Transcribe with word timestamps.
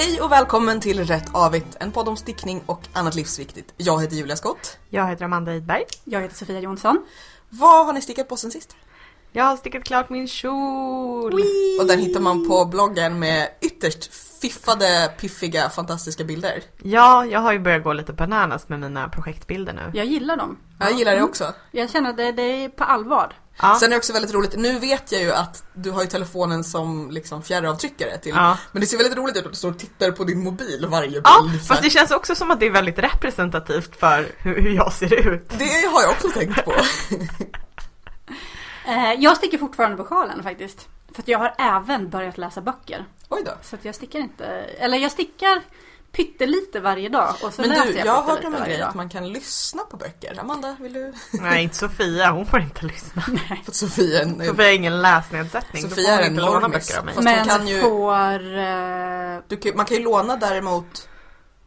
Hej 0.00 0.20
och 0.20 0.32
välkommen 0.32 0.80
till 0.80 1.04
Rätt 1.04 1.34
Avigt, 1.34 1.76
en 1.80 1.92
podd 1.92 2.08
om 2.08 2.16
stickning 2.16 2.62
och 2.66 2.80
annat 2.92 3.14
livsviktigt. 3.14 3.74
Jag 3.76 4.02
heter 4.02 4.16
Julia 4.16 4.36
Skott. 4.36 4.78
Jag 4.88 5.06
heter 5.06 5.24
Amanda 5.24 5.54
Idberg. 5.54 5.82
Jag 6.04 6.20
heter 6.20 6.34
Sofia 6.36 6.60
Jonsson. 6.60 7.06
Vad 7.48 7.86
har 7.86 7.92
ni 7.92 8.00
stickat 8.00 8.28
på 8.28 8.36
sen 8.36 8.50
sist? 8.50 8.76
Jag 9.32 9.44
har 9.44 9.56
stickat 9.56 9.84
klart 9.84 10.10
min 10.10 10.28
kjol. 10.28 11.32
Och 11.80 11.86
den 11.86 11.98
hittar 11.98 12.20
man 12.20 12.48
på 12.48 12.64
bloggen 12.64 13.18
med 13.18 13.48
ytterst 13.60 14.14
fiffade, 14.40 15.12
piffiga, 15.18 15.70
fantastiska 15.70 16.24
bilder. 16.24 16.62
Ja, 16.82 17.26
jag 17.26 17.40
har 17.40 17.52
ju 17.52 17.58
börjat 17.58 17.84
gå 17.84 17.92
lite 17.92 18.12
bananas 18.12 18.68
med 18.68 18.80
mina 18.80 19.08
projektbilder 19.08 19.72
nu. 19.72 19.90
Jag 19.94 20.06
gillar 20.06 20.36
dem. 20.36 20.58
Jag 20.78 20.92
gillar 20.92 21.16
det 21.16 21.22
också. 21.22 21.54
Jag 21.70 21.90
känner 21.90 22.10
att 22.10 22.16
det, 22.16 22.32
det 22.32 22.42
är 22.64 22.68
på 22.68 22.84
allvar. 22.84 23.32
Ja. 23.62 23.76
Sen 23.80 23.86
är 23.86 23.90
det 23.90 23.96
också 23.96 24.12
väldigt 24.12 24.34
roligt, 24.34 24.56
nu 24.56 24.78
vet 24.78 25.12
jag 25.12 25.22
ju 25.22 25.32
att 25.32 25.64
du 25.72 25.90
har 25.90 26.02
ju 26.02 26.06
telefonen 26.08 26.64
som 26.64 27.10
liksom 27.10 27.42
fjärravtryckare 27.42 28.18
till. 28.18 28.32
Ja. 28.34 28.58
Men 28.72 28.80
det 28.80 28.86
ser 28.86 28.96
väldigt 28.96 29.18
roligt 29.18 29.36
ut 29.36 29.44
att 29.46 29.52
du 29.52 29.56
står 29.56 29.70
och 29.70 29.78
tittar 29.78 30.10
på 30.10 30.24
din 30.24 30.44
mobil 30.44 30.86
varje 30.88 31.10
bild. 31.10 31.22
Ja, 31.24 31.50
fast 31.68 31.82
det 31.82 31.90
känns 31.90 32.10
också 32.10 32.34
som 32.34 32.50
att 32.50 32.60
det 32.60 32.66
är 32.66 32.70
väldigt 32.70 32.98
representativt 32.98 33.96
för 33.96 34.26
hur, 34.38 34.70
jag 34.70 34.92
ser 34.92 35.14
ut. 35.28 35.48
det 35.58 35.88
har 35.92 36.02
jag 36.02 36.10
också 36.10 36.28
tänkt 36.28 36.64
på. 36.64 36.74
Eh, 38.86 39.12
jag 39.12 39.36
stickar 39.36 39.58
fortfarande 39.58 39.96
på 39.96 40.04
sjalen 40.04 40.42
faktiskt. 40.42 40.88
För 41.14 41.22
att 41.22 41.28
jag 41.28 41.38
har 41.38 41.54
även 41.58 42.10
börjat 42.10 42.38
läsa 42.38 42.60
böcker. 42.60 43.04
Oj 43.28 43.42
då. 43.46 43.52
Så 43.62 43.76
att 43.76 43.84
jag 43.84 43.94
stickar 43.94 44.18
inte, 44.18 44.46
eller 44.78 44.98
jag 44.98 45.12
stickar 45.12 45.60
pyttelite 46.12 46.80
varje 46.80 47.08
dag 47.08 47.34
och 47.42 47.52
så 47.54 47.60
Men 47.60 47.70
läser 47.70 47.86
du, 47.86 47.92
jag 47.98 48.06
jag 48.06 48.12
har 48.12 48.22
hört 48.22 48.44
om 48.44 48.54
en 48.54 48.64
grej 48.64 48.78
dag. 48.78 48.88
att 48.88 48.94
man 48.94 49.08
kan 49.08 49.32
lyssna 49.32 49.82
på 49.90 49.96
böcker. 49.96 50.40
Amanda, 50.40 50.76
vill 50.80 50.92
du? 50.92 51.12
Nej, 51.32 51.62
inte 51.62 51.76
Sofia. 51.76 52.30
Hon 52.30 52.46
får 52.46 52.60
inte 52.60 52.86
lyssna. 52.86 53.22
För 53.48 53.54
att 53.68 53.74
Sofia 53.74 54.18
är 54.18 54.22
en, 54.22 54.46
Sofia 54.46 54.64
har 54.66 54.72
ingen 54.72 55.02
läsnedsättning. 55.02 55.82
Sofia 55.82 56.20
är 56.20 56.26
en 56.26 56.34
normis. 56.34 56.98
Men 57.22 57.44
kan 57.46 57.68
ju- 57.68 57.80
får... 57.80 58.58
Eh, 58.58 59.38
du 59.48 59.56
kan, 59.56 59.76
man 59.76 59.86
kan 59.86 59.96
ju 59.96 60.02
låna 60.02 60.36
däremot 60.36 61.08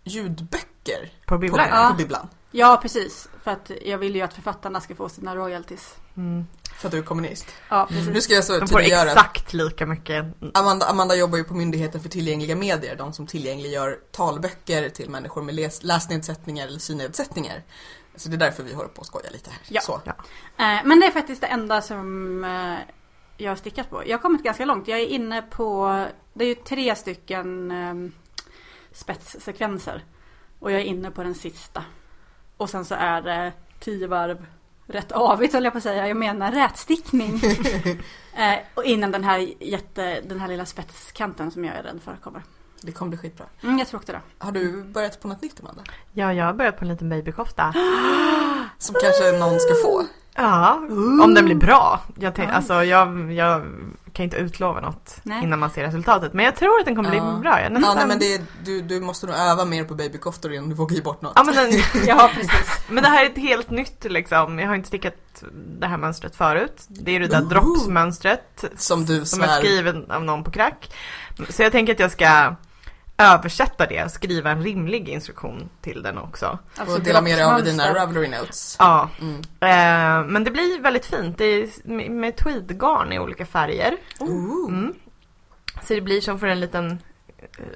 ljudböcker 0.03 1.11
På 1.25 1.35
på, 1.35 1.37
bibblan. 1.37 1.67
Ja. 1.71 1.87
på 1.91 1.97
bibblan. 1.97 2.29
ja, 2.51 2.79
precis. 2.81 3.27
För 3.43 3.51
att 3.51 3.71
jag 3.85 3.97
vill 3.97 4.15
ju 4.15 4.21
att 4.21 4.33
författarna 4.33 4.81
ska 4.81 4.95
få 4.95 5.09
sina 5.09 5.35
royalties. 5.35 5.95
Mm. 6.17 6.47
För 6.77 6.87
att 6.87 6.91
du 6.91 6.97
är 6.97 7.03
kommunist. 7.03 7.45
Ja, 7.69 7.85
precis. 7.89 8.07
Nu 8.07 8.21
ska 8.21 8.33
jag 8.33 8.43
så 8.43 8.59
De 8.59 8.67
får 8.67 8.79
exakt 8.79 9.53
lika 9.53 9.85
mycket. 9.85 10.25
Amanda, 10.53 10.85
Amanda 10.85 11.15
jobbar 11.15 11.37
ju 11.37 11.43
på 11.43 11.53
Myndigheten 11.53 12.01
för 12.01 12.09
tillgängliga 12.09 12.55
medier, 12.55 12.95
de 12.95 13.13
som 13.13 13.27
tillgängliggör 13.27 13.99
talböcker 14.11 14.89
till 14.89 15.09
människor 15.09 15.41
med 15.41 15.55
läs, 15.55 15.83
läsnedsättningar 15.83 16.67
eller 16.67 16.79
synnedsättningar. 16.79 17.63
Så 18.15 18.29
det 18.29 18.35
är 18.35 18.37
därför 18.37 18.63
vi 18.63 18.73
håller 18.73 18.89
på 18.89 19.01
att 19.01 19.07
skoja 19.07 19.29
lite 19.29 19.49
här. 19.49 19.59
Ja. 19.69 19.81
Så. 19.81 20.01
Ja. 20.05 20.13
Eh, 20.57 20.81
Men 20.85 20.99
det 20.99 21.05
är 21.05 21.11
faktiskt 21.11 21.41
det 21.41 21.47
enda 21.47 21.81
som 21.81 22.43
eh, 22.43 22.95
jag 23.37 23.51
har 23.51 23.55
stickat 23.55 23.89
på. 23.89 24.03
Jag 24.07 24.17
har 24.17 24.21
kommit 24.21 24.43
ganska 24.43 24.65
långt. 24.65 24.87
Jag 24.87 24.99
är 24.99 25.07
inne 25.07 25.41
på, 25.41 26.05
det 26.33 26.45
är 26.45 26.49
ju 26.49 26.55
tre 26.55 26.95
stycken 26.95 27.71
eh, 27.71 28.11
spetssekvenser. 28.91 30.05
Och 30.59 30.71
jag 30.71 30.81
är 30.81 30.85
inne 30.85 31.11
på 31.11 31.23
den 31.23 31.35
sista. 31.35 31.83
Och 32.57 32.69
sen 32.69 32.85
så 32.85 32.95
är 32.95 33.21
det 33.21 33.53
tio 33.79 34.07
varv 34.07 34.45
rätt 34.95 35.11
avigt 35.11 35.53
höll 35.53 35.63
jag 35.63 35.73
på 35.73 35.77
att 35.77 35.83
säga. 35.83 36.07
Jag 36.07 36.17
menar 36.17 36.51
rätstickning. 36.51 37.35
eh, 38.33 38.59
och 38.73 38.83
innan 38.83 39.11
den 39.11 39.23
här, 39.23 39.53
jätte, 39.59 40.21
den 40.21 40.39
här 40.39 40.47
lilla 40.47 40.65
spetskanten 40.65 41.51
som 41.51 41.65
jag 41.65 41.75
är 41.75 41.83
rädd 41.83 41.99
för 42.03 42.15
kommer. 42.15 42.43
Det 42.81 42.91
kommer 42.91 43.09
bli 43.09 43.17
skitbra. 43.17 43.45
Mm, 43.63 43.79
jag 43.79 43.87
tror 43.87 43.99
också 43.99 44.11
det. 44.11 44.21
Har 44.37 44.51
du 44.51 44.83
börjat 44.83 45.21
på 45.21 45.27
något 45.27 45.41
nytt 45.41 45.59
Amanda? 45.59 45.83
Ja, 46.11 46.33
jag 46.33 46.45
har 46.45 46.53
börjat 46.53 46.77
på 46.77 46.85
en 46.85 46.91
liten 46.91 47.09
babykofta. 47.09 47.73
Som 48.77 48.95
kanske 49.01 49.39
någon 49.39 49.59
ska 49.59 49.73
få? 49.83 50.05
Ja, 50.35 50.73
om 51.23 51.33
den 51.35 51.45
blir 51.45 51.55
bra. 51.55 52.01
Jag, 52.19 52.35
tänk, 52.35 52.49
alltså, 52.51 52.83
jag, 52.83 53.31
jag 53.31 53.61
kan 54.13 54.23
inte 54.23 54.37
utlova 54.37 54.79
något 54.81 55.15
Nej. 55.23 55.43
innan 55.43 55.59
man 55.59 55.69
ser 55.69 55.83
resultatet. 55.83 56.33
Men 56.33 56.45
jag 56.45 56.55
tror 56.55 56.79
att 56.79 56.85
den 56.85 56.95
kommer 56.95 57.15
Ja. 57.15 57.31
bli 57.31 57.41
bra. 57.41 57.51
Jag 57.51 57.59
är 57.59 57.63
Ja, 57.63 57.69
nästan... 57.69 57.95
nej, 57.97 58.07
men 58.07 58.19
det, 58.19 58.35
är- 58.35 58.41
du, 58.65 58.81
du 58.81 58.99
måste 59.01 59.27
nog 59.27 59.35
öva 59.35 59.65
mer 59.65 59.83
på 59.83 59.95
babykoftor 59.95 60.53
innan 60.53 60.69
du 60.69 60.75
vågar 60.75 60.95
ge 60.95 61.01
bort 61.01 61.21
något. 61.21 61.33
Ja, 61.35 61.43
men, 61.43 61.55
den, 61.55 61.71
Ja, 62.07 62.29
precis. 62.35 62.83
men 62.89 63.03
det 63.03 63.09
här 63.09 63.25
är 63.25 63.29
ett 63.29 63.37
helt 63.37 63.69
nytt 63.69 64.03
liksom. 64.03 64.59
Jag 64.59 64.67
har 64.67 64.75
inte 64.75 64.87
stickat 64.87 65.43
det 65.79 65.87
här 65.87 65.97
mönstret 65.97 66.35
förut. 66.35 66.83
Det 66.87 67.15
är 67.15 67.19
det 67.19 67.27
där 67.27 67.41
Ooh. 67.41 67.49
droppsmönstret 67.49 68.63
Som 68.77 69.05
du 69.05 69.25
som 69.25 69.41
är 69.41 69.47
skriven 69.47 70.11
av 70.11 70.23
någon 70.23 70.43
på 70.43 70.51
crack. 70.51 70.93
Så 71.49 71.63
jag 71.63 71.71
tänker 71.71 71.93
att 71.93 71.99
jag 71.99 72.11
ska 72.11 72.55
översätta 73.23 73.85
det 73.85 74.03
och 74.03 74.11
skriva 74.11 74.51
en 74.51 74.63
rimlig 74.63 75.09
instruktion 75.09 75.69
till 75.81 76.01
den 76.03 76.17
också. 76.17 76.59
Alltså, 76.77 76.95
och 76.95 77.01
dela 77.03 77.21
med 77.21 77.37
dig 77.37 77.43
av 77.45 77.63
dina 77.63 77.93
Ravelry 77.93 78.27
notes. 78.27 78.75
Ja, 78.79 79.09
Mm. 79.21 79.35
eh, 79.39 80.31
men 80.31 80.43
det 80.43 80.51
blir 80.51 80.81
väldigt 80.81 81.05
fint. 81.05 81.37
Det 81.37 81.45
är 81.45 81.69
med- 82.09 82.37
tweedgarn 82.37 83.11
i 83.13 83.19
olika 83.19 83.45
färger. 83.45 83.97
Ooh. 84.19 84.69
Mm. 84.73 84.93
Så 85.83 85.93
det 85.93 86.01
blir 86.01 86.21
som 86.21 86.39
för 86.39 86.47
en 86.47 86.59
liten, 86.59 86.99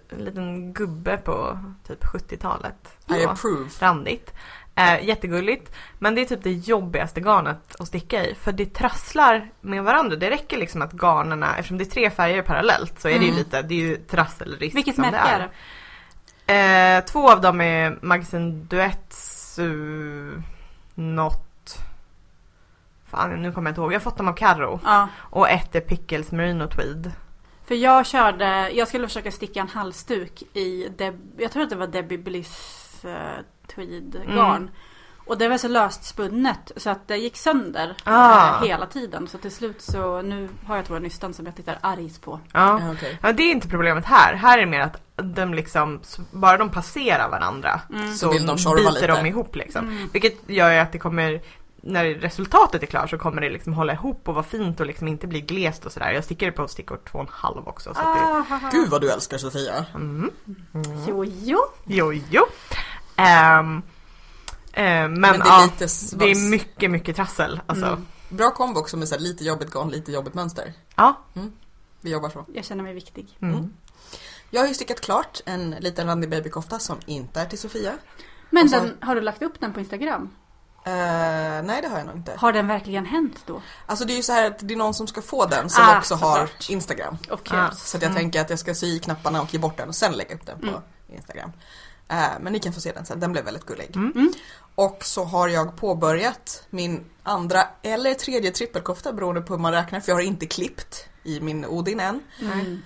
en 0.09 0.25
liten 0.25 0.73
gubbe 0.73 1.17
på 1.17 1.59
typ 1.87 2.03
70-talet. 2.05 2.97
I 3.09 3.25
approve. 3.25 3.69
randigt. 3.79 4.33
Eh, 4.77 5.05
jättegulligt. 5.07 5.71
Men 5.99 6.15
det 6.15 6.21
är 6.21 6.25
typ 6.25 6.43
det 6.43 6.51
jobbigaste 6.51 7.19
garnet 7.21 7.75
att 7.79 7.87
sticka 7.87 8.25
i. 8.25 8.35
För 8.35 8.51
det 8.51 8.65
trasslar 8.65 9.49
med 9.61 9.83
varandra. 9.83 10.15
Det 10.15 10.29
räcker 10.29 10.57
liksom 10.57 10.81
att 10.81 10.93
garnerna, 10.93 11.57
eftersom 11.57 11.77
det 11.77 11.83
är 11.83 11.89
tre 11.91 12.09
färger 12.09 12.41
parallellt 12.41 12.99
så 12.99 13.07
är 13.07 13.19
det 13.19 13.25
ju 13.25 13.31
Mm. 13.31 13.37
lite, 13.37 13.61
det 13.61 13.73
är 13.73 13.79
ju 13.79 13.95
trasselrisk 13.97 14.75
Vilket 14.75 14.95
som 14.95 15.01
märke 15.01 15.15
det 15.17 15.29
är 15.29 15.39
är. 15.39 15.49
det? 16.45 16.97
Eh, 16.99 17.05
två 17.05 17.31
av 17.31 17.41
dem 17.41 17.61
är 17.61 17.97
Magasin 18.01 18.65
Duets 18.67 19.59
uh, 19.59 20.41
något 20.95 21.43
Fan 23.11 23.41
nu 23.41 23.51
kommer 23.51 23.69
jag 23.69 23.71
inte 23.71 23.81
ihåg. 23.81 23.93
Jag 23.93 23.99
har 23.99 24.03
fått 24.03 24.17
dem 24.17 24.27
av 24.27 24.33
Carro. 24.33 24.79
Ja. 24.85 25.07
Och 25.17 25.49
ett 25.49 25.75
är 25.75 25.79
Pickles 25.79 26.31
Merino 26.31 26.67
Tweed. 26.67 27.11
För 27.67 27.75
jag 27.75 28.05
körde, 28.05 28.69
jag 28.71 28.87
skulle 28.87 29.07
försöka 29.07 29.31
sticka 29.31 29.59
en 29.59 29.67
halsduk 29.67 30.43
i, 30.53 30.87
Deb, 30.97 31.15
jag 31.37 31.51
tror 31.51 31.63
att 31.63 31.69
det 31.69 31.75
var 31.75 31.87
Debbie 31.87 32.17
Bliss 32.17 32.86
uh, 33.05 33.11
tweed 33.75 34.11
garn. 34.27 34.55
Mm. 34.55 34.69
Och 35.29 35.37
det 35.37 35.47
var 35.47 35.57
så 35.57 35.67
löst 35.67 36.03
spunnet 36.03 36.71
så 36.77 36.89
att 36.89 37.07
det 37.07 37.17
gick 37.17 37.37
sönder 37.37 37.95
Ah. 38.03 38.55
eh, 38.57 38.63
hela 38.67 38.85
tiden. 38.85 39.27
Så 39.27 39.37
till 39.37 39.51
slut 39.51 39.81
så, 39.81 40.21
nu 40.21 40.49
har 40.65 40.75
jag 40.75 40.85
två 40.85 40.99
nystan 40.99 41.33
som 41.33 41.45
jag 41.45 41.55
tittar 41.55 41.77
argt 41.81 42.21
på. 42.21 42.39
Ja. 42.53 42.79
Ja, 42.81 42.91
okej. 42.91 43.19
ja, 43.21 43.31
det 43.33 43.43
är 43.43 43.51
inte 43.51 43.67
problemet 43.67 44.05
här. 44.05 44.33
Här 44.33 44.57
är 44.57 44.61
det 44.61 44.67
mer 44.71 44.79
att 44.81 45.01
de 45.35 45.53
liksom, 45.53 46.01
bara 46.31 46.57
de 46.57 46.69
passerar 46.69 47.29
varandra 47.29 47.81
Mm. 47.93 48.13
Så 48.13 48.31
vill 48.31 48.45
de 48.45 48.55
biter 48.55 48.91
lite. 48.93 49.07
de 49.07 49.25
ihop 49.25 49.55
liksom. 49.55 49.87
Mm. 49.87 50.09
Vilket 50.13 50.49
gör 50.49 50.71
ju 50.71 50.77
att 50.77 50.91
det 50.91 50.99
kommer, 50.99 51.41
när 51.81 52.05
resultatet 52.05 52.83
är 52.83 52.87
klart 52.87 53.09
så 53.09 53.17
kommer 53.17 53.41
det 53.41 53.49
liksom 53.49 53.73
hålla 53.73 53.93
ihop 53.93 54.27
och 54.27 54.33
vara 54.35 54.45
fint 54.45 54.79
och 54.79 54.85
liksom 54.85 55.07
inte 55.07 55.27
bli 55.27 55.41
glest 55.41 55.85
och 55.85 55.91
sådär. 55.91 56.11
Jag 56.11 56.23
stickar 56.23 56.51
på 56.51 56.67
stickor 56.67 56.99
två 57.11 57.17
och 57.19 57.23
en 57.25 57.31
halv 57.33 57.67
också. 57.67 57.93
Så 57.93 57.99
att 57.99 58.15
det, 58.17 58.21
Ah, 58.23 58.45
haha. 58.49 58.69
Gud 58.71 58.89
vad 58.89 59.01
du 59.01 59.11
älskar 59.11 59.37
Sofia. 59.37 59.85
mm. 59.95 60.31
Jo, 61.07 61.25
jo. 61.25 61.59
Jo, 61.85 62.13
jo. 62.13 62.45
Ehm, 63.17 63.81
ehm, 64.73 65.11
men, 65.13 65.21
Men 65.21 65.39
det 65.39 65.49
är 65.49 65.63
lite 65.63 65.85
s- 65.85 66.11
det 66.17 66.25
är 66.25 66.49
mycket, 66.49 66.91
mycket 66.91 67.15
trassel. 67.15 67.59
Alltså. 67.65 67.85
Mm. 67.85 68.05
Bra 68.29 68.51
kombo 68.51 68.79
också 68.79 68.97
med 68.97 69.07
så 69.07 69.15
här 69.15 69.21
lite 69.21 69.43
jobbigt 69.43 69.71
garn, 69.73 69.89
lite 69.89 70.11
jobbigt 70.11 70.33
mönster. 70.33 70.73
Ja. 70.95 71.21
Vi 72.01 72.11
jobbar 72.11 72.29
så. 72.29 72.45
Jag 72.53 72.65
känner 72.65 72.83
mig 72.83 72.93
viktig. 72.93 73.37
Mm. 73.41 73.55
Mm. 73.55 73.73
Jag 74.49 74.61
har 74.61 74.67
ju 74.67 74.73
stickat 74.73 75.01
klart 75.01 75.41
en 75.45 75.71
liten 75.71 76.07
randig 76.07 76.29
babykofta 76.29 76.79
som 76.79 76.97
inte 77.05 77.41
är 77.41 77.45
till 77.45 77.59
Sofia. 77.59 77.93
Men 78.49 78.69
så- 78.69 78.75
den, 78.79 78.97
har 79.01 79.15
du 79.15 79.21
lagt 79.21 79.41
upp 79.41 79.59
den 79.59 79.73
på 79.73 79.79
Instagram? 79.79 80.29
Eh, 80.85 80.93
nej 81.63 81.81
det 81.81 81.87
har 81.87 81.97
jag 81.97 82.07
nog 82.07 82.15
inte. 82.15 82.33
Har 82.37 82.53
den 82.53 82.67
verkligen 82.67 83.05
hänt 83.05 83.35
då? 83.45 83.61
Alltså 83.85 84.05
det 84.05 84.13
är 84.13 84.15
ju 84.15 84.23
så 84.23 84.33
här 84.33 84.45
att 84.47 84.59
det 84.67 84.73
är 84.73 84.77
någon 84.77 84.93
som 84.93 85.07
ska 85.07 85.21
få 85.21 85.45
den 85.45 85.69
som 85.69 85.83
Ah, 85.87 85.97
också 85.97 86.15
har 86.15 86.37
såklart. 86.47 86.69
Instagram. 86.69 87.17
Of 87.31 87.39
Ah. 87.49 87.71
Så 87.71 87.97
att 87.97 88.03
jag 88.03 88.09
Mm. 88.11 88.21
tänker 88.21 88.41
att 88.41 88.49
jag 88.49 88.59
ska 88.59 88.75
sy 88.75 88.87
i 88.95 88.99
knapparna 88.99 89.41
och 89.41 89.53
ge 89.53 89.59
bort 89.59 89.77
den 89.77 89.89
och 89.89 89.95
sen 89.95 90.13
lägga 90.13 90.35
upp 90.35 90.45
den 90.45 90.59
på 90.59 90.67
Mm. 90.67 90.81
Instagram. 91.09 91.51
Eh, 92.09 92.39
men 92.41 92.53
ni 92.53 92.59
kan 92.59 92.73
få 92.73 92.81
se 92.81 92.91
den 92.91 93.05
sen, 93.05 93.19
den 93.19 93.31
blev 93.31 93.45
väldigt 93.45 93.65
gullig. 93.65 93.95
Mm. 93.95 94.11
Mm. 94.15 94.33
Och 94.75 95.03
så 95.03 95.23
har 95.23 95.47
jag 95.47 95.75
påbörjat 95.75 96.63
min 96.69 97.05
andra 97.23 97.67
eller 97.81 98.13
tredje 98.13 98.51
trippelkofta 98.51 99.13
beroende 99.13 99.41
på 99.41 99.53
hur 99.53 99.61
man 99.61 99.71
räknar 99.71 99.99
för 99.99 100.11
jag 100.11 100.15
har 100.15 100.21
inte 100.21 100.45
klippt 100.45 101.05
i 101.23 101.39
min 101.39 101.65
Odin 101.65 101.99
än. 101.99 102.23
Mm. 102.41 102.81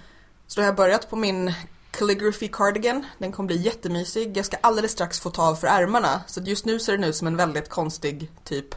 Så 0.47 0.59
då 0.59 0.62
har 0.62 0.65
jag 0.65 0.75
börjat 0.75 1.09
på 1.09 1.15
min 1.15 1.53
calligraphy 1.91 2.47
cardigan. 2.47 3.06
Den 3.18 3.31
kommer 3.31 3.47
bli 3.47 3.57
jättemysig. 3.57 4.38
Jag 4.38 4.45
ska 4.45 4.57
alldeles 4.62 4.91
strax 4.91 5.19
få 5.19 5.29
ta 5.29 5.44
av 5.44 5.56
för 5.56 5.67
ärmarna. 5.67 6.21
Så 6.27 6.41
just 6.41 6.65
nu 6.65 6.79
ser 6.79 6.91
den 6.91 7.03
ut 7.03 7.15
som 7.15 7.27
en 7.27 7.38
väldigt 7.38 7.69
konstig 7.69 8.31
typ 8.44 8.75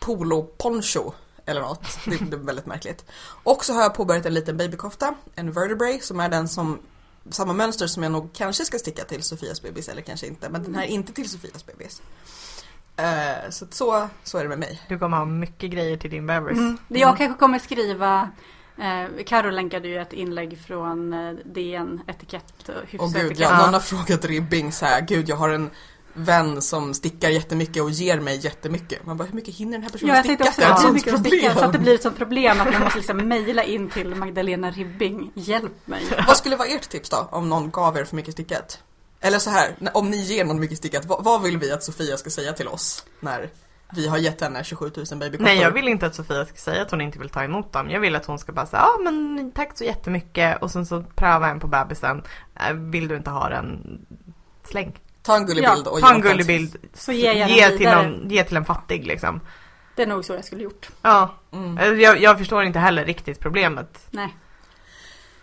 polo-poncho 0.00 1.12
eller 1.46 1.60
något. 1.60 1.98
Det, 2.04 2.16
det 2.30 2.36
är 2.36 2.40
väldigt 2.40 2.66
märkligt. 2.66 3.04
Och 3.42 3.64
så 3.64 3.72
har 3.72 3.82
jag 3.82 3.94
påbörjat 3.94 4.26
en 4.26 4.34
liten 4.34 4.56
babykofta, 4.56 5.14
en 5.34 5.52
vertebrae 5.52 6.00
som 6.00 6.20
är 6.20 6.28
den 6.28 6.48
som 6.48 6.78
samma 7.30 7.52
mönster 7.52 7.86
som 7.86 8.02
jag 8.02 8.12
nog 8.12 8.32
kanske 8.32 8.64
ska 8.64 8.78
sticka 8.78 9.04
till 9.04 9.22
Sofias 9.22 9.62
bebis 9.62 9.88
eller 9.88 10.02
kanske 10.02 10.26
inte. 10.26 10.48
Men 10.48 10.62
den 10.62 10.74
här 10.74 10.82
är 10.82 10.88
inte 10.88 11.12
till 11.12 11.28
Sofias 11.30 11.66
bebis. 11.66 12.02
Eh, 12.96 13.50
så, 13.50 13.66
så 13.70 14.08
så 14.24 14.38
är 14.38 14.42
det 14.42 14.48
med 14.48 14.58
mig. 14.58 14.80
Du 14.88 14.98
kommer 14.98 15.16
ha 15.16 15.24
mycket 15.24 15.70
grejer 15.70 15.96
till 15.96 16.10
din 16.10 16.26
bebis. 16.26 16.58
Mm. 16.58 16.78
Det 16.88 16.98
Jag 16.98 17.16
kanske 17.16 17.38
kommer 17.38 17.58
skriva 17.58 18.30
Eh, 18.80 19.24
Karo 19.26 19.50
länkade 19.50 19.88
ju 19.88 19.98
ett 19.98 20.12
inlägg 20.12 20.58
från 20.66 21.12
eh, 21.12 21.32
DN 21.44 22.00
Etikett 22.06 22.68
och 22.68 22.74
Och 22.74 22.86
hyfsat 22.88 23.22
gud, 23.22 23.40
Ja. 23.40 23.58
någon 23.58 23.74
har 23.74 23.80
frågat 23.80 24.24
Ribbing 24.24 24.72
så 24.72 24.84
här, 24.84 25.00
gud 25.00 25.28
jag 25.28 25.36
har 25.36 25.48
en 25.48 25.70
vän 26.14 26.62
som 26.62 26.94
stickar 26.94 27.28
jättemycket 27.28 27.82
och 27.82 27.90
ger 27.90 28.20
mig 28.20 28.40
jättemycket. 28.44 29.06
Man 29.06 29.16
bara, 29.16 29.24
hur 29.24 29.34
mycket 29.34 29.54
hinner 29.54 29.72
den 29.72 29.82
här 29.82 29.90
personen 29.90 30.14
Ja, 30.16 30.22
sticka? 30.22 30.44
också 30.44 30.60
Det 30.60 30.66
är 30.66 30.72
ett 30.72 30.80
sånt 30.80 30.94
mycket 30.94 31.12
de 31.12 31.18
stickar 31.28 31.50
så 31.54 31.58
att 31.58 31.58
det 31.58 31.62
problem. 31.62 31.82
blir 31.82 31.94
ett 31.94 32.02
sånt 32.02 32.16
problem 32.16 32.60
att 32.60 32.72
man 32.72 32.82
måste 32.82 32.98
liksom 32.98 33.16
mejla 33.28 33.62
in 33.64 33.90
till 33.90 34.14
Magdalena 34.14 34.70
Ribbing. 34.70 35.30
Hjälp 35.34 35.86
mig. 35.86 36.02
Vad 36.26 36.36
skulle 36.36 36.56
vara 36.56 36.68
ert 36.68 36.88
tips 36.88 37.10
då, 37.10 37.28
om 37.30 37.48
någon 37.48 37.70
gav 37.70 37.96
er 37.96 38.04
för 38.04 38.16
mycket 38.16 38.32
stickat? 38.34 38.82
Eller 39.20 39.38
så 39.38 39.50
här, 39.50 39.76
om 39.94 40.10
ni 40.10 40.16
ger 40.16 40.44
någon 40.44 40.60
mycket 40.60 40.78
stickat, 40.78 41.04
vad, 41.06 41.24
vad 41.24 41.42
vill 41.42 41.58
vi 41.58 41.72
att 41.72 41.84
Sofia 41.84 42.16
ska 42.16 42.30
säga 42.30 42.52
till 42.52 42.68
oss 42.68 43.04
när 43.20 43.50
vi 43.94 44.08
har 44.08 44.18
gett 44.18 44.40
henne 44.40 44.64
27 44.64 44.84
000 44.96 45.06
babykoppor? 45.18 45.44
Nej 45.44 45.58
jag 45.58 45.70
vill 45.70 45.88
inte 45.88 46.06
att 46.06 46.14
Sofia 46.14 46.46
ska 46.46 46.56
säga 46.56 46.82
att 46.82 46.90
hon 46.90 47.00
inte 47.00 47.18
vill 47.18 47.28
ta 47.28 47.44
emot 47.44 47.72
dem. 47.72 47.90
Jag 47.90 48.00
vill 48.00 48.16
att 48.16 48.26
hon 48.26 48.38
ska 48.38 48.52
bara 48.52 48.66
säga 48.66 48.82
ja 48.82 48.98
men 49.10 49.52
tack 49.52 49.78
så 49.78 49.84
jättemycket 49.84 50.62
och 50.62 50.70
sen 50.70 50.86
så 50.86 51.02
pröva 51.14 51.48
en 51.48 51.60
på 51.60 51.66
bebisen. 51.66 52.22
Äh, 52.68 52.72
Vill 52.72 53.08
du 53.08 53.16
inte 53.16 53.30
ha 53.30 53.48
den, 53.48 53.98
släng. 54.64 54.98
Ta 55.30 55.36
en 55.36 55.46
gullig 55.46 55.64
Ja, 55.64 55.74
bild 55.74 55.86
och 55.86 56.00
Ta 56.00 56.14
en 56.14 56.20
gullig 56.20 56.46
bild, 56.46 56.76
Så 56.94 57.12
ge 57.12 57.32
ge 57.48 57.70
till, 57.78 57.88
någon, 57.88 58.30
ge 58.30 58.44
till 58.44 58.56
en 58.56 58.64
fattig 58.64 59.06
liksom. 59.06 59.40
Det 59.96 60.02
är 60.02 60.06
nog 60.06 60.24
så 60.24 60.32
jag 60.32 60.44
skulle 60.44 60.62
gjort. 60.62 60.88
Ja, 61.02 61.34
Mm. 61.52 61.78
Eh, 61.78 61.88
jag, 62.02 62.20
jag 62.22 62.38
förstår 62.38 62.64
inte 62.64 62.78
heller 62.78 63.04
riktigt 63.04 63.40
problemet. 63.40 64.06
Nej. 64.10 64.36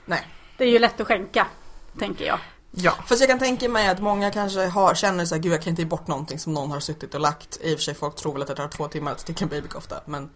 Nej. 0.05 0.27
Det 0.57 0.63
är 0.63 0.67
ju 0.69 0.79
lätt 0.79 0.99
att 1.01 1.07
skänka, 1.07 1.47
tänker 1.99 2.25
jag. 2.25 2.39
Ja. 2.71 2.91
Fast 3.07 3.21
jag 3.21 3.29
kan 3.29 3.39
tänka 3.39 3.69
mig 3.69 3.87
att 3.87 3.99
många 3.99 4.31
kanske 4.31 4.65
har, 4.65 4.95
känner 4.95 5.25
så 5.25 5.35
här, 5.35 5.41
gud 5.41 5.53
jag 5.53 5.61
kan 5.61 5.69
inte 5.69 5.81
ge 5.81 5.87
bort 5.87 6.07
någonting 6.07 6.39
som 6.39 6.53
någon 6.53 6.71
har 6.71 6.79
suttit 6.79 7.13
och 7.13 7.19
lagt. 7.21 7.57
I 7.61 7.73
och 7.75 7.77
för 7.77 7.83
sig 7.83 7.95
folk 7.95 8.15
tror 8.15 8.33
väl 8.33 8.41
att 8.41 8.47
det 8.47 8.55
tar 8.55 8.67
två 8.67 8.87
timmar 8.87 9.11
att 9.11 9.19
sticka 9.19 9.43
en 9.45 9.49
babykofta 9.49 10.01
men 10.05 10.29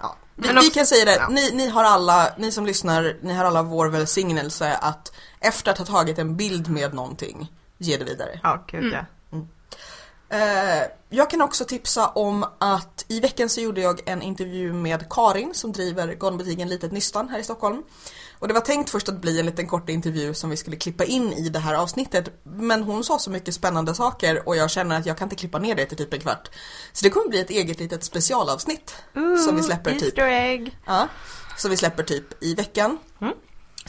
ja. 0.00 0.16
Vi, 0.34 0.46
Men 0.46 0.54
vi 0.54 0.60
också- 0.60 0.70
kan 0.78 0.86
säga 0.86 1.04
det, 1.04 1.14
ja. 1.16 1.28
ni, 1.28 1.50
ni 1.54 1.68
har 1.68 1.84
alla, 1.84 2.32
ni 2.38 2.52
som 2.52 2.66
lyssnar, 2.66 3.16
ni 3.22 3.34
har 3.34 3.44
alla 3.44 3.62
vår 3.62 3.88
välsignelse 3.88 4.76
att 4.76 5.12
efter 5.40 5.70
att 5.72 5.78
ha 5.78 5.84
tagit 5.84 6.18
en 6.18 6.36
bild 6.36 6.68
med 6.70 6.94
någonting, 6.94 7.52
ge 7.78 7.96
det 7.96 8.04
vidare. 8.04 8.40
Ja, 8.42 8.64
gud 8.70 8.80
Mm. 8.84 8.94
ja. 8.94 9.04
Eh, 10.30 10.82
jag 11.08 11.30
kan 11.30 11.42
också 11.42 11.64
tipsa 11.64 12.08
om 12.08 12.44
att 12.58 13.04
i 13.08 13.20
veckan 13.20 13.48
så 13.48 13.60
gjorde 13.60 13.80
jag 13.80 14.00
en 14.08 14.22
intervju 14.22 14.72
med 14.72 15.10
Karin 15.10 15.54
som 15.54 15.72
driver 15.72 16.08
garnbutiken 16.20 16.68
Litet 16.68 16.92
Nystan 16.92 17.28
här 17.28 17.38
i 17.38 17.42
Stockholm. 17.42 17.82
Och 18.38 18.48
det 18.48 18.54
var 18.54 18.60
tänkt 18.60 18.90
först 18.90 19.08
att 19.08 19.20
bli 19.20 19.40
en 19.40 19.46
liten 19.46 19.66
kort 19.66 19.88
intervju 19.88 20.34
som 20.34 20.50
vi 20.50 20.56
skulle 20.56 20.76
klippa 20.76 21.04
in 21.04 21.32
i 21.32 21.48
det 21.48 21.58
här 21.58 21.74
avsnittet. 21.74 22.30
Men 22.42 22.82
hon 22.82 23.04
sa 23.04 23.18
så 23.18 23.30
mycket 23.30 23.54
spännande 23.54 23.94
saker 23.94 24.48
och 24.48 24.56
jag 24.56 24.70
känner 24.70 24.98
att 24.98 25.06
jag 25.06 25.18
kan 25.18 25.26
inte 25.26 25.36
klippa 25.36 25.58
ner 25.58 25.74
det 25.74 25.86
till 25.86 25.96
typ 25.96 26.14
en 26.14 26.20
kvart. 26.20 26.48
Så 26.92 27.04
det 27.04 27.10
kommer 27.10 27.28
bli 27.28 27.40
ett 27.40 27.50
eget 27.50 27.80
litet 27.80 28.04
specialavsnitt. 28.04 28.94
Som 29.46 29.56
vi 29.56 29.62
släpper 29.62 29.94
typ. 29.94 30.18
Egg. 30.18 30.78
Ja, 30.86 31.08
som 31.56 31.70
vi 31.70 31.76
släpper 31.76 32.02
typ 32.02 32.42
i 32.44 32.54
veckan. 32.54 32.98
Mm. 33.20 33.34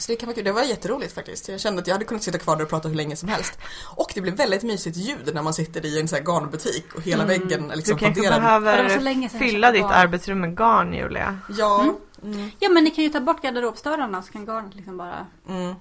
Så 0.00 0.12
det 0.12 0.16
kan 0.16 0.26
vara 0.26 0.34
kul. 0.34 0.44
Det 0.44 0.52
var 0.52 0.62
jätteroligt 0.62 1.14
faktiskt. 1.14 1.48
Jag 1.48 1.60
kände 1.60 1.80
att 1.82 1.86
jag 1.86 1.94
hade 1.94 2.04
kunnat 2.04 2.22
sitta 2.22 2.38
kvar 2.38 2.56
där 2.56 2.62
och 2.64 2.70
prata 2.70 2.88
hur 2.88 2.94
länge 2.94 3.16
som 3.16 3.28
helst. 3.28 3.58
Och 3.96 4.10
det 4.14 4.20
blev 4.20 4.34
väldigt 4.34 4.62
mysigt 4.62 4.96
ljud 4.96 5.34
när 5.34 5.42
man 5.42 5.54
sitter 5.54 5.86
i 5.86 6.00
en 6.00 6.08
sån 6.08 6.16
här 6.16 6.24
garnbutik 6.24 6.94
och 6.94 7.02
hela 7.02 7.24
väggen 7.24 7.64
är 7.64 7.68
Du 7.70 7.76
liksom 7.76 7.98
kanske 7.98 8.22
det 8.22 8.30
var 8.30 8.40
behöver 8.40 8.88
så 8.88 9.00
länge 9.00 9.28
sedan 9.28 9.40
jag 9.40 9.48
fylla 9.50 9.72
ditt 9.72 9.80
garn. 9.82 9.92
arbetsrum 9.92 10.40
med 10.40 10.56
garn 10.56 10.92
Julia. 10.94 11.38
Ja. 11.48 11.80
Mm. 11.82 11.96
Mm. 12.22 12.50
Ja 12.58 12.68
men 12.68 12.84
ni 12.84 12.90
kan 12.90 13.04
ju 13.04 13.10
ta 13.10 13.20
bort 13.20 13.42
garderobsdörrarna 13.42 14.22
så 14.22 14.32
kan 14.32 14.44
garnet 14.46 14.74
liksom 14.74 14.96
bara 14.96 15.26
Mm. 15.48 15.74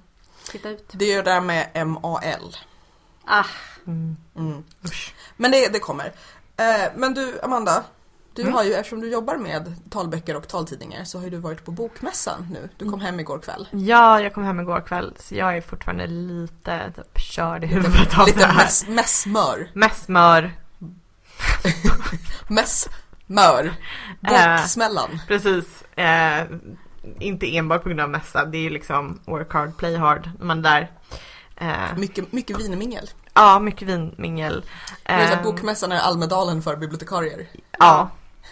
titta 0.51 0.69
ut. 0.69 0.89
Det 0.91 1.05
är 1.05 1.09
ju 1.09 1.21
det 1.21 1.31
där 1.31 1.41
med 1.41 1.87
MAL. 1.87 2.55
Ah, 3.25 3.45
Mm. 3.87 4.17
Mm. 4.37 4.63
Men 5.37 5.51
det, 5.51 5.67
det 5.73 5.79
kommer. 5.79 6.05
Eh, 6.57 6.91
men 6.95 7.13
du 7.13 7.39
Amanda, 7.43 7.83
du 8.33 8.41
Mm. 8.41 8.53
har 8.53 8.63
ju, 8.63 8.73
eftersom 8.73 9.01
du 9.01 9.11
jobbar 9.11 9.37
med 9.37 9.75
talböcker 9.89 10.35
och 10.35 10.47
taltidningar 10.47 11.03
så 11.03 11.17
har 11.17 11.23
ju 11.25 11.29
du 11.29 11.37
varit 11.37 11.65
på 11.65 11.71
bokmässan 11.71 12.47
nu. 12.51 12.69
Du 12.77 12.89
kom 12.91 13.01
hem 13.01 13.19
igår 13.19 13.39
kväll. 13.39 13.67
Ja, 13.71 14.21
jag 14.21 14.33
kom 14.33 14.43
hem 14.43 14.59
igår 14.59 14.81
kväll 14.87 15.13
så 15.19 15.35
jag 15.35 15.57
är 15.57 15.61
fortfarande 15.61 16.07
lite 16.07 16.91
typ, 16.95 17.19
körd 17.19 17.63
i 17.63 17.67
huvudet 17.67 18.19
av 18.19 18.25
det 18.25 18.31
Lite 18.31 18.45
här. 18.45 18.55
mess, 18.63 18.87
messmör. 18.87 19.69
Messmör. 19.73 20.51
Messmör. 22.49 23.73
Äh. 24.27 24.57
Boksmällan. 24.57 25.19
Precis. 25.27 25.83
Eh, 25.97 26.43
inte 27.19 27.55
enbart 27.57 27.83
på 27.83 27.89
grund 27.89 28.01
av 28.01 28.09
mässa, 28.09 28.45
det 28.45 28.57
är 28.57 28.61
ju 28.61 28.69
liksom 28.69 29.19
work 29.25 29.53
hard, 29.53 29.77
play 29.77 29.95
hard. 29.97 30.29
Man 30.39 30.61
där. 30.61 30.91
Eh, 31.55 31.97
Mycket, 31.97 32.31
mycket 32.31 32.59
vinmingel. 32.59 33.09
ja, 33.33 33.59
mycket 33.59 33.87
vinmingel. 33.87 34.65
Eh, 35.03 35.43
bokmässan 35.43 35.91
är 35.91 35.99
Almedalen 35.99 36.61
för 36.61 36.75
bibliotekarier. 36.75 37.47
Ja. 37.79 38.09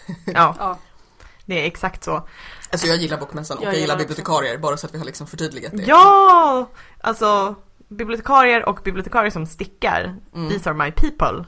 Ja, 0.26 0.56
ja. 0.60 0.78
det 1.46 1.62
är 1.62 1.66
exakt 1.66 2.04
så. 2.04 2.28
Alltså 2.72 2.88
jag 2.88 2.98
gillar 2.98 3.18
bokmässan 3.18 3.58
och 3.58 3.64
Jag 3.64 3.68
jag, 3.68 3.74
gillar 3.74 3.82
gillar 3.82 3.96
också. 3.96 4.04
bibliotekarier 4.08 4.58
bara 4.58 4.78
så 4.78 4.88
att 4.88 4.94
vi 4.94 4.98
har 4.98 5.06
liksom 5.06 5.28
förtydligat 5.28 5.72
det. 5.76 5.84
Ja! 5.84 6.70
Alltså, 7.02 7.56
bibliotekarier 7.88 8.70
och 8.70 8.80
bibliotekarier 8.84 9.32
som 9.32 9.46
stickar. 9.46 10.16
Mm. 10.36 10.50
These 10.50 10.70
are 10.70 10.78
my 10.86 10.92
people. 10.92 11.46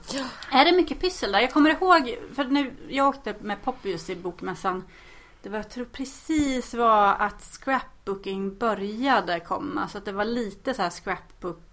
Är 0.51 0.65
det 0.65 0.71
mycket 0.71 1.01
pyssel 1.01 1.31
där? 1.31 1.39
Jag 1.39 1.53
kommer 1.53 1.69
ihåg, 1.69 2.17
för 2.35 2.43
nu, 2.43 2.73
jag 2.89 3.07
åkte 3.07 3.35
med 3.41 3.63
Poppius 3.63 4.09
i 4.09 4.15
bokmässan. 4.15 4.83
Det 5.41 5.49
var, 5.49 5.57
jag 5.57 5.69
tror 5.69 5.85
precis 5.85 6.73
var 6.73 7.15
att 7.19 7.41
scrapbooking 7.41 8.57
började 8.57 9.39
komma. 9.39 9.87
Så 9.87 9.97
att 9.97 10.05
det 10.05 10.11
var 10.11 10.25
lite 10.25 10.73
så 10.73 10.81
här 10.81 10.89
scrapbook 10.89 11.68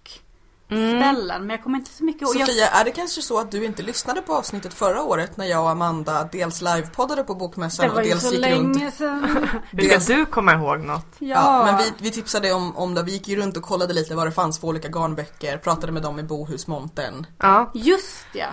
Mm. 0.69 1.01
ställen. 1.01 1.41
Men 1.41 1.49
jag 1.49 1.63
kommer 1.63 1.77
inte 1.77 1.91
så 1.91 2.03
mycket 2.03 2.21
ihåg. 2.21 2.35
Jag, 2.35 2.47
Sofia, 2.47 2.67
är 2.69 2.85
det 2.85 2.91
kanske 2.91 3.21
så 3.21 3.39
att 3.39 3.51
du 3.51 3.65
inte 3.65 3.83
lyssnade 3.83 4.21
på 4.21 4.33
avsnittet 4.35 4.73
förra 4.73 5.01
året 5.03 5.37
när 5.37 5.45
jag 5.45 5.63
och 5.63 5.69
Amanda 5.69 6.29
dels 6.31 6.61
livepoddade 6.61 7.23
på 7.23 7.33
det 7.33 7.39
bokmässan 7.39 7.89
var 7.89 7.95
och 7.95 8.03
ju 8.03 8.09
dels 8.09 8.23
så 8.29 8.33
gick 8.35 8.45
runt? 8.45 8.75
länge 8.77 8.91
sedan. 8.91 9.23
Hur 9.71 9.81
ska 9.81 9.87
Dels- 9.95 10.05
du 10.07 10.25
komma 10.25 10.53
ihåg 10.53 10.79
något? 10.79 11.05
Ja, 11.19 11.27
Ja, 11.27 11.65
men 11.65 11.77
vi, 11.77 11.91
vi 11.97 12.11
tipsade 12.11 12.53
om, 12.53 12.77
om 12.77 12.93
det. 12.93 13.03
Vi 13.03 13.11
gick 13.11 13.27
ju 13.27 13.35
runt 13.35 13.57
och 13.57 13.63
kollade 13.63 13.93
lite 13.93 14.15
vad 14.15 14.27
det 14.27 14.31
fanns 14.31 14.59
för 14.59 14.67
olika 14.67 14.87
garnböcker, 14.89 15.57
pratade 15.57 15.91
med 15.91 16.01
dem 16.03 16.19
i 16.19 16.23
bohusmontern. 16.23 17.25
Ja. 17.39 17.71
Just 17.73 18.25
ja. 18.33 18.47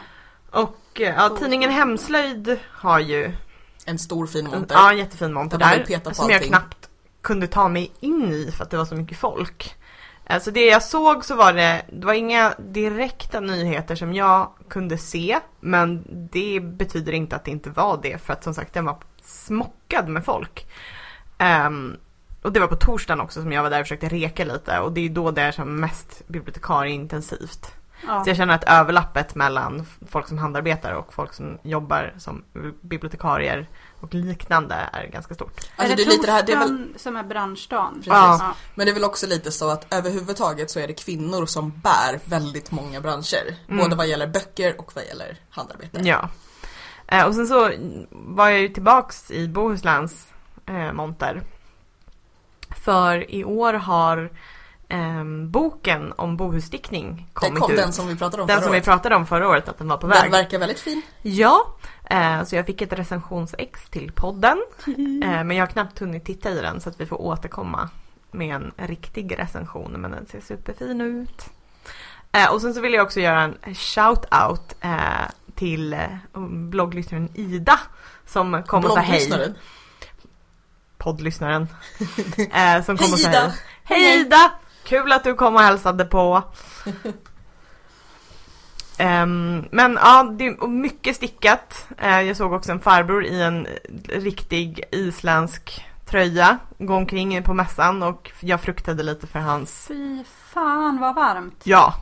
Och 0.50 1.00
eh, 1.00 1.14
ja, 1.16 1.28
tidningen 1.38 1.70
Hemslöjd 1.70 2.58
har 2.70 2.98
ju 2.98 3.32
En 3.84 3.98
stor 3.98 4.26
fin 4.26 4.44
en, 4.46 4.50
monter. 4.50 4.74
ja, 4.74 4.90
en 4.92 4.98
jättefin 4.98 5.32
monter 5.32 5.58
Där 5.58 5.84
där. 6.04 6.12
Som 6.12 6.30
jag 6.30 6.42
knappt 6.42 6.88
kunde 7.22 7.46
ta 7.46 7.68
mig 7.68 7.92
in 8.00 8.32
i 8.32 8.50
för 8.52 8.64
att 8.64 8.70
det 8.70 8.76
var 8.76 8.84
så 8.84 8.94
mycket 8.94 9.18
folk. 9.18 9.74
Alltså 10.26 10.50
det 10.50 10.66
jag 10.66 10.82
såg 10.82 11.24
så 11.24 11.34
var 11.34 11.52
det, 11.52 11.82
det 11.92 12.06
var 12.06 12.14
inga 12.14 12.54
direkta 12.58 13.40
nyheter 13.40 13.94
som 13.94 14.14
jag 14.14 14.50
kunde 14.68 14.98
se. 14.98 15.40
Men 15.60 16.04
det 16.32 16.60
betyder 16.60 17.12
inte 17.12 17.36
att 17.36 17.44
det 17.44 17.50
inte 17.50 17.70
var 17.70 18.00
det 18.02 18.22
för 18.22 18.32
att 18.32 18.44
som 18.44 18.54
sagt 18.54 18.74
den 18.74 18.84
var 18.84 18.96
smockad 19.22 20.08
med 20.08 20.24
folk. 20.24 20.66
Ehm, 21.38 21.96
och 22.42 22.52
det 22.52 22.60
var 22.60 22.66
på 22.66 22.76
torsdagen 22.76 23.20
också 23.20 23.42
som 23.42 23.52
jag 23.52 23.62
var 23.62 23.70
där 23.70 23.80
och 23.80 23.86
försökte 23.86 24.08
reka 24.08 24.44
lite 24.44 24.78
och 24.78 24.92
det 24.92 25.00
är 25.00 25.08
då 25.08 25.30
det 25.30 25.42
är 25.42 25.52
som 25.52 25.80
mest 25.80 26.22
bibliotekarieintensivt. 26.26 27.74
ja. 28.06 28.24
Så 28.24 28.30
jag 28.30 28.36
känner 28.36 28.54
att 28.54 28.64
överlappet 28.64 29.34
mellan 29.34 29.86
folk 30.08 30.28
som 30.28 30.38
handarbetar 30.38 30.92
och 30.92 31.14
folk 31.14 31.32
som 31.32 31.58
jobbar 31.62 32.14
som 32.18 32.44
bibliotekarier 32.80 33.68
och 34.04 34.14
liknande 34.14 34.74
är 34.92 35.06
ganska 35.06 35.34
stort. 35.34 35.60
Alltså 35.76 35.96
det 35.96 36.02
är 36.02 36.06
lite 36.06 36.26
det 36.26 36.32
här, 36.32 36.42
det 36.42 36.52
är 36.52 36.58
väl, 36.58 36.88
som 36.96 37.16
är 37.16 37.22
branschdagen? 37.24 37.94
Precis. 37.94 38.06
Ja. 38.08 38.54
men 38.74 38.86
det 38.86 38.92
är 38.92 38.94
väl 38.94 39.04
också 39.04 39.26
lite 39.26 39.50
så 39.52 39.70
att 39.70 39.94
överhuvudtaget 39.94 40.70
så 40.70 40.80
är 40.80 40.86
det 40.86 40.94
kvinnor 40.94 41.46
som 41.46 41.70
bär 41.70 42.20
väldigt 42.24 42.70
många 42.70 43.00
branscher. 43.00 43.56
Mm. 43.68 43.84
Både 43.84 43.96
vad 43.96 44.06
gäller 44.06 44.26
böcker 44.26 44.80
och 44.80 44.92
vad 44.94 45.04
gäller 45.04 45.36
handarbete. 45.50 46.00
Ja. 46.02 46.28
Eh, 47.06 47.24
och 47.26 47.34
sen 47.34 47.46
så 47.46 47.70
var 48.10 48.48
jag 48.48 48.60
ju 48.60 48.68
tillbaks 48.68 49.30
i 49.30 49.48
Bohusläns 49.48 50.26
eh, 50.66 50.92
monter. 50.92 51.42
För 52.84 53.30
i 53.30 53.44
år 53.44 53.72
har 53.74 54.30
ehm, 54.88 55.50
boken 55.50 56.12
om 56.16 56.36
bohusstickning 56.36 57.14
Den, 57.16 57.26
kommit 57.32 57.62
kom, 57.62 57.70
ut. 57.72 57.76
den 57.78 57.92
som 57.92 58.06
vi 58.08 58.16
pratade 58.16 58.42
om 58.42 58.46
Den 58.48 58.56
förra 58.56 58.62
som 58.64 58.72
vi 58.72 58.78
året. 58.78 58.84
pratade 58.84 59.16
om 59.16 59.26
förra 59.26 59.48
året 59.48 59.68
att 59.68 59.78
den 59.78 59.88
var 59.88 59.96
på 59.96 60.06
Den 60.06 60.22
väg. 60.22 60.30
verkar 60.30 60.58
väldigt 60.58 60.80
fin. 60.80 61.02
Ja, 61.22 61.66
eh, 62.10 62.44
så 62.44 62.56
jag 62.56 62.66
fick 62.66 62.82
ett 62.82 62.92
recensionsex 62.92 63.88
till 63.88 64.12
podden. 64.12 64.58
Eh, 65.24 65.44
men 65.44 65.50
jag 65.50 65.66
har 65.66 65.70
knappt 65.70 65.98
hunnit 65.98 66.24
titta 66.24 66.50
i 66.50 66.60
den 66.60 66.80
så 66.80 66.88
att 66.88 67.00
vi 67.00 67.06
får 67.06 67.20
återkomma 67.20 67.88
med 68.30 68.54
en 68.54 68.72
riktig 68.76 69.38
recension. 69.38 69.92
Men 69.92 70.10
den 70.10 70.26
ser 70.26 70.40
superfin 70.40 71.00
ut. 71.00 71.46
Eh, 72.32 72.52
och 72.52 72.60
sen 72.60 72.74
så 72.74 72.80
vill 72.80 72.94
jag 72.94 73.04
också 73.04 73.20
göra 73.20 73.42
en 73.42 73.74
shout-out 73.74 74.74
till 75.54 75.96
blogglyssnaren 76.48 77.28
Ida. 77.34 77.80
Som 78.26 78.62
kom 78.62 78.84
och 78.84 78.90
sa 78.90 79.00
hej. 79.00 79.54
Poddlyssnaren. 80.98 81.68
Som 82.84 82.96
kom 82.96 83.12
och 83.12 83.18
sa 83.18 83.28
Hej. 83.28 83.52
Hej 83.84 84.20
Ida! 84.20 84.52
Kul 84.84 85.12
att 85.12 85.24
du 85.24 85.34
kom 85.34 85.54
och 85.54 85.62
hälsade 85.62 86.04
på. 86.04 86.42
Ehm, 88.98 89.64
men 89.70 89.98
ja, 90.02 90.22
det 90.38 90.46
är 90.46 90.66
mycket 90.66 91.16
stickat. 91.16 91.86
Eh, 91.98 92.20
jag 92.20 92.36
såg 92.36 92.52
också 92.52 92.72
en 92.72 92.80
farbror 92.80 93.24
i 93.24 93.42
en 93.42 93.66
riktig 94.08 94.84
isländsk 94.90 95.84
tröja 96.06 96.58
gå 96.78 96.94
omkring 96.94 97.42
på 97.42 97.54
mässan 97.54 98.02
och 98.02 98.32
jag 98.40 98.60
fruktade 98.60 99.02
lite 99.02 99.26
för 99.26 99.38
hans, 99.38 99.84
Fy 99.88 100.24
fan 100.24 101.00
vad 101.00 101.14
varmt. 101.14 101.60
ja. 101.64 101.94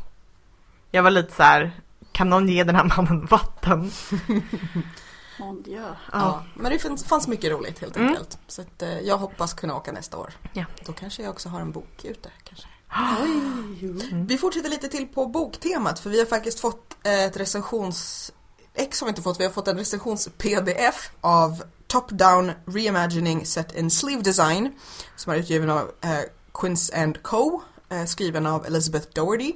Jag 0.90 1.02
var 1.02 1.10
lite 1.10 1.32
så 1.34 1.42
här, 1.42 1.72
kan 2.12 2.30
någon 2.30 2.48
ge 2.48 2.64
den 2.64 2.76
här 2.76 2.84
mannen 2.96 3.26
vatten? 3.26 3.90
Mon 5.38 5.62
Dieu. 5.62 5.84
Ja. 6.12 6.42
Men 6.54 6.72
det 6.72 7.04
fanns, 7.08 7.28
mycket 7.28 7.50
roligt 7.52 7.78
helt 7.78 7.96
Mm. 7.96 8.08
enkelt. 8.08 8.38
Så 8.46 8.62
att, 8.62 8.82
eh, 8.82 8.98
jag 9.00 9.18
hoppas 9.18 9.54
kunna 9.54 9.74
åka 9.76 9.92
nästa 9.92 10.16
år. 10.18 10.30
Ja. 10.52 10.64
Då 10.86 10.92
kanske 10.92 11.22
jag 11.22 11.30
också 11.30 11.48
har 11.48 11.60
en 11.60 11.72
bok 11.72 12.04
ute. 12.04 12.30
Kanske. 12.44 12.66
Vi 14.28 14.38
fortsätter 14.38 14.70
lite 14.70 14.88
till 14.88 15.06
på 15.06 15.26
boktemat 15.26 15.98
för 15.98 16.10
vi 16.10 16.18
har 16.18 16.26
faktiskt 16.26 16.60
fått 16.60 17.06
ett 17.06 17.36
recensions... 17.36 18.32
X 18.74 19.00
har 19.00 19.06
vi 19.06 19.08
inte 19.08 19.22
fått, 19.22 19.40
vi 19.40 19.44
har 19.44 19.50
fått 19.50 19.68
en 19.68 19.78
recensions-pdf 19.78 21.10
av 21.20 21.62
Top 21.86 22.08
Down 22.08 22.52
Reimagining 22.66 23.46
Set 23.46 23.76
in 23.76 23.90
Sleeve 23.90 24.22
Design 24.22 24.72
som 25.16 25.32
är 25.32 25.36
utgiven 25.36 25.70
av 25.70 25.78
eh, 25.78 26.20
Quince 26.54 27.02
and 27.02 27.22
Co. 27.22 27.62
Eh, 27.88 28.04
skriven 28.04 28.46
av 28.46 28.66
Elizabeth 28.66 29.08
Doherty. 29.14 29.52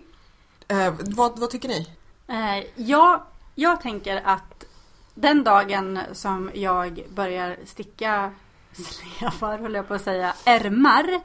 Eh, 0.69 0.95
vad, 1.01 1.39
vad 1.39 1.51
tycker 1.51 1.69
ni? 1.69 1.89
Eh, 2.29 2.67
ja, 2.75 3.27
jag 3.55 3.81
tänker 3.81 4.23
att 4.25 4.65
den 5.15 5.45
dagen 5.45 6.01
som 6.13 6.51
jag 6.55 7.05
börjar 7.15 7.57
sticka 7.65 8.33
slevar, 8.73 9.59
höll 9.59 9.75
jag 9.75 9.89
på 9.89 9.95
att 9.95 10.05
säga, 10.05 10.35
ärmar 10.45 11.21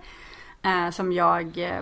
eh, 0.62 0.90
som 0.92 1.14
jag 1.14 1.58
eh, 1.58 1.82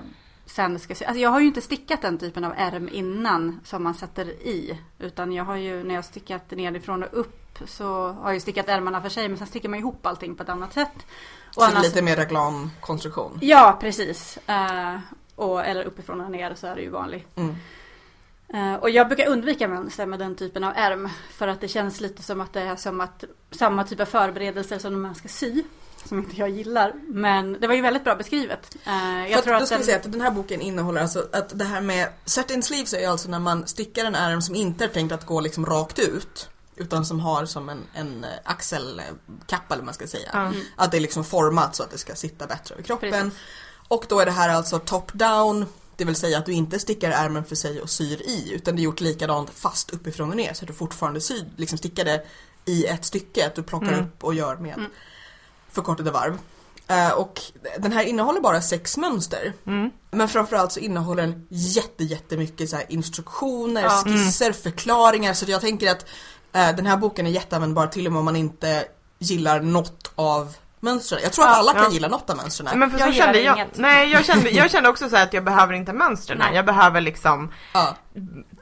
sen 0.50 0.80
ska 0.80 0.96
se. 0.96 1.06
Alltså 1.06 1.22
jag 1.22 1.30
har 1.30 1.40
ju 1.40 1.48
inte 1.48 1.62
stickat 1.62 2.02
den 2.02 2.18
typen 2.18 2.44
av 2.44 2.54
ärm 2.58 2.90
innan 2.92 3.60
som 3.64 3.84
man 3.84 3.94
sätter 3.94 4.26
i. 4.30 4.80
Utan 5.00 5.34
jag 5.34 5.44
har 5.44 5.56
ju 5.56 5.84
när 5.84 5.96
jag 5.96 6.06
stickat 6.06 6.52
nerifrån 6.52 7.04
och 7.04 7.10
upp 7.12 7.60
så 7.66 8.08
har 8.08 8.32
jag 8.32 8.42
stickat 8.42 8.70
ärmarna 8.70 9.02
för 9.02 9.10
sig 9.10 9.30
men 9.30 9.38
sen 9.38 9.48
stickar 9.48 9.70
man 9.70 9.80
ihop 9.80 10.06
allting 10.06 10.36
på 10.36 10.44
ett 10.44 10.50
annat 10.50 10.74
sätt. 10.74 11.06
Och 11.48 11.54
så 11.54 11.64
annars... 11.64 11.84
lite 11.84 12.02
mer 12.02 12.16
raglankonstruktion? 12.16 13.40
Ja, 13.42 13.78
precis. 13.82 14.38
Uh, 14.50 15.00
och, 15.36 15.66
eller 15.66 15.84
uppifrån 15.84 16.22
och 16.22 16.32
ner 16.32 16.56
så 16.56 16.68
är 16.68 16.76
det 16.76 16.82
ju 16.82 16.90
vanlig. 16.90 17.28
Mm. 17.36 17.56
Uh, 18.54 18.76
och 18.76 18.90
jag 18.90 19.08
brukar 19.08 19.28
undvika 19.28 19.68
mönster 19.68 20.06
med 20.06 20.20
den 20.20 20.36
typen 20.36 20.64
av 20.64 20.74
ärm. 20.76 21.10
För 21.30 21.48
att 21.48 21.62
det 21.62 21.68
känns 21.68 22.02
lite 22.02 22.24
som 22.24 22.42
att 22.42 22.54
det 22.54 22.62
är 22.62 22.76
som 22.76 23.02
att 23.02 23.24
samma 23.52 23.84
typ 23.84 24.00
av 24.00 24.06
förberedelser 24.06 24.80
som 24.80 24.94
när 24.94 25.00
man 25.00 25.16
ska 25.16 25.28
sy 25.28 25.64
som 26.06 26.20
inte 26.20 26.36
jag 26.36 26.50
gillar. 26.50 26.94
Men 27.08 27.58
det 27.60 27.68
var 27.68 27.76
ju 27.76 27.82
väldigt 27.82 28.04
bra 28.04 28.16
beskrivet. 28.16 28.78
Uh, 28.88 29.32
jag 29.32 29.44
tror 29.44 29.54
att, 29.54 29.60
då 29.60 29.66
ska 29.66 29.76
den... 29.76 29.82
vi 29.82 29.86
säga 29.86 29.98
att 29.98 30.12
den 30.12 30.22
här 30.22 30.32
boken 30.32 30.62
innehåller 30.62 31.02
alltså 31.02 31.28
att 31.32 31.60
det 31.60 31.66
här 31.66 31.82
med 31.82 32.10
set-in 32.26 32.64
sleeves 32.64 32.94
är 32.94 33.08
alltså 33.08 33.30
när 33.30 33.40
man 33.40 33.68
stickar 33.68 34.06
en 34.06 34.16
ärm 34.16 34.42
som 34.42 34.56
inte 34.56 34.84
är 34.84 34.88
tänkt 34.88 35.12
att 35.12 35.26
gå 35.26 35.40
liksom 35.40 35.66
rakt 35.66 36.00
ut. 36.00 36.50
Utan 36.76 37.06
som 37.06 37.20
har 37.20 37.46
som 37.46 37.70
en, 37.70 37.82
en 37.94 38.24
eh, 38.24 38.30
axelkappa 38.44 39.74
eller 39.74 39.84
man 39.84 39.94
ska 39.94 40.08
säga. 40.08 40.30
Mm. 40.30 40.62
Att 40.76 40.92
det 40.92 40.98
är 40.98 41.02
liksom 41.02 41.24
format 41.24 41.76
så 41.76 41.84
att 41.84 41.92
det 41.92 41.98
ska 41.98 42.16
sitta 42.16 42.48
bättre 42.48 42.74
över 42.76 42.84
kroppen. 42.84 43.12
Precis. 43.12 43.40
Och 43.88 44.06
då 44.10 44.20
är 44.20 44.26
det 44.26 44.32
här 44.32 44.50
alltså 44.50 44.80
top-down 44.80 45.66
det 45.96 46.06
vill 46.06 46.16
säga 46.16 46.38
att 46.38 46.46
du 46.46 46.52
inte 46.52 46.80
stickar 46.80 47.12
ärmen 47.12 47.46
för 47.46 47.56
sig 47.56 47.82
och 47.82 47.90
syr 47.90 48.22
i 48.22 48.52
utan 48.54 48.76
det 48.76 48.82
är 48.82 48.84
gjort 48.84 49.02
likadant 49.02 49.50
fast 49.50 49.94
uppifrån 49.94 50.30
och 50.30 50.36
ner 50.36 50.54
så 50.54 50.64
att 50.64 50.68
du 50.68 50.74
fortfarande 50.74 51.22
syr, 51.22 51.46
liksom 51.56 51.78
stickar 51.78 52.06
det 52.06 52.26
i 52.66 52.86
ett 52.86 53.06
stycke, 53.06 53.48
att 53.48 53.56
du 53.56 53.64
plockar 53.64 53.94
mm. 53.94 54.06
upp 54.06 54.24
och 54.24 54.34
gör 54.34 54.56
med. 54.56 54.74
Mm 54.74 54.92
förkortade 55.72 56.12
varv. 56.12 56.38
Uh, 56.92 57.12
och 57.12 57.42
den 57.78 57.92
här 57.92 58.04
innehåller 58.04 58.42
bara 58.42 58.62
sex 58.62 58.98
mönster. 58.98 59.54
Mm. 59.68 59.90
Men 60.12 60.30
framförallt 60.30 60.72
så 60.72 60.80
innehåller 60.80 61.24
den 61.24 61.48
jätte, 61.50 62.04
jättemycket 62.04 62.70
så 62.70 62.76
här 62.76 62.86
instruktioner, 62.90 63.82
ja. 63.82 63.90
skisser, 64.06 64.46
mm. 64.46 64.58
förklaringar. 64.58 65.34
Så 65.34 65.52
jag 65.52 65.62
tänker 65.62 65.92
att 65.92 66.06
uh, 66.56 66.76
den 66.76 66.86
här 66.86 66.98
boken 66.98 67.28
är 67.28 67.32
jätteanvändbar 67.32 67.88
till 67.88 68.06
och 68.06 68.12
med 68.12 68.20
om 68.20 68.26
man 68.26 68.36
inte 68.36 68.86
gillar 69.20 69.60
något 69.60 70.12
av 70.16 70.56
mönstren. 70.80 71.20
Jag 71.24 71.34
tror 71.34 71.46
att 71.46 71.58
alla 71.58 71.74
kan 71.74 71.84
ja. 71.84 71.92
gilla 71.92 72.08
något 72.08 72.30
av 72.30 72.38
mönstren. 72.38 72.80
Men 72.80 72.92
för 72.92 73.00
jag 73.00 73.08
så 73.08 73.14
kände 73.14 73.42
jag, 73.42 73.66
nej, 73.74 74.12
jag 74.12 74.26
kände, 74.26 74.50
jag 74.50 74.72
kände 74.72 74.90
också 74.90 75.10
så 75.10 75.18
att 75.18 75.34
jag 75.34 75.44
behöver 75.44 75.74
inte 75.74 75.94
mönstren. 75.94 76.54
Jag 76.54 76.66
behöver 76.66 77.02
liksom 77.02 77.54
ja 77.74 77.96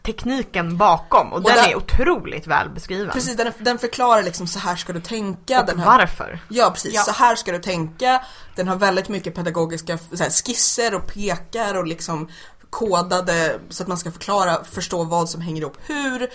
tekniken 0.08 0.78
bakom 0.78 1.28
och, 1.28 1.38
och 1.38 1.44
den, 1.44 1.56
den, 1.56 1.66
är 1.66 1.76
otroligt 1.76 2.48
väl 2.48 2.70
beskriven. 2.70 3.10
Precis, 3.14 3.38
den, 3.38 3.52
den 3.60 3.78
förklarar 3.78 4.24
liksom 4.24 4.48
så 4.48 4.60
här 4.60 4.76
ska 4.76 4.94
du 4.94 5.02
tänka. 5.02 5.60
Och 5.60 5.66
den 5.66 5.80
här, 5.80 5.86
varför. 5.86 6.40
Ja 6.50 6.72
precis, 6.72 6.94
ja. 6.94 7.02
så 7.02 7.12
här 7.12 7.36
ska 7.36 7.52
du 7.52 7.60
tänka. 7.60 8.24
Den 8.56 8.68
har 8.68 8.76
väldigt 8.76 9.10
mycket 9.10 9.36
pedagogiska 9.36 10.00
här, 10.20 10.30
skisser 10.30 10.96
och 10.96 11.08
pekar 11.08 11.76
och 11.76 11.88
liksom 11.88 12.30
kodade 12.70 13.60
så 13.70 13.84
att 13.84 13.88
man 13.88 13.98
ska 13.98 14.12
förklara, 14.12 14.64
förstå 14.64 15.04
vad 15.04 15.30
som 15.30 15.42
hänger 15.42 15.62
ihop 15.62 15.78
hur. 15.86 16.30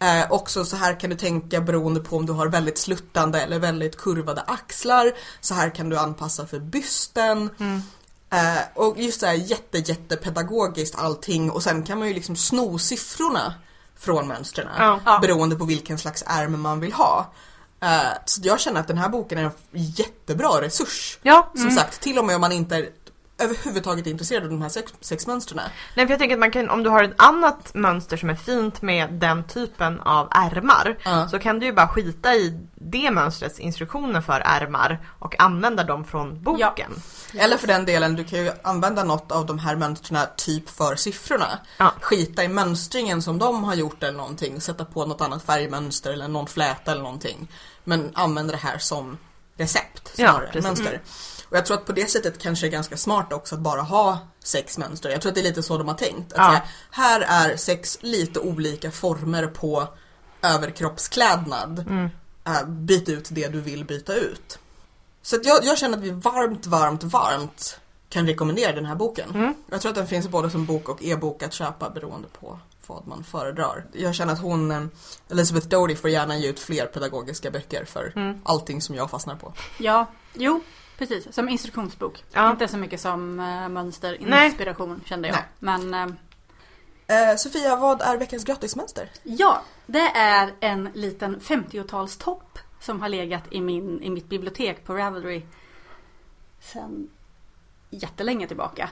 Eh, 0.00 0.30
också 0.30 0.64
så 0.64 0.76
här 0.76 1.00
kan 1.00 1.10
du 1.10 1.16
tänka 1.16 1.60
beroende 1.60 2.00
på 2.00 2.16
om 2.16 2.26
du 2.26 2.32
har 2.32 2.46
väldigt 2.46 2.78
sluttande 2.78 3.40
eller 3.40 3.58
väldigt 3.58 3.96
kurvade 3.96 4.40
axlar. 4.40 5.12
Så 5.40 5.54
här 5.54 5.74
kan 5.74 5.88
du 5.88 5.98
anpassa 5.98 6.46
för 6.46 6.60
bysten. 6.60 7.50
Mm. 7.60 7.82
Eh, 8.30 8.58
och 8.74 8.98
just 8.98 9.20
det 9.20 9.26
här 9.26 9.34
jätte, 9.34 9.78
jätte 9.78 10.16
pedagogiskt 10.16 10.98
allting 10.98 11.50
och 11.50 11.62
sen 11.62 11.82
kan 11.82 11.98
man 11.98 12.08
ju 12.08 12.14
liksom 12.14 12.36
sno 12.36 12.78
siffrorna 12.78 13.54
från 13.98 14.28
mönstren 14.28 14.68
ja. 14.78 15.18
beroende 15.22 15.56
på 15.56 15.64
vilken 15.64 15.98
slags 15.98 16.24
ärm 16.26 16.60
man 16.60 16.80
vill 16.80 16.92
ha. 16.92 17.32
Uh, 17.84 18.18
så 18.24 18.40
jag 18.44 18.60
känner 18.60 18.80
att 18.80 18.88
den 18.88 18.98
här 18.98 19.08
boken 19.08 19.38
är 19.38 19.44
en 19.44 19.52
jättebra 19.72 20.62
resurs. 20.62 21.18
Ja. 21.22 21.50
Som 21.52 21.62
mm. 21.62 21.74
sagt, 21.74 22.00
till 22.00 22.18
och 22.18 22.24
med 22.24 22.34
om 22.34 22.40
man 22.40 22.52
inte 22.52 22.88
är 23.38 23.44
överhuvudtaget 23.44 24.06
intresserad 24.06 24.42
av 24.42 24.50
de 24.50 24.62
här 24.62 24.68
sex, 24.68 24.92
sex 25.00 25.26
mönstren. 25.26 25.60
Nej 25.94 26.06
för 26.06 26.12
jag 26.12 26.18
tänker 26.18 26.36
att 26.36 26.40
man 26.40 26.50
kan, 26.50 26.70
om 26.70 26.82
du 26.82 26.90
har 26.90 27.02
ett 27.04 27.14
annat 27.16 27.74
mönster 27.74 28.16
som 28.16 28.30
är 28.30 28.34
fint 28.34 28.82
med 28.82 29.12
den 29.12 29.44
typen 29.44 30.00
av 30.00 30.28
ärmar 30.30 30.98
uh. 31.06 31.28
så 31.28 31.38
kan 31.38 31.58
du 31.58 31.66
ju 31.66 31.72
bara 31.72 31.88
skita 31.88 32.34
i 32.34 32.60
det 32.74 33.10
mönstrets 33.10 33.58
instruktioner 33.58 34.20
för 34.20 34.40
ärmar 34.40 34.98
och 35.18 35.40
använda 35.40 35.84
dem 35.84 36.04
från 36.04 36.42
boken. 36.42 36.92
Ja. 37.32 37.40
Eller 37.40 37.56
för 37.56 37.66
den 37.66 37.84
delen, 37.84 38.16
du 38.16 38.24
kan 38.24 38.38
ju 38.38 38.50
använda 38.62 39.04
något 39.04 39.32
av 39.32 39.46
de 39.46 39.58
här 39.58 39.76
mönstren 39.76 40.26
typ 40.36 40.70
för 40.70 40.96
siffrorna. 40.96 41.58
Ja. 41.76 41.92
Skita 42.00 42.44
i 42.44 42.48
mönstringen 42.48 43.22
som 43.22 43.38
de 43.38 43.64
har 43.64 43.74
gjort 43.74 44.02
eller 44.02 44.18
någonting, 44.18 44.60
sätta 44.60 44.84
på 44.84 45.06
något 45.06 45.20
annat 45.20 45.42
färgmönster 45.42 46.12
eller 46.12 46.28
någon 46.28 46.46
fläta 46.46 46.92
eller 46.92 47.02
någonting. 47.02 47.48
Men 47.84 48.10
använda 48.14 48.52
det 48.52 48.58
här 48.58 48.78
som 48.78 49.18
recept 49.56 50.16
snarare, 50.16 50.50
ja, 50.52 50.60
mönster. 50.62 50.88
Mm. 50.88 51.00
Och 51.50 51.56
jag 51.56 51.66
tror 51.66 51.76
att 51.76 51.86
på 51.86 51.92
det 51.92 52.10
sättet 52.10 52.38
kanske 52.38 52.66
det 52.66 52.68
är 52.68 52.72
ganska 52.72 52.96
smart 52.96 53.32
också 53.32 53.54
att 53.54 53.60
bara 53.60 53.82
ha 53.82 54.18
sex 54.44 54.78
mönster. 54.78 55.10
Jag 55.10 55.20
tror 55.20 55.30
att 55.30 55.34
det 55.34 55.40
är 55.40 55.44
lite 55.44 55.62
så 55.62 55.78
de 55.78 55.88
har 55.88 55.94
tänkt. 55.94 56.32
Att 56.32 56.38
ja. 56.38 56.50
säga, 56.50 56.62
här 56.90 57.20
är 57.20 57.56
sex 57.56 57.98
lite 58.00 58.40
olika 58.40 58.90
former 58.90 59.46
på 59.46 59.88
överkroppsklädnad. 60.42 61.78
Mm. 61.78 62.08
Uh, 62.48 62.68
byt 62.68 63.08
ut 63.08 63.28
det 63.30 63.48
du 63.48 63.60
vill 63.60 63.84
byta 63.84 64.14
ut. 64.14 64.58
Så 65.22 65.36
jag, 65.44 65.64
jag, 65.64 65.78
känner 65.78 65.98
att 65.98 66.04
vi 66.04 66.10
varmt, 66.10 66.66
varmt, 66.66 67.02
varmt 67.02 67.80
kan 68.08 68.26
rekommendera 68.26 68.72
den 68.72 68.86
här 68.86 68.94
boken. 68.94 69.30
Mm. 69.34 69.54
Jag 69.70 69.80
tror 69.80 69.90
att 69.90 69.96
den 69.96 70.06
finns 70.06 70.28
både 70.28 70.50
som 70.50 70.66
bok 70.66 70.88
och 70.88 71.02
e-bok 71.02 71.42
att 71.42 71.52
köpa 71.52 71.90
beroende 71.90 72.28
på 72.40 72.58
vad 72.86 73.06
man 73.06 73.24
föredrar. 73.24 73.84
Jag 73.92 74.14
känner 74.14 74.32
att 74.32 74.40
hon, 74.40 74.70
eh, 74.70 74.82
Elizabeth 75.30 75.68
Doherty, 75.68 75.96
får 75.96 76.10
gärna 76.10 76.36
ge 76.36 76.48
ut 76.48 76.60
fler 76.60 76.86
pedagogiska 76.86 77.50
böcker 77.50 77.84
för 77.84 78.12
mm. 78.16 78.40
allting 78.44 78.82
som 78.82 78.94
jag 78.94 79.10
fastnar 79.10 79.36
på. 79.36 79.52
Ja, 79.78 80.06
jo, 80.34 80.60
Precis, 80.98 81.34
som 81.34 81.48
instruktionsbok. 81.48 82.24
Ja. 82.32 82.50
Inte 82.50 82.68
så 82.68 82.76
mycket 82.76 83.00
som 83.00 83.40
uh, 83.40 83.68
mönsterinspiration 83.68 84.88
Nej. 84.88 84.98
kände 85.04 85.28
jag. 85.28 85.36
Nej. 85.36 85.44
Men, 85.58 85.94
uh, 85.94 87.30
uh, 87.30 87.36
Sofia, 87.36 87.76
vad 87.76 88.02
är 88.02 88.16
veckans 88.16 88.44
gratismönster? 88.44 89.10
Ja, 89.22 89.62
det 89.86 90.10
är 90.14 90.52
en 90.60 90.88
liten 90.94 91.40
50-talstopp 91.40 92.58
som 92.80 93.00
har 93.00 93.08
legat 93.08 93.42
i, 93.50 93.60
min, 93.60 94.02
i 94.02 94.10
mitt 94.10 94.28
bibliotek 94.28 94.84
på 94.84 94.94
Ravelry 94.94 95.42
sen 96.60 97.08
jättelänge 97.90 98.46
tillbaka. 98.46 98.90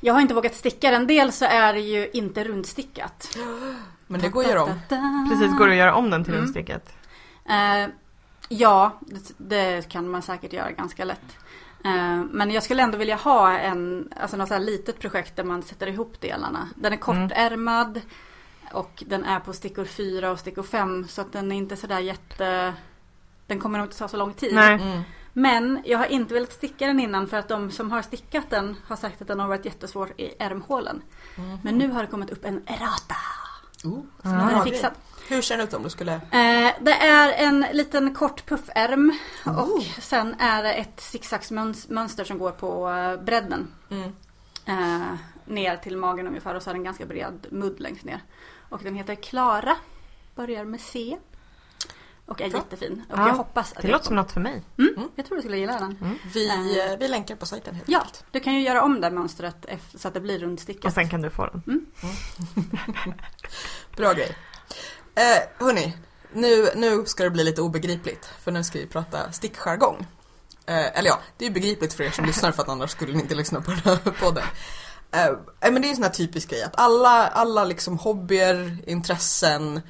Jag 0.00 0.14
har 0.14 0.20
inte 0.20 0.34
vågat 0.34 0.54
sticka 0.54 0.90
den. 0.90 1.06
Dels 1.06 1.36
så 1.36 1.44
är 1.44 1.72
det 1.72 1.80
ju 1.80 2.10
inte 2.12 2.44
rundstickat. 2.44 3.38
Men 4.06 4.20
det 4.20 4.28
går 4.28 4.40
att 4.40 4.48
göra 4.48 4.62
om. 4.62 4.80
Precis, 5.28 5.58
går 5.58 5.66
det 5.66 5.72
att 5.72 5.78
göra 5.78 5.94
om 5.94 6.10
den 6.10 6.24
till 6.24 6.32
mm. 6.32 6.44
rundstickat? 6.44 6.94
Uh, 7.46 7.94
Ja, 8.52 8.98
det, 9.00 9.32
det, 9.36 9.88
kan 9.88 10.10
man 10.10 10.22
säkert 10.22 10.52
göra 10.52 10.70
ganska 10.70 11.04
lätt. 11.04 11.36
Eh, 11.84 12.24
men 12.30 12.50
jag 12.50 12.62
skulle 12.62 12.82
ändå 12.82 12.98
vilja 12.98 13.16
ha 13.16 13.58
en, 13.58 14.12
alltså 14.20 14.36
något 14.36 14.48
så 14.48 14.54
här 14.54 14.60
litet 14.60 14.98
projekt 14.98 15.36
där 15.36 15.44
man 15.44 15.62
sätter 15.62 15.86
ihop 15.86 16.20
delarna. 16.20 16.68
Den 16.74 16.92
är 16.92 16.98
mm. 17.10 17.28
kortärmad 17.28 17.96
mm. 17.96 18.08
och 18.72 19.04
den 19.06 19.24
är 19.24 19.40
på 19.40 19.52
stickor 19.52 19.84
4 19.84 20.30
och 20.30 20.38
stickor 20.38 20.62
5 20.62 21.08
så 21.08 21.20
att 21.20 21.32
den 21.32 21.52
är 21.52 21.56
inte 21.56 21.76
sådär 21.76 21.98
jätte... 21.98 22.74
Den 23.46 23.60
kommer 23.60 23.78
nog 23.78 23.86
inte 23.86 23.98
ta 23.98 24.08
så 24.08 24.16
lång 24.16 24.32
tid. 24.32 24.58
Mm. 24.58 25.02
Men 25.32 25.82
jag 25.84 25.98
har 25.98 26.06
inte 26.06 26.34
velat 26.34 26.52
sticka 26.52 26.86
den 26.86 27.00
innan 27.00 27.26
för 27.26 27.36
att 27.36 27.48
de 27.48 27.70
som 27.70 27.90
har 27.90 28.02
stickat 28.02 28.50
den 28.50 28.76
har 28.86 28.96
sagt 28.96 29.22
att 29.22 29.28
den 29.28 29.40
har 29.40 29.48
varit 29.48 29.64
jättesvår 29.64 30.12
i 30.16 30.34
ärmhålen. 30.38 31.02
Mm. 31.36 31.58
Men 31.62 31.78
nu 31.78 31.88
har 31.88 32.02
det 32.02 32.08
kommit 32.08 32.30
upp 32.30 32.44
en 32.44 32.62
errata. 32.66 33.16
Oh, 33.84 34.02
som 34.22 34.32
jag 34.32 34.40
har 34.40 34.64
fixat. 34.64 34.92
Hur 35.30 35.42
ser 35.42 35.56
den 35.56 35.66
ut 35.66 35.74
om 35.74 35.82
du 35.82 35.90
skulle? 35.90 36.12
Eh, 36.12 36.72
det 36.80 36.92
är 36.92 37.32
en 37.32 37.66
liten 37.72 38.14
kort 38.14 38.46
puffärm 38.46 39.18
oh. 39.46 39.58
och 39.58 39.82
sen 39.98 40.34
är 40.38 40.62
det 40.62 40.72
ett 40.72 41.00
zigzagmönster 41.00 42.24
som 42.24 42.38
går 42.38 42.50
på 42.50 42.90
eh, 42.90 43.24
bredden. 43.24 43.68
Mm. 43.90 44.12
Eh, 44.66 45.18
ner 45.44 45.76
till 45.76 45.96
magen 45.96 46.26
ungefär 46.26 46.54
och 46.54 46.62
så 46.62 46.70
har 46.70 46.74
den 46.74 46.84
ganska 46.84 47.06
bred 47.06 47.46
mudd 47.50 47.80
längst 47.80 48.04
ner. 48.04 48.20
Och 48.68 48.80
den 48.82 48.94
heter 48.94 49.14
Klara. 49.14 49.76
Börjar 50.34 50.64
med 50.64 50.80
C. 50.80 51.18
Och 52.26 52.40
är 52.40 52.50
Bra. 52.50 52.58
jättefin. 52.58 53.02
Och 53.10 53.18
ja, 53.18 53.28
jag 53.28 53.34
hoppas 53.34 53.72
att 53.72 53.82
Det 53.82 53.88
låter 53.88 54.04
som 54.04 54.16
något 54.16 54.32
för 54.32 54.40
mig. 54.40 54.62
Mm, 54.78 54.94
mm. 54.96 55.08
Jag 55.14 55.26
tror 55.26 55.36
du 55.36 55.42
skulle 55.42 55.58
gilla 55.58 55.78
den. 55.78 55.96
Mm. 56.00 56.18
Vi, 56.34 56.48
uh, 56.48 56.98
vi 56.98 57.08
länkar 57.08 57.36
på 57.36 57.46
sajten 57.46 57.74
helt 57.74 57.88
Ja, 57.88 58.06
du 58.30 58.40
kan 58.40 58.54
ju 58.54 58.60
göra 58.60 58.82
om 58.82 59.00
det 59.00 59.10
mönstret 59.10 59.66
så 59.94 60.08
att 60.08 60.14
det 60.14 60.20
blir 60.20 60.38
rundstickat. 60.38 60.84
Och 60.84 60.92
sen 60.92 61.08
kan 61.08 61.22
du 61.22 61.30
få 61.30 61.46
den. 61.46 61.62
Mm. 61.66 61.86
Bra 63.96 64.12
grej. 64.12 64.36
Eh, 65.14 65.64
hörni, 65.66 65.96
nu, 66.32 66.70
nu 66.76 67.04
ska 67.06 67.24
det 67.24 67.30
bli 67.30 67.44
lite 67.44 67.62
obegripligt 67.62 68.30
för 68.42 68.52
nu 68.52 68.64
ska 68.64 68.78
vi 68.78 68.86
prata 68.86 69.32
stickjargong. 69.32 70.06
Eh, 70.66 70.98
eller 70.98 71.08
ja, 71.08 71.20
det 71.36 71.46
är 71.46 71.50
begripligt 71.50 71.92
för 71.92 72.04
er 72.04 72.10
som 72.10 72.24
lyssnar 72.24 72.52
för 72.52 72.62
att 72.62 72.68
annars 72.68 72.90
skulle 72.90 73.12
ni 73.12 73.20
inte 73.20 73.34
lyssna 73.34 73.60
på 73.60 73.70
den 73.70 73.80
här 73.84 74.12
podden. 74.20 74.44
Eh, 75.12 75.26
eh 75.26 75.72
men 75.72 75.82
det 75.82 75.88
är 75.88 75.90
en 75.90 75.94
sån 75.94 76.04
här 76.04 76.10
typisk 76.10 76.50
grej 76.50 76.62
att 76.62 76.80
alla, 76.80 77.28
alla 77.28 77.64
liksom 77.64 77.98
hobbyer, 77.98 78.78
intressen, 78.86 79.80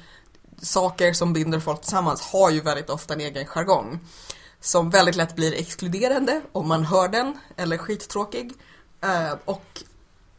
saker 0.61 1.13
som 1.13 1.33
binder 1.33 1.59
folk 1.59 1.81
tillsammans 1.81 2.21
har 2.21 2.49
ju 2.49 2.61
väldigt 2.61 2.89
ofta 2.89 3.13
en 3.13 3.21
egen 3.21 3.45
jargong. 3.45 3.99
Som 4.59 4.89
väldigt 4.89 5.15
lätt 5.15 5.35
blir 5.35 5.53
exkluderande 5.53 6.41
om 6.51 6.67
man 6.67 6.85
hör 6.85 7.07
den 7.07 7.37
eller 7.57 7.77
skittråkig. 7.77 8.53
Eh, 9.01 9.33
och 9.45 9.83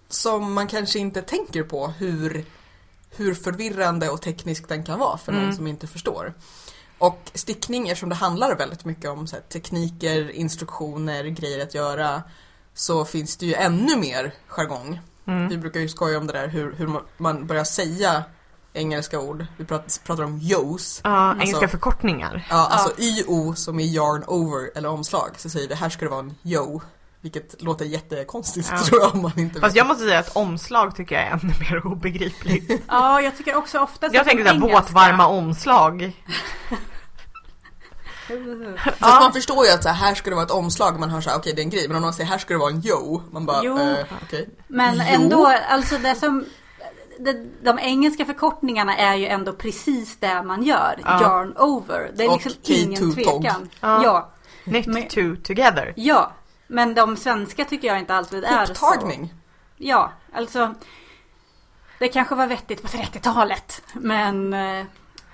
som 0.08 0.52
man 0.52 0.68
kanske 0.68 0.98
inte 0.98 1.22
tänker 1.22 1.62
på 1.62 1.86
hur, 1.86 2.44
hur 3.16 3.34
förvirrande 3.34 4.08
och 4.10 4.22
teknisk 4.22 4.68
den 4.68 4.84
kan 4.84 4.98
vara 4.98 5.18
för 5.18 5.32
någon 5.32 5.42
Mm. 5.42 5.56
som 5.56 5.66
inte 5.66 5.86
förstår. 5.86 6.34
Och 6.98 7.30
stickning, 7.34 7.88
eftersom 7.88 8.08
det 8.08 8.14
handlar 8.14 8.56
väldigt 8.56 8.84
mycket 8.84 9.10
om 9.10 9.26
här, 9.32 9.40
tekniker, 9.40 10.30
instruktioner, 10.30 11.24
grejer 11.24 11.62
att 11.62 11.74
göra, 11.74 12.22
så 12.74 13.04
finns 13.04 13.36
det 13.36 13.46
ju 13.46 13.54
ännu 13.54 13.96
mer 13.96 14.34
jargong. 14.48 15.00
Mm. 15.26 15.48
Vi 15.48 15.58
brukar 15.58 15.80
ju 15.80 15.88
skoja 15.88 16.18
om 16.18 16.26
det 16.26 16.32
där 16.32 16.48
hur, 16.48 16.72
hur 16.74 17.00
man 17.16 17.46
börjar 17.46 17.64
säga 17.64 18.22
engelska 18.72 19.20
ord. 19.20 19.46
Vi 19.56 19.64
pratar, 19.64 20.04
pratar 20.04 20.22
om 20.22 20.38
yos. 20.42 21.00
Ja, 21.04 21.32
engelska 21.32 21.56
Alltså- 21.56 21.68
förkortningar. 21.68 22.46
Ja, 22.50 22.66
alltså 22.70 23.02
YO 23.02 23.54
som 23.54 23.80
är 23.80 23.84
yarn 23.84 24.24
over 24.26 24.70
eller 24.74 24.88
omslag. 24.88 25.30
Så 25.36 25.50
säger 25.50 25.68
vi 25.68 25.74
här 25.74 25.88
ska 25.88 26.04
det 26.04 26.10
vara 26.10 26.20
en 26.20 26.34
yo. 26.42 26.80
Vilket 27.22 27.62
låter 27.62 27.84
jättekonstigt 27.84 28.68
Ja. 28.70 28.78
tror 28.84 29.00
jag 29.00 29.14
om 29.14 29.22
man 29.22 29.38
inte 29.38 29.60
Fast 29.60 29.72
vet. 29.72 29.76
jag 29.76 29.86
måste 29.86 30.04
säga 30.04 30.18
att 30.18 30.36
omslag 30.36 30.96
tycker 30.96 31.14
jag 31.14 31.24
är 31.24 31.30
ännu 31.30 31.52
mer 31.60 31.86
obegripligt. 31.86 32.82
Ja, 32.88 33.20
jag 33.20 33.36
tycker 33.36 33.54
också 33.56 33.78
ofta 33.78 34.08
Jag 34.12 34.26
tänker 34.26 34.44
såhär 34.44 34.58
våtvarma 34.60 35.26
omslag. 35.26 36.12
Fast 38.84 38.96
Ja. 39.00 39.20
man 39.20 39.32
förstår 39.32 39.64
ju 39.66 39.72
att 39.72 39.82
så 39.82 39.88
här, 39.88 39.96
här 40.06 40.14
ska 40.14 40.30
det 40.30 40.36
vara 40.36 40.44
ett 40.46 40.50
omslag. 40.50 41.00
Man 41.00 41.10
hör 41.10 41.20
såhär, 41.20 41.36
okej 41.38 41.52
det 41.56 41.60
är 41.60 41.64
en 41.64 41.70
grej. 41.70 41.88
Men 41.88 41.96
om 41.96 42.02
någon 42.02 42.12
säger 42.12 42.30
här 42.30 42.38
ska 42.38 42.54
det 42.54 42.60
vara 42.60 42.70
en 42.70 42.82
yo. 42.86 43.22
Man 43.30 43.46
bara, 43.46 43.60
Jo. 43.64 43.78
eh, 43.78 44.04
okej. 44.22 44.48
Men 44.68 44.94
Jo. 44.96 45.02
ändå, 45.08 45.46
alltså 45.68 45.98
det 45.98 46.14
som 46.14 46.44
de, 47.18 47.32
de 47.62 47.78
engelska 47.78 48.24
förkortningarna 48.24 48.96
är 48.96 49.14
ju 49.14 49.26
ändå 49.26 49.52
precis 49.52 50.16
det 50.20 50.42
man 50.42 50.62
gör. 50.62 50.98
Ja. 51.04 51.20
Yarn 51.22 51.56
over. 51.56 52.10
Det 52.16 52.24
är 52.24 52.28
Och 52.30 52.34
liksom 52.44 52.52
K2 52.62 52.72
ingen 52.72 53.14
tvekan. 53.14 53.68
Ja. 53.80 54.04
Ja. 54.04 54.32
Knit 54.82 55.10
two 55.10 55.36
together. 55.44 55.92
ja. 55.96 56.32
Men 56.72 56.94
de 56.94 57.16
svenska 57.16 57.64
tycker 57.64 57.88
jag 57.88 57.98
inte 57.98 58.14
alltid 58.14 58.44
är 58.44 58.66
så. 58.66 58.86
Hoptagning. 58.86 59.34
Ja, 59.76 60.12
alltså. 60.32 60.74
Det 61.98 62.08
kanske 62.08 62.34
var 62.34 62.46
vettigt 62.46 62.82
på 62.82 62.88
30-talet. 62.88 63.82
Men 63.94 64.54
eh, 64.54 64.84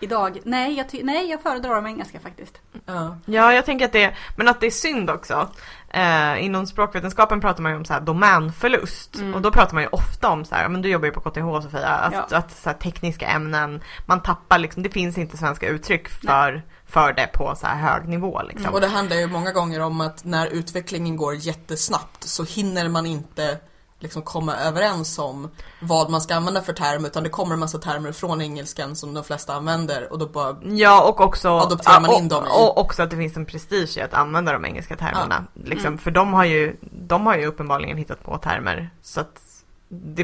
idag, 0.00 0.38
nej 0.44 0.76
jag, 0.76 1.04
nej 1.04 1.30
jag 1.30 1.42
föredrar 1.42 1.74
de 1.74 1.86
engelska 1.86 2.20
faktiskt. 2.20 2.60
Ja. 2.86 3.16
Ja, 3.24 3.52
jag 3.52 3.64
tänker 3.64 3.84
att 3.84 3.92
det, 3.92 4.14
men 4.36 4.48
att 4.48 4.60
det 4.60 4.66
är 4.66 4.70
synd 4.70 5.10
också. 5.10 5.50
Eh, 5.88 6.44
inom 6.44 6.66
språkvetenskapen 6.66 7.40
pratar 7.40 7.62
man 7.62 7.72
ju 7.72 7.78
om 7.78 7.84
så 7.84 7.92
här 7.92 8.00
domänförlust. 8.00 9.16
Mm. 9.16 9.34
Och 9.34 9.42
då 9.42 9.50
pratar 9.50 9.74
man 9.74 9.82
ju 9.82 9.88
ofta 9.88 10.28
om 10.28 10.44
så 10.44 10.54
här, 10.54 10.68
men 10.68 10.82
du 10.82 10.88
jobbar 10.88 11.06
ju 11.06 11.12
på 11.12 11.20
KTH 11.20 11.62
Sofia, 11.62 11.88
att, 11.88 12.12
Ja. 12.30 12.36
att 12.38 12.56
så 12.56 12.70
här, 12.70 12.76
tekniska 12.76 13.26
ämnen, 13.26 13.80
man 14.06 14.22
tappar 14.22 14.58
liksom, 14.58 14.82
det 14.82 14.90
finns 14.90 15.18
inte 15.18 15.36
svenska 15.36 15.68
uttryck 15.68 16.08
för, 16.08 16.62
för 16.88 17.12
det 17.12 17.26
på 17.26 17.54
så 17.56 17.66
här 17.66 17.76
hög 17.92 18.08
nivå 18.08 18.42
liksom. 18.42 18.74
Och 18.74 18.80
det 18.80 18.86
handlar 18.86 19.16
ju 19.16 19.26
många 19.26 19.52
gånger 19.52 19.80
om 19.80 20.00
att 20.00 20.24
när 20.24 20.46
utvecklingen 20.46 21.16
går 21.16 21.34
jättesnabbt 21.34 22.24
så 22.24 22.44
hinner 22.44 22.88
man 22.88 23.06
inte 23.06 23.58
liksom 24.00 24.22
komma 24.22 24.56
överens 24.56 25.18
om 25.18 25.50
vad 25.80 26.10
man 26.10 26.20
ska 26.20 26.34
använda 26.34 26.62
för 26.62 26.72
term 26.72 27.04
utan 27.04 27.22
det 27.22 27.28
kommer 27.28 27.52
en 27.54 27.58
massa 27.60 27.78
termer 27.78 28.12
från 28.12 28.40
engelskan 28.40 28.96
som 28.96 29.14
de 29.14 29.24
flesta 29.24 29.54
använder 29.54 30.12
och 30.12 30.18
då 30.18 30.26
bara 30.28 30.56
Ja 30.62 31.08
och 31.08 31.20
också, 31.20 31.48
Adopterar 31.48 32.00
man 32.00 32.10
ja, 32.10 32.18
in 32.18 32.28
dem 32.28 32.44
i- 32.44 32.48
och, 32.48 32.68
och 32.70 32.78
också 32.78 33.02
att 33.02 33.10
det 33.10 33.16
finns 33.16 33.36
en 33.36 33.46
prestige 33.46 33.96
i 33.98 34.00
att 34.00 34.14
använda 34.14 34.52
de 34.52 34.64
engelska 34.64 34.96
termerna. 34.96 35.44
Liksom, 35.54 35.86
Mm. 35.86 35.98
För 35.98 36.10
de 36.10 36.32
har, 36.34 36.44
ju, 36.44 36.76
de 36.80 37.26
har 37.26 37.36
ju 37.36 37.46
uppenbarligen 37.46 37.96
hittat 37.96 38.22
på 38.24 38.38
termer. 38.38 38.90
Så 39.02 39.20
att 39.20 39.40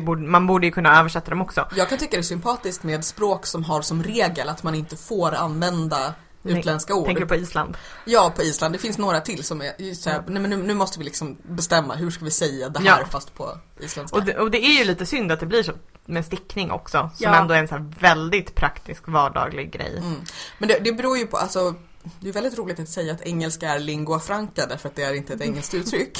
borde, 0.03 0.23
man 0.23 0.47
borde 0.47 0.67
ju 0.67 0.73
kunna 0.73 0.99
översätta 1.01 1.31
dem 1.31 1.41
också. 1.43 1.69
Jag 1.77 1.89
kan 1.89 1.99
tycka 1.99 2.17
det 2.17 2.21
är 2.21 2.23
sympatiskt 2.23 2.83
med 2.85 3.05
språk 3.05 3.47
som 3.47 3.65
har 3.65 3.83
som 3.83 4.03
regel 4.03 4.49
att 4.49 4.63
man 4.63 4.75
inte 4.75 4.97
får 4.97 5.35
använda 5.35 6.15
utländska 6.45 6.95
ord. 6.95 7.07
Tänker 7.07 7.21
du 7.23 7.29
på 7.29 7.35
Island? 7.35 7.77
Ja, 8.05 8.33
på 8.37 8.43
Island. 8.43 8.75
Det 8.75 8.79
finns 8.79 8.99
några 8.99 9.21
till 9.21 9.45
som 9.45 9.63
är 9.63 9.95
så 9.95 10.11
här, 10.11 10.17
Ja. 10.17 10.23
nej, 10.27 10.43
men 10.43 10.51
nu, 10.51 10.57
nu 10.57 10.75
måste 10.75 10.99
vi 10.99 11.05
liksom 11.05 11.37
bestämma 11.43 11.95
hur 11.95 12.11
ska 12.11 12.25
vi 12.25 12.31
säga 12.31 12.69
det 12.69 12.81
Ja. 12.85 12.93
här 12.93 13.05
fast 13.05 13.35
på 13.35 13.59
isländska. 13.81 14.17
Och 14.19 14.25
det, 14.25 14.39
och 14.39 14.51
det 14.51 14.59
är 14.65 14.79
ju 14.79 14.85
lite 14.85 15.07
synd 15.07 15.33
att 15.33 15.41
det 15.41 15.47
blir 15.47 15.63
så 15.63 15.73
med 16.07 16.25
stickning 16.25 16.71
också. 16.71 16.99
Som 16.99 17.25
Ja. 17.25 17.35
ändå 17.41 17.55
är 17.55 17.59
en 17.59 17.69
så 17.69 17.91
väldigt 18.01 18.55
praktisk 18.55 19.03
vardaglig 19.09 19.73
grej. 19.73 19.97
Mm. 19.99 20.21
Men 20.59 20.69
det, 20.69 20.79
det 20.79 20.93
beror 20.93 21.19
ju 21.19 21.27
på, 21.27 21.37
alltså 21.37 21.75
det 22.21 22.29
är 22.29 22.33
väldigt 22.33 22.59
roligt 22.59 22.81
att 22.81 22.89
säga 22.89 23.13
att 23.13 23.23
engelska 23.23 23.69
är 23.69 23.79
lingua 23.79 24.21
franca 24.21 24.67
därför 24.67 24.89
att 24.89 24.95
det 24.97 25.03
är 25.03 25.15
inte 25.15 25.33
ett 25.35 25.41
engelskt 25.41 25.75
uttryck. 25.81 26.19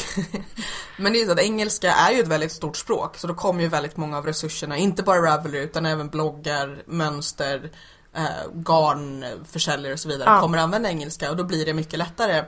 Men 0.97 1.13
det 1.13 1.19
är 1.19 1.21
ju 1.21 1.27
så 1.27 1.33
att 1.33 1.41
engelska 1.41 1.93
är 1.93 2.13
ju 2.13 2.21
ett 2.21 2.29
väldigt 2.29 2.53
stort 2.53 2.77
språk 2.77 3.17
så 3.17 3.27
då 3.27 3.35
kommer 3.35 3.63
ju 3.63 3.69
väldigt 3.69 3.97
många 3.97 4.19
av 4.19 4.27
resurserna, 4.27 4.77
inte 4.77 5.03
bara 5.03 5.19
Ravelry 5.23 5.59
utan 5.59 5.87
även 5.87 6.09
bloggar, 6.09 6.83
mönster, 6.87 7.71
eh, 8.17 8.23
garnförsäljare 8.55 9.93
och 9.93 10.01
så 10.01 10.09
vidare 10.09 10.31
Ja. 10.31 10.41
kommer 10.41 10.59
använda 10.59 10.89
engelska 10.89 11.31
och 11.31 11.37
då 11.37 11.45
blir 11.45 11.67
det 11.67 11.75
mycket 11.75 11.99
lättare. 11.99 12.45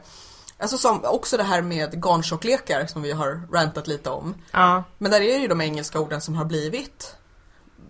Alltså 0.58 0.78
som 0.78 1.00
också 1.04 1.36
det 1.36 1.42
här 1.42 1.62
med 1.62 2.02
garntjocklekar 2.04 2.86
som 2.86 3.02
vi 3.02 3.12
har 3.12 3.40
rantat 3.52 3.86
lite 3.86 4.10
om. 4.10 4.34
Ja. 4.50 4.84
Men 4.98 5.10
där 5.10 5.20
är 5.20 5.32
det 5.34 5.38
ju 5.42 5.48
de 5.48 5.60
engelska 5.60 6.00
orden 6.00 6.20
som 6.20 6.34
har 6.36 6.44
blivit 6.44 7.16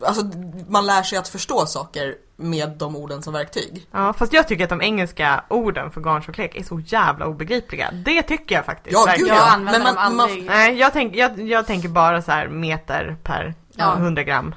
Alltså 0.07 0.25
man 0.69 0.87
lär 0.87 1.03
sig 1.03 1.19
att 1.19 1.29
förstå 1.29 1.67
saker 1.67 2.15
med 2.37 2.71
de 2.71 2.97
orden 2.97 3.23
som 3.23 3.33
verktyg. 3.33 3.87
ja, 3.91 4.13
fast 4.13 4.33
jag 4.33 4.49
tycker 4.49 4.65
att 4.65 4.71
de 4.71 4.83
engelska 4.83 5.45
orden 5.51 5.91
för 5.91 6.01
garntjocklek 6.01 6.57
är 6.57 6.63
så 6.65 6.81
jävla 6.87 7.27
obegripliga. 7.27 7.91
Det 7.93 8.23
tycker 8.23 8.55
jag 8.55 8.65
faktiskt. 8.65 8.93
Ja, 8.97 9.05
verkligen. 9.05 9.29
gud 9.29 9.37
Jag 9.37 9.47
ja. 9.47 9.53
använder 9.53 9.79
Men 9.81 9.87
dem 9.87 9.95
man- 9.95 10.17
man- 10.17 10.25
aldrig. 10.27 10.45
Nej, 10.47 10.79
jag, 10.79 10.93
tänk, 10.93 11.15
jag, 11.17 11.41
jag 11.41 11.67
tänker 11.67 11.89
bara 11.89 12.23
så 12.23 12.31
här 12.33 12.49
meter 12.49 13.17
per 13.23 13.55
Ja. 13.73 13.95
100 13.97 14.23
gram. 14.23 14.55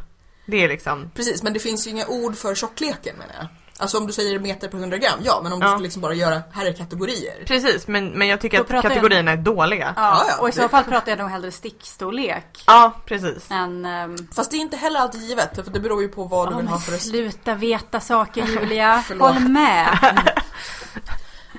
Det 0.49 0.63
är 0.63 0.67
liksom, 0.69 1.12
Precis, 1.15 1.43
men 1.43 1.53
det 1.53 1.59
finns 1.59 1.88
ju 1.88 1.91
inga 1.91 2.07
ord 2.07 2.35
för 2.38 2.55
tjockleken 2.55 3.15
menar 3.17 3.33
jag. 3.38 3.47
Alltså 3.81 3.97
om 3.97 4.07
du 4.07 4.13
säger 4.13 4.39
meter 4.39 4.67
per 4.67 4.77
100 4.77 4.97
gram, 4.97 5.19
ja 5.23 5.39
men 5.43 5.53
om 5.53 5.59
du 5.59 5.65
Ja. 5.65 5.71
skulle 5.71 5.83
liksom 5.83 6.01
bara 6.01 6.13
göra, 6.13 6.41
här 6.51 6.65
är 6.65 6.73
kategorier. 6.73 7.43
precis 7.45 7.88
men, 7.88 8.09
men 8.09 8.27
jag 8.27 8.41
tycker 8.41 8.57
Då 8.57 8.63
att 8.63 8.69
pratar 8.69 8.89
jag- 8.89 8.95
kategorierna 8.97 9.31
är 9.31 9.38
dåliga. 9.38 9.93
Ja, 9.95 10.01
Ja, 10.01 10.23
Ja, 10.27 10.33
ja, 10.38 10.41
och 10.41 10.49
i 10.49 10.51
så 10.51 10.69
fall 10.69 10.83
pratar 10.83 11.12
jag 11.12 11.19
nog 11.19 11.29
hellre 11.29 11.51
stickstorlek. 11.51 12.63
precis. 13.05 13.51
Än, 13.51 13.85
ehm, 13.85 14.15
Fast 14.35 14.51
det 14.51 14.57
är 14.57 14.59
inte 14.59 14.77
heller 14.77 14.99
alltid 14.99 15.21
givet, 15.21 15.55
för 15.55 15.71
det 15.71 15.79
beror 15.79 16.01
ju 16.01 16.07
på 16.07 16.23
vad 16.23 16.47
ja, 16.47 16.51
du 16.51 16.57
vill 16.57 16.67
ha 16.67 16.79
för 16.79 16.97
sluta 16.97 17.55
veta 17.55 17.99
saker 17.99 18.45
Julia. 18.62 19.03
Håll 19.19 19.39
med. 19.39 19.97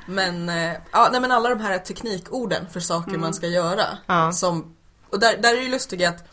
Men, 0.06 0.48
eh, 0.48 0.72
ja, 0.92 1.08
nej 1.12 1.20
men 1.20 1.32
alla 1.32 1.48
de 1.48 1.60
här 1.60 1.78
teknikorden 1.78 2.66
för 2.72 2.80
saker 2.80 3.08
Mm. 3.08 3.20
man 3.20 3.34
ska 3.34 3.46
göra. 3.46 3.84
Ja. 4.06 4.32
Som, 4.32 4.76
och 5.12 5.20
där, 5.20 5.36
där 5.36 5.52
är 5.52 5.56
det 5.56 5.62
ju 5.62 5.68
lustiga 5.70 6.08
att 6.08 6.24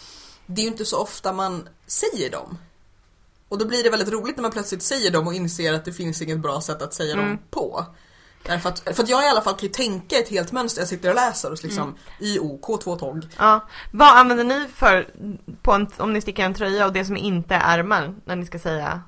det 0.46 0.62
är 0.62 0.64
ju 0.64 0.72
inte 0.72 0.86
så 0.86 1.02
ofta 1.02 1.34
man 1.34 1.68
säger 1.88 2.32
dem. 2.32 2.58
Och 3.50 3.58
då 3.58 3.66
blir 3.66 3.84
det 3.84 3.90
väldigt 3.90 4.10
roligt 4.14 4.36
när 4.38 4.42
man 4.42 4.52
plötsligt 4.52 4.84
säger 4.84 5.12
dem 5.12 5.28
och 5.28 5.34
inser 5.34 5.74
att 5.74 5.86
det 5.86 5.94
finns 5.94 6.22
inget 6.22 6.40
bra 6.40 6.62
sätt 6.62 6.82
att 6.82 6.94
säga 6.94 7.14
Mm. 7.14 7.26
dem 7.28 7.40
på. 7.50 7.86
Därför 8.44 8.70
att, 8.70 8.80
för 8.96 9.04
att 9.04 9.10
jag 9.10 9.24
i 9.24 9.28
alla 9.28 9.42
fall 9.42 9.54
kan 9.54 9.68
ju 9.68 9.74
tänka 9.74 10.18
ett 10.20 10.30
helt 10.30 10.52
mönster, 10.52 10.82
jag 10.82 10.88
sitter 10.88 11.10
och 11.10 11.16
läser 11.16 11.52
och 11.52 11.58
så 11.60 11.68
liksom 11.68 11.84
Mm. 11.84 11.96
IO, 12.20 12.60
K2 12.62 13.00
tåg. 13.00 13.28
Ja. 13.38 13.68
Vad 13.92 14.18
använder 14.18 14.44
ni 14.44 14.68
för, 14.76 15.08
på 15.62 15.72
en, 15.74 15.88
om 15.98 16.14
ni 16.14 16.22
stickar 16.22 16.46
en 16.46 16.54
tröja 16.54 16.86
och 16.86 16.94
det 16.94 17.06
som 17.06 17.18
inte 17.18 17.56
är 17.56 17.78
ärmar, 17.80 18.16
när 18.26 18.36
ni 18.36 18.46
ska 18.46 18.60
säga 18.60 19.02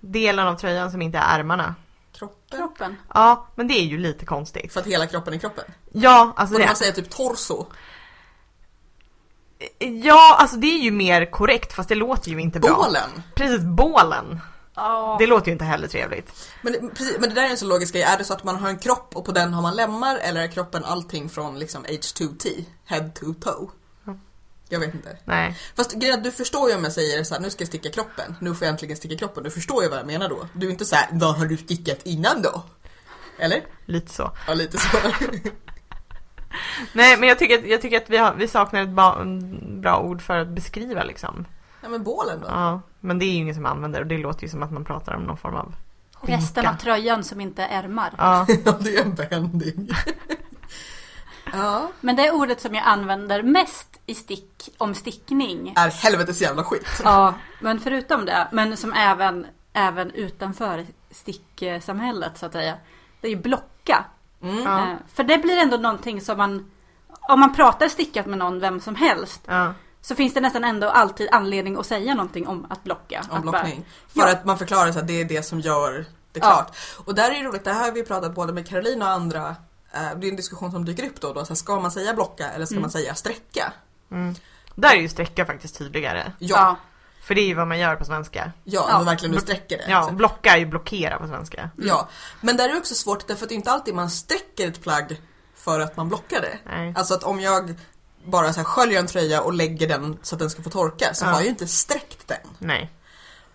delen 0.00 0.46
av 0.46 0.54
tröjan 0.56 0.90
som 0.90 1.02
inte 1.02 1.18
är 1.18 1.38
ärmarna? 1.38 1.74
Kroppen. 2.12 2.58
Kroppen. 2.58 2.96
Ja, 3.14 3.46
men 3.54 3.68
det 3.68 3.74
är 3.74 3.84
ju 3.84 3.98
lite 3.98 4.26
konstigt. 4.26 4.72
För 4.72 4.80
att 4.80 4.86
hela 4.86 5.06
kroppen 5.06 5.34
är 5.34 5.38
kroppen. 5.38 5.64
Ja, 5.92 6.32
alltså 6.36 6.52
Borde 6.52 6.64
det, 6.64 6.68
man 6.68 6.76
säga 6.76 6.92
typ 6.92 7.10
torso? 7.10 7.66
Ja, 9.78 10.36
alltså 10.40 10.56
det 10.56 10.66
är 10.66 10.82
ju 10.82 10.90
mer 10.90 11.30
korrekt 11.30 11.72
fast 11.72 11.88
det 11.88 11.94
låter 11.94 12.30
ju 12.30 12.40
inte 12.40 12.60
bra. 12.60 12.74
Bålen! 12.74 13.22
Precis, 13.34 13.60
bålen. 13.60 14.40
Ja. 14.74 15.16
Det 15.18 15.26
låter 15.26 15.46
ju 15.46 15.52
inte 15.52 15.64
heller 15.64 15.88
trevligt. 15.88 16.32
Men 16.62 16.72
det, 16.72 16.78
precis, 16.78 17.16
men 17.20 17.28
det 17.28 17.34
där 17.34 17.42
är 17.42 17.50
en 17.50 17.56
så 17.56 17.66
logisk 17.66 17.92
grej, 17.92 18.02
är 18.02 18.18
det 18.18 18.24
så 18.24 18.32
att 18.32 18.44
man 18.44 18.56
har 18.56 18.68
en 18.68 18.78
kropp 18.78 19.16
och 19.16 19.24
på 19.24 19.32
den 19.32 19.54
har 19.54 19.62
man 19.62 19.76
lemmar 19.76 20.16
eller 20.16 20.40
är 20.40 20.48
kroppen 20.48 20.84
allting 20.84 21.28
från 21.28 21.58
liksom 21.58 21.84
H2T? 21.84 22.64
Head 22.84 23.08
to 23.08 23.34
toe? 23.40 23.68
Ja. 24.04 24.16
Jag 24.68 24.80
vet 24.80 24.94
inte. 24.94 25.16
Nej. 25.24 25.58
Fast 25.76 25.92
grejen 25.92 26.22
du 26.22 26.32
förstår 26.32 26.70
ju 26.70 26.76
om 26.76 26.84
jag 26.84 26.92
säger 26.92 27.24
så 27.24 27.34
här, 27.34 27.40
nu 27.40 27.50
ska 27.50 27.62
jag 27.62 27.68
sticka 27.68 27.90
kroppen, 27.90 28.36
nu 28.40 28.54
får 28.54 28.64
jag 28.64 28.72
äntligen 28.72 28.96
sticka 28.96 29.16
kroppen. 29.16 29.44
Du 29.44 29.50
förstår 29.50 29.82
ju 29.82 29.88
vad 29.88 29.98
jag 29.98 30.06
menar 30.06 30.28
då. 30.28 30.48
Du 30.52 30.66
är 30.66 30.70
inte 30.70 30.84
så 30.84 30.96
här, 30.96 31.08
vad 31.12 31.38
har 31.38 31.46
du 31.46 31.56
stickat 31.56 31.98
innan 32.04 32.42
då? 32.42 32.62
Eller? 33.38 33.62
Lite 33.86 34.14
så. 34.14 34.30
Ja, 34.46 34.54
lite 34.54 34.78
så. 34.78 34.88
Nej, 36.92 37.16
men 37.18 37.28
jag 37.28 37.38
tycker, 37.38 37.58
att- 37.58 37.66
jag 37.66 37.82
tycker 37.82 37.96
att 37.96 38.10
vi, 38.10 38.16
har, 38.16 38.34
vi 38.34 38.48
saknar 38.48 38.82
ett 38.82 38.88
ba, 38.88 39.16
bra 39.80 40.00
ord 40.00 40.22
för 40.22 40.38
att 40.38 40.48
beskriva 40.48 41.02
liksom. 41.04 41.44
ja, 41.82 41.88
men 41.88 42.02
bålen 42.02 42.40
då? 42.40 42.46
Ja, 42.48 42.80
men 43.00 43.18
det 43.18 43.24
är 43.24 43.26
ju 43.30 43.34
ingen 43.36 43.54
som 43.54 43.66
använder 43.66 44.00
och 44.00 44.06
det 44.06 44.18
låter 44.18 44.42
ju 44.42 44.48
som 44.48 44.62
att 44.62 44.72
man 44.72 44.84
pratar 44.84 45.14
om 45.14 45.22
någon 45.22 45.36
form 45.36 45.54
av 45.56 45.74
Resten 46.20 46.62
skinka. 46.64 46.70
av 46.70 46.74
tröjan 46.80 47.24
som 47.24 47.40
inte 47.40 47.62
är 47.62 47.82
ärmar. 47.82 48.12
Ja, 48.18 48.46
Ja, 48.64 48.72
det 48.80 48.96
är 48.96 49.02
en 49.04 49.14
bending. 49.14 49.88
ja, 51.52 51.90
Men 52.00 52.16
det 52.16 52.30
ordet 52.30 52.60
som 52.60 52.74
jag 52.74 52.84
använder 52.86 53.42
mest 53.42 54.00
i 54.06 54.14
stick 54.14 54.68
om 54.78 54.94
stickning. 54.94 55.72
är 55.76 55.88
helvetes 55.90 56.42
jävla 56.42 56.64
skit. 56.64 57.00
Ja, 57.04 57.34
men 57.60 57.80
förutom 57.80 58.24
det, 58.24 58.48
men 58.52 58.76
som 58.76 58.92
även, 58.92 59.46
även 59.72 60.10
utanför 60.10 60.86
sticksamhället 61.10 62.38
så 62.38 62.46
att 62.46 62.52
säga. 62.52 62.74
Det 63.20 63.26
är 63.26 63.30
ju 63.32 63.36
blocka. 63.42 64.04
Mm. 64.42 64.58
Ja. 64.64 64.78
Eh, 64.90 64.96
För 65.14 65.24
det 65.24 65.38
blir 65.38 65.56
ändå 65.58 65.76
någonting 65.76 66.20
som 66.20 66.36
man, 66.38 66.70
om 67.28 67.40
man 67.40 67.54
pratar 67.54 67.88
stickat 67.88 68.26
med 68.26 68.38
någon, 68.38 68.60
vem 68.60 68.80
som 68.80 68.94
helst, 68.94 69.40
ja, 69.46 69.74
så 70.00 70.14
finns 70.14 70.34
det 70.34 70.40
nästan 70.40 70.64
ändå 70.64 70.88
alltid 70.88 71.28
anledning 71.32 71.76
att 71.76 71.86
säga 71.86 72.14
någonting 72.14 72.46
om 72.48 72.66
att 72.70 72.84
blocka. 72.84 73.24
om 73.30 73.36
att 73.36 73.42
blockning. 73.42 73.84
Ja. 74.12 74.22
För 74.22 74.30
att 74.32 74.44
man 74.44 74.58
förklarar 74.58 74.92
så 74.92 74.98
att 74.98 75.06
det 75.06 75.20
är 75.20 75.24
det 75.24 75.42
som 75.42 75.60
gör 75.60 75.92
det 76.32 76.40
Ja. 76.40 76.46
klart. 76.46 76.76
Och 77.06 77.14
där 77.14 77.30
är 77.30 77.34
det 77.42 77.48
roligt, 77.48 77.64
det 77.64 77.72
här 77.72 77.84
har 77.84 77.92
vi 77.92 78.02
pratat 78.04 78.34
både 78.34 78.52
med 78.52 78.68
Caroline 78.68 79.02
och 79.02 79.08
andra. 79.08 79.56
eh, 79.92 80.00
Det 80.16 80.26
är 80.26 80.30
en 80.30 80.36
diskussion 80.36 80.70
som 80.72 80.84
dyker 80.84 81.06
upp 81.06 81.20
då 81.20 81.28
och 81.28 81.34
då. 81.34 81.44
Så 81.44 81.48
här, 81.48 81.54
ska 81.54 81.80
man 81.80 81.90
säga 81.90 82.14
blocka 82.14 82.50
eller 82.50 82.64
ska 82.66 82.74
Mm. 82.74 82.82
man 82.82 82.90
säga 82.90 83.14
sträcka? 83.14 83.72
Mm. 84.10 84.34
Där 84.74 84.94
är 84.96 85.00
ju 85.00 85.08
sträcka 85.08 85.46
faktiskt 85.46 85.78
tydligare. 85.78 86.32
Ja, 86.38 86.56
Ja. 86.56 86.76
För 87.28 87.34
det 87.34 87.40
är 87.40 87.46
ju 87.46 87.54
vad 87.54 87.68
man 87.68 87.78
gör 87.78 87.96
på 87.96 88.04
svenska. 88.04 88.52
ja, 88.64 88.86
Ja. 88.90 89.02
verkligen 89.02 89.34
du 89.34 89.40
sträcker 89.40 89.78
det. 89.78 89.84
Ja, 89.88 90.02
Så- 90.08 90.12
blocka 90.14 90.50
är 90.54 90.58
ju 90.58 90.66
blockera 90.66 91.18
på 91.18 91.26
svenska. 91.26 91.70
ja. 91.76 92.08
Men 92.40 92.56
där 92.56 92.68
är 92.68 92.72
det 92.72 92.78
också 92.78 92.94
svårt 92.94 93.26
därför 93.28 93.42
att 93.44 93.48
det 93.48 93.54
är 93.54 93.56
inte 93.56 93.70
alltid 93.70 93.94
man 93.94 94.10
sträcker 94.10 94.68
ett 94.68 94.82
plagg 94.82 95.20
för 95.56 95.80
att 95.80 95.96
man 95.96 96.08
blockar 96.08 96.40
det. 96.40 96.58
Nej. 96.66 96.94
Alltså 96.96 97.14
att 97.14 97.22
om 97.24 97.40
jag 97.40 97.74
bara 98.24 98.52
så 98.52 98.60
här 98.60 98.64
sköljer 98.64 98.98
en 99.00 99.06
tröja 99.06 99.40
och 99.42 99.52
lägger 99.52 99.88
den 99.88 100.18
så 100.22 100.34
att 100.34 100.38
den 100.38 100.50
ska 100.50 100.62
få 100.62 100.70
torka 100.70 101.14
så 101.14 101.24
Ja. 101.24 101.28
har 101.28 101.34
jag 101.34 101.42
ju 101.44 101.48
inte 101.48 101.66
sträckt 101.66 102.28
den. 102.28 102.38
Nej. 102.58 102.92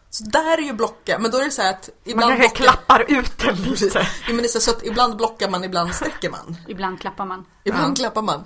Så 0.10 0.24
där 0.24 0.58
är 0.58 0.62
ju 0.62 0.74
blocka, 0.74 1.20
men 1.20 1.32
då 1.32 1.38
är 1.38 1.44
det 1.44 1.52
så 1.52 1.62
här 1.62 1.70
att 1.70 1.90
Man 2.06 2.12
ibland 2.14 2.32
kanske 2.38 2.48
blockar... 2.64 2.64
klappar 2.74 3.06
ut 3.12 3.38
den 3.38 3.56
lite. 3.64 4.00
Ja, 4.00 4.34
men 4.34 4.38
det 4.38 4.56
är 4.56 4.60
så 4.60 4.72
att 4.72 4.84
ibland 4.84 5.18
blockar 5.18 5.50
man, 5.50 5.64
ibland 5.64 5.96
sträcker 5.96 6.30
man. 6.30 6.58
Ibland 6.68 7.02
klappar 7.02 7.26
man. 7.26 7.46
Ibland 7.64 7.92
Ja. 7.98 8.02
klappar 8.02 8.22
man. 8.22 8.44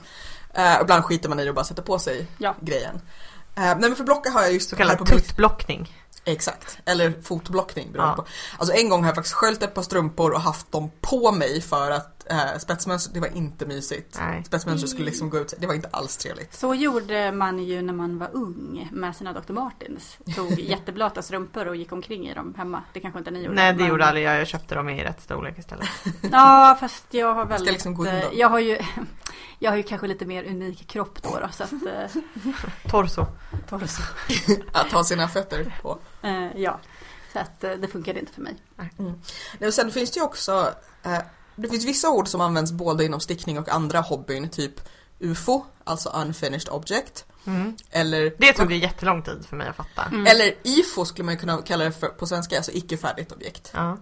Uh, 0.58 0.82
ibland 0.82 1.04
skiter 1.06 1.30
man 1.30 1.40
i 1.40 1.44
det 1.44 1.50
och 1.50 1.56
bara 1.56 1.66
sätter 1.66 1.84
på 1.84 2.00
sig 2.00 2.28
Ja. 2.38 2.56
grejen. 2.62 3.02
Uh, 3.58 3.64
nej 3.64 3.76
men 3.80 3.96
för 3.96 4.04
blocka 4.04 4.30
har 4.30 4.42
jag 4.42 4.54
just 4.54 4.70
Så 4.70 4.76
kallad 4.76 5.06
tuttblockning. 5.06 5.94
Exakt, 6.26 6.78
eller 6.86 7.14
fotblockning 7.24 7.92
beroende 7.92 8.14
Ja. 8.18 8.24
på. 8.24 8.28
Alltså 8.58 8.76
en 8.76 8.90
gång 8.90 9.02
har 9.02 9.08
jag 9.10 9.16
faktiskt 9.16 9.36
sköljt 9.36 9.64
ett 9.64 9.74
par 9.74 9.82
strumpor 9.82 10.32
och 10.34 10.42
haft 10.42 10.72
dem 10.72 10.92
på 11.02 11.32
mig 11.32 11.62
för 11.62 11.92
att 11.92 12.17
uh, 12.32 12.58
spetsmönster, 12.60 13.14
det 13.14 13.20
var 13.20 13.38
inte 13.38 13.66
mysigt. 13.66 14.18
Nej. 14.20 14.44
Spetsmönster 14.44 14.88
skulle 14.88 15.06
liksom 15.06 15.30
gå 15.30 15.38
ut, 15.38 15.54
det 15.60 15.68
var 15.68 15.74
inte 15.74 15.90
alls 15.92 16.18
trevligt. 16.18 16.54
Så 16.54 16.76
gjorde 16.76 17.32
man 17.32 17.60
ju 17.60 17.82
när 17.82 17.94
man 17.94 18.18
var 18.18 18.30
ung 18.34 18.90
med 18.92 19.16
sina 19.16 19.34
Dr. 19.34 19.54
Martens. 19.54 20.18
Tog 20.36 20.52
jätteblöta 20.60 21.22
strumpor 21.22 21.68
och 21.68 21.76
gick 21.76 21.92
omkring 21.92 22.28
i 22.28 22.34
dem 22.34 22.54
hemma. 22.58 22.84
Det 22.94 23.00
kanske 23.00 23.20
inte 23.20 23.32
ni 23.32 23.42
gjorde. 23.42 23.56
Nej 23.56 23.74
det 23.74 23.80
men- 23.80 23.88
gjorde 23.88 24.06
aldrig 24.06 24.26
jag, 24.26 24.40
jag 24.40 24.48
köpte 24.48 24.76
dem 24.76 24.90
i 24.90 25.04
rätt 25.04 25.22
storlek 25.22 25.58
istället. 25.58 25.90
Ja 26.32 26.78
fast 26.80 27.06
jag 27.14 27.34
har 27.34 27.46
väldigt... 27.46 27.72
liksom 27.74 28.06
eh, 28.06 28.24
jag 28.34 28.50
har 28.50 28.60
ju 28.60 28.80
Jag 29.60 29.72
har 29.72 29.78
ju 29.78 29.84
kanske 29.84 30.08
lite 30.08 30.26
mer 30.26 30.44
unik 30.44 30.88
kropp 30.88 31.24
då, 31.24 31.40
då 31.40 31.48
så 31.52 31.64
att 31.64 31.72
eh, 31.72 32.22
Torso. 32.90 33.26
torso. 33.70 34.02
Att 34.72 34.92
ha 34.92 35.04
sina 35.04 35.28
fötter 35.28 35.74
på. 35.82 35.98
Eh, 36.22 36.62
ja. 36.62 36.80
Så 37.34 37.40
att 37.40 37.64
eh, 37.64 37.72
det 37.72 37.88
funkade 37.88 38.20
inte 38.20 38.34
för 38.34 38.42
mig. 38.42 38.56
Nej, 38.76 39.68
och 39.68 39.74
sen 39.74 39.92
finns 39.92 40.12
det 40.12 40.18
ju 40.20 40.24
också, 40.24 40.74
eh, 41.04 41.20
det 41.58 41.70
finns 41.70 41.86
vissa 41.86 42.10
ord 42.10 42.28
som 42.28 42.42
används 42.42 42.72
både 42.72 43.06
inom 43.06 43.20
stickning 43.20 43.60
och 43.60 43.70
andra 43.70 44.00
hobbyn, 44.02 44.50
typ 44.50 44.74
UFO, 45.20 45.66
alltså 45.84 46.10
unfinished 46.10 46.70
object. 46.70 47.26
Mm. 47.46 47.76
Eller, 47.92 48.34
Det 48.38 48.54
tog 48.54 48.72
ju 48.72 48.78
jättelång 48.78 49.24
tid 49.24 49.46
för 49.50 49.56
mig 49.56 49.68
att 49.68 49.76
fatta. 49.76 50.04
Mm. 50.04 50.28
eller 50.28 50.54
IFO 50.64 51.06
skulle 51.06 51.26
man 51.26 51.38
kunna 51.38 51.62
kalla 51.62 51.84
det 51.84 51.92
för, 51.92 52.08
på 52.08 52.28
svenska, 52.28 52.58
alltså 52.58 52.72
icke 52.72 52.98
färdigt 52.98 53.32
objekt. 53.32 53.72
Ja. 53.74 53.98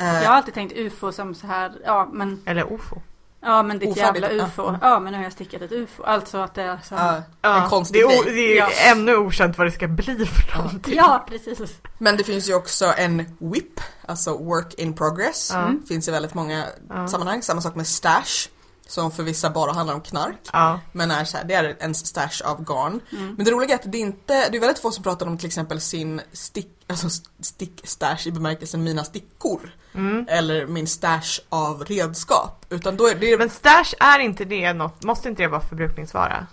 Eh, 0.00 0.06
Jag 0.22 0.28
har 0.30 0.36
alltid 0.36 0.54
tänkt 0.54 0.76
UFO 0.76 1.12
som 1.12 1.34
så 1.34 1.46
här, 1.46 1.72
ja 1.84 2.08
men, 2.12 2.42
Eller 2.46 2.72
ofo. 2.72 2.96
Ja 3.42 3.62
men 3.62 3.78
ditt 3.78 3.88
Ofärdigt, 3.90 4.22
jävla 4.24 4.36
ja. 4.38 4.44
UFO. 4.46 4.74
Ja 4.80 5.00
men 5.00 5.12
nu 5.12 5.18
har 5.18 5.24
jag 5.24 5.32
stickat 5.32 5.62
ett 5.62 5.72
UFO. 5.72 6.02
Alltså 6.02 6.38
att 6.38 6.54
det 6.54 6.62
är 6.62 6.78
så. 6.84 6.94
ja, 6.94 7.22
Ja, 7.42 7.62
en 7.64 7.70
konstig 7.70 8.02
det 8.02 8.14
är, 8.14 8.20
o- 8.20 8.24
det 8.24 8.52
är 8.52 8.56
Ja. 8.56 8.68
ännu 8.90 9.16
okänt 9.16 9.58
vad 9.58 9.66
det 9.66 9.70
ska 9.70 9.88
bli 9.88 10.26
för 10.26 10.56
någonting. 10.58 10.94
Ja, 10.96 11.24
precis. 11.28 11.58
Men 11.98 12.16
det 12.16 12.24
finns 12.24 12.48
ju 12.48 12.54
också 12.54 12.92
en 12.96 13.36
WIP, 13.40 13.80
alltså 14.06 14.38
work 14.38 14.74
in 14.74 14.94
progress. 14.94 15.50
Ja. 15.52 15.58
Mm. 15.58 15.82
Finns 15.88 16.08
i 16.08 16.10
väldigt 16.10 16.34
många 16.34 16.64
Ja. 16.88 17.08
sammanhang. 17.08 17.42
Samma 17.42 17.60
sak 17.60 17.74
med 17.74 17.86
stash, 17.86 18.48
som 18.88 19.10
för 19.10 19.22
vissa 19.22 19.50
bara 19.50 19.72
handlar 19.72 19.94
om 19.94 20.00
knark. 20.00 20.48
Ja. 20.52 20.80
Men 20.92 21.10
är 21.10 21.24
så 21.24 21.36
här, 21.36 21.44
det 21.44 21.54
är 21.54 21.76
en 21.80 21.94
stash 21.94 22.42
av 22.44 22.64
garn. 22.64 23.00
Mm. 23.12 23.34
Men 23.34 23.44
det 23.44 23.50
roliga 23.50 23.70
är 23.70 23.74
att 23.74 23.92
det 23.92 23.98
är 23.98 24.02
inte, 24.02 24.48
det 24.50 24.56
är 24.56 24.60
väldigt 24.60 24.78
få 24.78 24.90
som 24.90 25.04
pratar 25.04 25.26
om 25.26 25.38
till 25.38 25.46
exempel 25.46 25.80
sin 25.80 26.20
stick, 26.32 26.68
alltså 26.86 27.08
stickstash 27.40 28.26
i 28.26 28.32
bemärkelsen 28.32 28.84
mina 28.84 29.04
stickor. 29.04 29.74
Mm. 29.94 30.26
Eller 30.28 30.66
min 30.66 30.86
stash 30.86 31.40
av 31.48 31.84
redskap. 31.84 32.66
Utan 32.70 32.96
då 32.96 33.06
är 33.06 33.14
det, 33.14 33.38
Men 33.38 33.50
stash 33.50 33.94
är 34.00 34.18
inte 34.18 34.44
det 34.44 34.72
något, 34.72 35.04
måste 35.04 35.28
inte 35.28 35.42
det 35.42 35.48
vara 35.48 35.60
förbrukningsvara? 35.60 36.46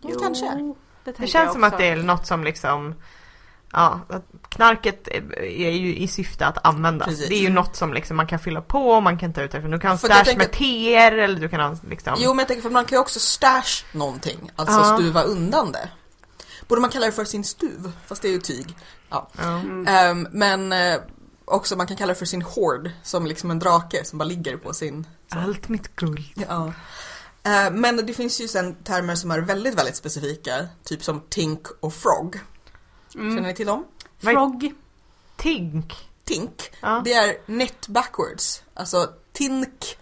Jo, 0.00 0.18
kanske. 0.20 0.74
det, 1.04 1.12
Det 1.18 1.26
känns 1.26 1.52
som 1.52 1.64
att 1.64 1.78
det 1.78 1.88
är 1.88 1.96
något 1.96 2.26
som 2.26 2.44
liksom 2.44 2.94
Ja, 3.72 4.00
knarket 4.48 5.08
är 5.08 5.70
ju 5.70 5.96
i 5.96 6.08
syfte 6.08 6.46
att 6.46 6.66
användas. 6.66 7.08
Precis. 7.08 7.28
Det 7.28 7.34
är 7.34 7.40
ju 7.40 7.50
något 7.50 7.76
som 7.76 7.92
liksom 7.94 8.16
man 8.16 8.26
kan 8.26 8.38
fylla 8.38 8.60
på, 8.62 9.00
man 9.00 9.18
kan 9.18 9.32
ta 9.32 9.42
ut 9.42 9.50
därifrån. 9.52 9.70
Du 9.70 9.78
kan 9.78 9.90
ha 9.90 9.98
stash 9.98 10.08
med 10.16 10.24
tänker- 10.24 10.46
teer 10.46 11.12
eller 11.12 11.40
du 11.40 11.48
kan 11.48 11.60
ha 11.60 11.76
liksom 11.88 12.14
Jo 12.18 12.30
men 12.30 12.38
jag 12.38 12.48
tänker 12.48 12.62
för 12.62 12.70
man 12.70 12.84
kan 12.84 12.96
ju 12.96 13.00
också 13.00 13.20
stash 13.20 13.84
någonting. 13.92 14.50
Alltså 14.56 14.78
Ja. 14.78 14.96
stuva 14.98 15.22
undan 15.22 15.72
det. 15.72 15.88
Borde 16.68 16.80
man 16.80 16.90
kalla 16.90 17.06
det 17.06 17.12
för 17.12 17.24
sin 17.24 17.44
stuv? 17.44 17.92
Fast 18.06 18.22
det 18.22 18.28
är 18.28 18.32
ju 18.32 18.40
tyg. 18.40 18.76
Ja. 19.08 19.30
Mm. 19.42 19.86
Ehm, 19.86 20.28
men 20.32 20.72
eh, 20.72 21.00
också 21.44 21.76
man 21.76 21.86
kan 21.86 21.96
kalla 21.96 22.12
det 22.12 22.18
för 22.18 22.26
sin 22.26 22.42
hoard. 22.42 22.90
Som 23.02 23.26
liksom 23.26 23.50
en 23.50 23.58
drake 23.58 24.04
som 24.04 24.18
bara 24.18 24.24
ligger 24.24 24.56
på 24.56 24.74
sin... 24.74 25.06
Allt 25.30 25.68
mitt 25.68 25.96
guld. 25.96 26.24
Ja. 26.48 26.72
Eh, 27.44 27.70
men 27.72 28.06
det 28.06 28.12
finns 28.14 28.40
ju 28.40 28.48
sen 28.48 28.74
termer 28.74 29.14
som 29.14 29.30
är 29.30 29.38
väldigt, 29.40 29.74
väldigt 29.78 29.96
specifika. 29.96 30.66
Typ 30.84 31.04
som 31.04 31.20
tink 31.30 31.66
och 31.80 31.94
frog. 31.94 32.38
Känner 33.12 33.30
Mm. 33.30 33.42
ni 33.44 33.54
till 33.54 33.66
dem? 33.66 33.84
Frog. 34.18 34.74
Tink. 35.36 36.08
Tink, 36.24 36.70
Ja. 36.80 37.00
det 37.04 37.12
är 37.12 37.44
knit 37.46 37.88
backwards. 37.88 38.62
Alltså 38.74 39.08
tink, 39.32 39.98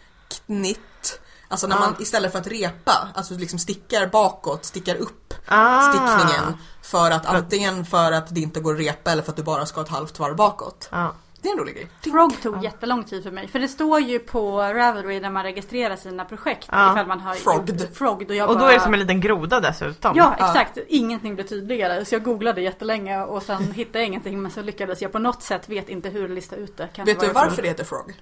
knit. 0.46 1.20
Alltså 1.49 1.66
när 1.66 1.77
Ja. 1.77 1.81
man 1.81 1.94
istället 2.03 2.33
för 2.33 2.38
att 2.38 2.46
repa, 2.46 3.09
alltså 3.14 3.35
liksom 3.35 3.59
stickar 3.59 4.07
bakåt, 4.07 4.64
stickar 4.64 4.94
upp 4.96 5.35
Ah. 5.49 5.83
stickningen. 5.92 6.57
För 6.83 7.11
att 7.11 7.27
antingen 7.27 7.87
för 7.87 8.12
att 8.12 8.35
det 8.35 8.40
inte 8.40 8.61
går 8.61 8.75
att 8.75 8.81
repa 8.81 9.11
eller 9.12 9.23
för 9.23 9.31
att 9.31 9.37
du 9.37 9.42
bara 9.42 9.66
ska 9.66 9.81
ett 9.81 9.88
halvt 9.88 10.18
varv 10.18 10.37
bakåt. 10.37 10.88
Ja. 10.92 11.12
Det 11.42 11.48
är 11.48 11.53
en 11.53 11.59
rolig 11.59 11.74
grej. 11.74 11.88
Frog 12.12 12.42
tog 12.42 12.57
Ja. 12.57 12.62
jättelång 12.62 13.05
tid 13.05 13.22
för 13.22 13.31
mig. 13.31 13.48
För 13.48 13.59
det 13.59 13.68
står 13.68 14.00
ju 14.00 14.18
på 14.18 14.61
Ravelry 14.61 15.20
när 15.20 15.31
man 15.31 15.42
registrerar 15.42 15.96
sina 15.96 16.24
projekt. 16.24 16.68
Ja. 16.72 16.92
Ifall 16.92 17.07
man 17.07 17.20
har 17.20 17.35
Frogged. 17.35 17.81
gjort 17.81 17.96
Frogged. 17.96 18.29
Och, 18.31 18.35
jag 18.37 18.48
Och 18.48 18.55
då 18.55 18.61
bara, 18.61 18.70
är 18.70 18.74
det 18.74 18.81
som 18.81 18.94
en 18.94 19.00
liten 19.00 19.20
groda 19.20 19.61
dessutom. 19.61 20.16
Ja, 20.16 20.35
Ja. 20.38 20.46
exakt. 20.48 20.79
Ingenting 20.88 21.35
blev 21.35 21.44
tydligare. 21.46 22.05
Så 22.05 22.14
jag 22.14 22.22
googlade 22.22 22.61
jättelänge 22.61 23.22
och 23.22 23.42
sen 23.42 23.72
hittade 23.72 23.98
jag 23.98 24.07
ingenting. 24.07 24.42
Men 24.42 24.50
så 24.50 24.62
lyckades 24.62 25.03
jag 25.03 25.12
på 25.12 25.18
något 25.18 25.42
sätt, 25.42 25.68
vet 25.68 25.88
inte 25.88 26.09
hur, 26.09 26.29
lista 26.29 26.57
ut 26.57 26.76
det. 26.76 26.88
Kan 26.94 27.05
Vet 27.05 27.20
det 27.20 27.26
du 27.26 27.33
varför 27.33 27.62
det 27.62 27.68
heter 27.68 27.85
frog? 27.85 28.12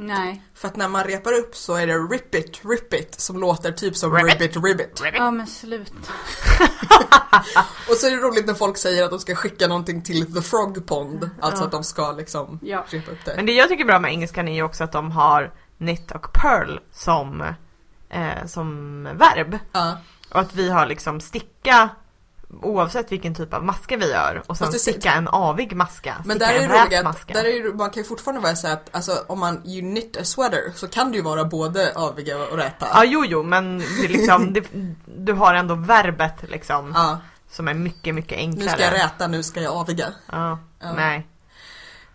Nej. 0.00 0.42
För 0.54 0.68
att 0.68 0.76
när 0.76 0.88
man 0.88 1.04
repar 1.04 1.32
upp 1.32 1.56
så 1.56 1.74
är 1.74 1.86
det 1.86 1.94
rip 1.94 2.34
it, 2.34 2.60
rip 2.64 2.94
it 2.94 3.20
som 3.20 3.40
låter 3.40 3.72
typ 3.72 3.96
som 3.96 4.14
Ribbit. 4.14 4.40
ribbit, 4.40 4.56
ribbit. 4.64 5.00
Ja 5.14 5.30
men 5.30 5.46
sluta. 5.46 5.92
Och 7.90 7.94
så 7.96 8.06
är 8.06 8.10
det 8.10 8.16
roligt 8.16 8.46
när 8.46 8.54
folk 8.54 8.76
säger 8.76 9.04
att 9.04 9.10
de 9.10 9.18
ska 9.18 9.34
skicka 9.34 9.66
någonting 9.68 10.02
till 10.02 10.34
the 10.34 10.42
frog 10.42 10.86
pond. 10.86 11.30
Alltså 11.40 11.62
Ja. 11.62 11.66
att 11.66 11.72
de 11.72 11.84
ska 11.84 12.12
liksom 12.12 12.58
Ja. 12.62 12.84
repa 12.88 13.10
upp 13.12 13.24
det. 13.24 13.32
Men 13.36 13.46
det 13.46 13.52
jag 13.52 13.68
tycker 13.68 13.84
är 13.84 13.86
bra 13.86 13.98
med 13.98 14.10
engelskan 14.10 14.48
är 14.48 14.54
ju 14.54 14.62
också 14.62 14.84
att 14.84 14.92
de 14.92 15.10
har 15.12 15.52
knit 15.78 16.10
och 16.10 16.32
pearl 16.32 16.78
som, 16.92 17.40
eh, 18.10 18.46
som 18.46 19.02
verb. 19.04 19.58
Ja. 19.72 19.98
Och 20.30 20.40
att 20.40 20.54
vi 20.54 20.70
har 20.70 20.86
liksom 20.86 21.20
sticka 21.20 21.88
oavsett 22.62 23.12
vilken 23.12 23.34
typ 23.34 23.54
av 23.54 23.64
maska 23.64 23.96
vi 23.96 24.10
gör 24.10 24.42
och 24.46 24.56
sen 24.56 24.72
sticka 24.72 25.12
en 25.12 25.28
avig 25.28 25.76
maska. 25.76 26.14
Men 26.24 26.38
där 26.38 26.52
är 26.54 26.60
en 26.60 26.90
rät 26.90 27.04
maska. 27.04 27.34
där 27.34 27.44
är 27.44 27.72
man 27.72 27.90
kan 27.90 28.02
ju 28.02 28.08
fortfarande 28.08 28.40
vara 28.40 28.56
så 28.56 28.68
att 28.68 28.88
alltså, 28.92 29.24
om 29.26 29.40
man 29.40 29.62
you 29.66 29.80
knit 29.80 30.16
a 30.16 30.24
sweater 30.24 30.72
så 30.74 30.88
kan 30.88 31.10
det 31.10 31.16
ju 31.16 31.22
vara 31.22 31.44
både 31.44 31.92
aviga 31.96 32.36
och 32.38 32.56
räta. 32.56 32.86
Ja 32.94 33.04
jo 33.04 33.24
jo 33.24 33.42
men 33.42 33.78
det 33.78 34.04
är 34.04 34.08
liksom, 34.08 34.52
det, 34.52 34.64
du 35.04 35.32
har 35.32 35.54
ändå 35.54 35.74
verbet 35.74 36.34
liksom 36.50 36.92
Ja, 36.94 37.18
som 37.50 37.68
är 37.68 37.74
mycket 37.74 38.14
mycket 38.14 38.38
enklare. 38.38 38.64
nu 38.64 38.70
ska 38.72 38.82
jag 38.82 38.92
räta, 38.92 39.26
nu 39.26 39.42
ska 39.42 39.60
jag 39.60 39.72
aviga. 39.76 40.06
Ja, 40.32 40.58
Ja. 40.80 40.92
nej. 40.92 41.26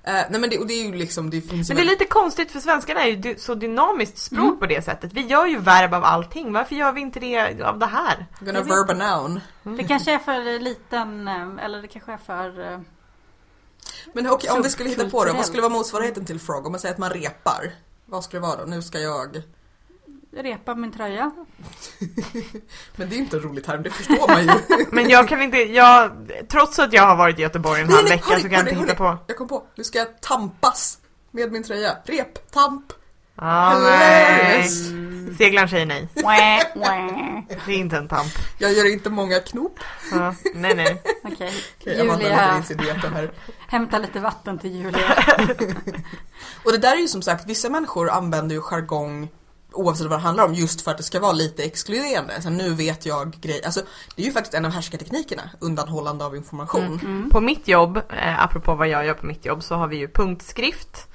Eh, 0.06 0.14
nej 0.30 0.40
men 0.42 0.50
det, 0.50 0.58
och 0.60 0.68
det 0.68 0.74
är 0.74 0.84
ju 0.86 0.96
liksom, 0.96 1.30
det 1.30 1.42
finns 1.42 1.70
ju 1.70 1.74
Men 1.74 1.84
det 1.86 1.90
är 1.90 1.92
lite 1.92 2.06
konstigt 2.06 2.52
för 2.52 2.60
svenskarna 2.60 3.04
är 3.04 3.08
ju 3.08 3.36
så 3.38 3.56
dynamiskt 3.56 4.18
språk 4.18 4.40
Mm. 4.48 4.60
på 4.60 4.66
det 4.66 4.86
sättet. 4.86 5.14
Vi 5.14 5.22
gör 5.22 5.46
ju 5.46 5.58
verb 5.60 5.94
av 5.94 6.04
allting. 6.04 6.54
Varför 6.54 6.76
gör 6.76 6.92
vi 6.92 7.02
inte 7.02 7.20
det 7.20 7.62
av 7.64 7.80
det 7.80 7.86
här? 7.86 8.26
gonna 8.40 8.54
jag 8.60 8.64
vet 8.66 8.74
verb 8.74 8.90
a 8.90 8.94
noun. 9.64 9.78
Det 9.78 9.84
kanske 9.84 10.14
är 10.14 10.20
för 10.20 10.60
liten, 10.60 11.28
eh, 11.28 11.66
eller 11.66 11.82
det 11.82 11.88
kanske 11.88 12.12
är 12.14 12.18
för... 12.18 12.72
eh, 12.74 12.80
Men 14.14 14.30
okej, 14.30 14.50
om 14.50 14.62
vi 14.62 14.70
skulle 14.70 14.90
hitta 14.90 15.10
på 15.10 15.26
det, 15.26 15.34
vad 15.34 15.46
skulle 15.46 15.62
vara 15.62 15.74
motsvarigheten 15.74 16.26
till 16.26 16.40
frog? 16.40 16.66
Om 16.66 16.72
man 16.72 16.80
säger 16.82 16.94
att 16.94 17.00
man 17.00 17.10
repar. 17.10 17.72
Vad 18.06 18.24
skulle 18.24 18.40
det 18.42 18.48
vara 18.48 18.56
då? 18.60 18.66
Nu 18.66 18.82
ska 18.82 19.00
jag... 19.00 19.42
Repa 20.36 20.76
min 20.76 20.92
tröja. 20.92 21.32
Men 22.96 23.10
det 23.10 23.16
är 23.16 23.18
inte 23.18 23.38
en 23.38 23.44
rolig 23.44 23.64
term, 23.64 23.84
det 23.84 23.90
förstår 23.90 24.28
man 24.28 24.44
ju. 24.44 24.86
Men 24.92 25.10
jag 25.10 25.28
kan 25.28 25.42
inte, 25.42 25.58
jag, 25.58 26.12
trots 26.48 26.80
att 26.80 26.94
jag 26.94 27.04
har 27.08 27.16
varit 27.16 27.40
i 27.40 27.42
Göteborg 27.42 27.82
en 27.82 27.90
halv 27.90 28.08
vecka 28.08 28.40
så 28.40 28.42
kan 28.42 28.52
jag 28.52 28.62
inte 28.62 28.76
hitta 28.76 28.96
på. 28.96 29.18
Jag 29.28 29.38
kom 29.38 29.48
på, 29.48 29.64
nu 29.76 29.84
ska 29.84 29.98
jag 29.98 30.22
tampas 30.22 30.98
med 31.32 31.52
min 31.52 31.64
tröja. 31.64 31.98
Rep, 32.06 32.52
tamp. 32.52 32.94
Ah, 33.36 33.80
nej. 33.80 34.70
Seglaren 35.38 35.70
säger 35.70 35.86
nej. 35.86 36.08
Det 37.66 37.72
är 37.74 37.78
inte 37.78 37.98
en 37.98 38.08
tamp. 38.08 38.32
Jag 38.58 38.74
gör 38.74 38.94
inte 38.94 39.10
många 39.10 39.40
knop. 39.40 39.80
Ja, 40.12 40.36
nej 40.56 40.76
nej. 40.76 41.02
Okej, 41.24 41.54
lägger 41.80 42.04
Julia. 42.04 42.36
här. 42.36 43.32
Hämta 43.68 44.00
lite 44.00 44.20
vatten 44.20 44.60
till 44.60 44.72
Julia. 44.76 45.24
Och 46.66 46.72
det 46.72 46.78
där 46.78 46.96
är 46.96 47.02
ju 47.02 47.08
som 47.08 47.22
sagt, 47.22 47.50
vissa 47.50 47.70
människor 47.70 48.10
använder 48.10 48.56
ju 48.56 48.62
jargong 48.62 49.30
Oavsett 49.74 50.08
vad 50.08 50.20
det 50.20 50.24
handlar 50.24 50.46
om, 50.46 50.54
just 50.54 50.82
för 50.82 50.92
att 50.92 50.98
det 50.98 51.04
ska 51.04 51.20
vara 51.20 51.32
lite 51.32 51.64
exkluderande. 51.64 52.42
Så 52.42 52.50
nu 52.50 52.74
vet 52.74 53.06
jag 53.06 53.34
grejer. 53.42 53.66
Alltså, 53.66 53.82
det 54.16 54.22
är 54.22 54.26
ju 54.26 54.32
faktiskt 54.32 54.54
en 54.54 54.66
av 54.66 54.72
härskarteknikerna, 54.72 55.50
undanhållande 55.60 56.26
av 56.26 56.36
information. 56.36 56.86
Mm, 56.86 57.00
mm. 57.00 57.30
På 57.30 57.42
mitt 57.42 57.68
jobb, 57.68 57.98
eh, 57.98 58.44
apropå 58.44 58.76
vad 58.76 58.88
jag 58.88 59.06
gör 59.06 59.14
på 59.14 59.26
mitt 59.26 59.46
jobb, 59.46 59.64
så 59.64 59.76
har 59.76 59.88
vi 59.88 59.98
ju 59.98 60.08
punktskrift. 60.08 61.08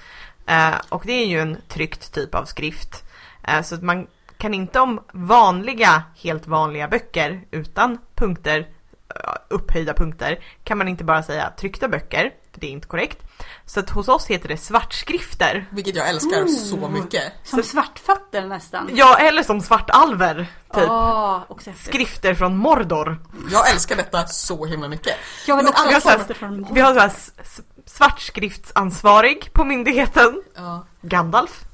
Eh, 0.47 0.75
och 0.89 1.03
det 1.07 1.13
är 1.13 1.27
ju 1.27 1.41
en 1.41 1.57
tryckt 1.69 2.13
typ 2.15 2.35
av 2.35 2.45
skrift. 2.45 3.05
Eh, 3.43 3.63
så 3.63 3.75
att 3.75 3.83
man 3.83 4.07
kan 4.37 4.55
inte 4.55 4.81
om 4.81 5.01
vanliga, 5.13 6.03
helt 6.17 6.47
vanliga 6.47 6.89
böcker 6.89 7.45
utan 7.51 7.99
punkter, 8.15 8.69
eh, 9.15 9.33
upphöjda 9.49 9.95
punkter, 9.95 10.45
kan 10.65 10.79
man 10.79 10.89
inte 10.89 11.05
bara 11.05 11.23
säga 11.23 11.53
tryckta 11.59 11.89
böcker, 11.89 12.33
det 12.61 12.67
är 12.67 12.71
inte 12.71 12.89
korrekt. 12.89 13.19
Så 13.67 13.81
att 13.81 13.91
hos 13.91 14.09
oss 14.09 14.27
heter 14.27 14.49
det 14.49 14.57
svartskrifter. 14.57 15.67
Vilket 15.71 15.97
jag 15.97 16.09
älskar 16.09 16.47
så 16.47 16.89
mycket. 16.89 17.33
Som 17.45 17.63
svartfötter 17.63 18.47
nästan. 18.47 18.91
Ja, 18.95 19.19
eller 19.19 19.43
som 19.43 19.61
svartalver, 19.61 20.47
typ. 20.75 20.89
Häftigt. 21.67 21.87
Skrifter 21.87 22.35
från 22.35 22.57
Mordor. 22.57 23.19
Jag 23.51 23.71
älskar 23.71 23.97
detta 23.97 24.27
så 24.27 24.67
himla 24.67 24.89
mycket. 24.89 25.15
Jag 25.47 25.57
vill 25.57 25.67
också 25.67 25.83
alla 25.83 26.01
fötter 26.01 26.35
från 26.35 26.67
Vi 26.73 26.81
har 26.81 26.95
så 26.95 27.01
här 27.01 27.13
svartskriftsansvarig 27.87 29.53
på 29.53 29.65
myndigheten. 29.65 30.43
Ja. 30.57 30.87
Gandalf. 31.01 31.65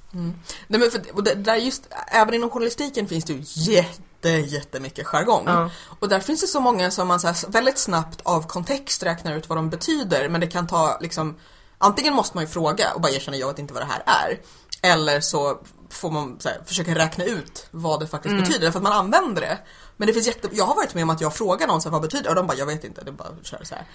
Nej 0.67 0.81
men 0.81 0.91
för, 0.91 1.01
och 1.13 1.25
det, 1.25 1.35
där 1.35 1.57
just, 1.57 1.89
även 2.07 2.35
inom 2.35 2.51
journalistiken 2.51 3.09
finns 3.09 3.25
det 3.25 3.33
ju 3.33 3.43
jätte, 3.45 4.03
jättemycket 4.31 5.07
jargong. 5.07 5.45
Ja. 5.47 5.71
Och 6.01 6.09
där 6.09 6.21
finns 6.21 6.41
det 6.41 6.47
så 6.47 6.61
många 6.61 6.91
som 6.91 7.09
man 7.09 7.21
så 7.21 7.27
här, 7.27 7.51
väldigt 7.51 7.79
snabbt 7.79 8.21
av 8.23 8.47
kontext 8.47 9.03
räknar 9.03 9.37
ut 9.37 9.49
vad 9.49 9.59
de 9.59 9.71
betyder 9.71 10.29
men 10.29 10.41
det 10.41 10.47
kan 10.47 10.67
ta 10.67 10.99
liksom 11.01 11.37
Antingen 11.79 12.15
måste 12.15 12.37
man 12.37 12.45
ju 12.45 12.49
fråga 12.49 12.93
och 12.95 13.01
bara 13.01 13.13
erkänna 13.13 13.37
jag 13.37 13.49
vet 13.49 13.59
inte 13.59 13.75
vad 13.75 13.83
det 13.83 13.87
här 13.87 14.03
är. 14.07 14.41
Eller 14.83 15.21
så 15.21 15.59
får 15.91 16.11
man 16.11 16.37
så 16.41 16.49
här, 16.49 16.63
försöka 16.67 16.95
räkna 16.95 17.25
ut 17.25 17.67
vad 17.71 18.01
det 18.01 18.07
faktiskt 18.07 18.37
betyder 18.37 18.71
för 18.71 18.79
att 18.79 18.83
man 18.83 18.93
använder 18.93 19.43
det. 19.43 19.59
Men 19.97 20.07
det 20.07 20.13
finns 20.13 20.27
jätte, 20.27 20.49
jag 20.53 20.65
har 20.65 20.75
varit 20.75 20.95
med 20.95 21.03
om 21.03 21.11
att 21.11 21.21
jag 21.21 21.35
frågar 21.35 21.67
någon 21.67 21.83
så 21.83 21.89
här, 21.89 21.93
vad 21.93 22.03
betyder 22.03 22.25
det 22.25 22.29
och 22.29 22.35
de 22.35 22.47
bara 22.47 22.59
jag 22.59 22.67
vet 22.67 22.85
inte, 22.85 23.05
det 23.05 23.13
bara 23.13 23.29
köra 23.43 23.65
så 23.65 23.75
här. 23.75 23.87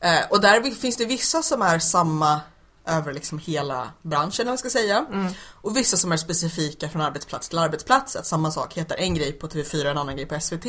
Eh, 0.00 0.30
och 0.30 0.40
där 0.40 0.62
finns 0.62 0.96
det 0.96 1.04
vissa 1.04 1.42
som 1.42 1.62
är 1.62 1.78
samma 1.78 2.40
över 2.86 3.12
liksom 3.12 3.38
hela 3.38 3.90
branschen 4.02 4.32
eller 4.40 4.44
vad 4.44 4.52
jag 4.52 4.58
ska 4.58 4.70
säga. 4.70 5.06
Och 5.52 5.76
vissa 5.76 5.96
som 5.96 6.12
är 6.12 6.16
specifika 6.16 6.88
från 6.88 7.02
arbetsplats 7.02 7.48
till 7.48 7.58
arbetsplats. 7.58 8.16
Att 8.16 8.26
samma 8.26 8.50
sak 8.50 8.74
heter 8.74 8.96
en 8.96 9.14
grej 9.14 9.32
på 9.32 9.48
TV4 9.48 9.90
en 9.90 9.98
annan 9.98 10.16
grej 10.16 10.26
på 10.26 10.40
SVT. 10.40 10.66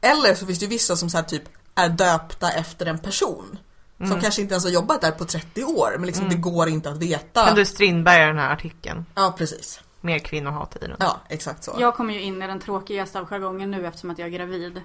Eller 0.00 0.34
så 0.34 0.46
finns 0.46 0.58
det 0.58 0.64
ju 0.64 0.70
vissa 0.70 0.96
som 0.96 1.10
så 1.10 1.16
här 1.16 1.24
typ 1.24 1.42
är 1.74 1.88
döpta 1.88 2.50
efter 2.50 2.86
en 2.86 2.98
person. 2.98 3.58
Som 3.98 4.20
kanske 4.20 4.42
inte 4.42 4.54
ens 4.54 4.64
har 4.64 4.70
jobbat 4.70 5.00
där 5.00 5.10
på 5.10 5.24
30 5.24 5.64
år 5.64 5.94
men 5.98 6.06
liksom 6.06 6.28
det 6.28 6.34
går 6.34 6.68
inte 6.68 6.90
att 6.90 6.96
veta. 6.98 7.46
Kan 7.46 7.54
du 7.56 7.64
Strindberg 7.64 8.26
den 8.26 8.38
här 8.38 8.52
artikeln? 8.52 9.06
Ja 9.14 9.34
precis. 9.38 9.80
Mer 10.00 10.18
kvinnohat 10.18 10.76
i 10.76 10.78
den. 10.78 10.96
Ja 11.00 11.20
exakt 11.28 11.64
så. 11.64 11.76
Jag 11.78 11.94
kommer 11.94 12.14
ju 12.14 12.20
in 12.20 12.42
i 12.42 12.46
den 12.46 12.60
tråkigaste 12.60 13.18
av 13.20 13.26
jargongen 13.26 13.70
nu 13.70 13.86
eftersom 13.86 14.10
att 14.10 14.18
jag 14.18 14.26
är 14.28 14.32
gravid. 14.32 14.80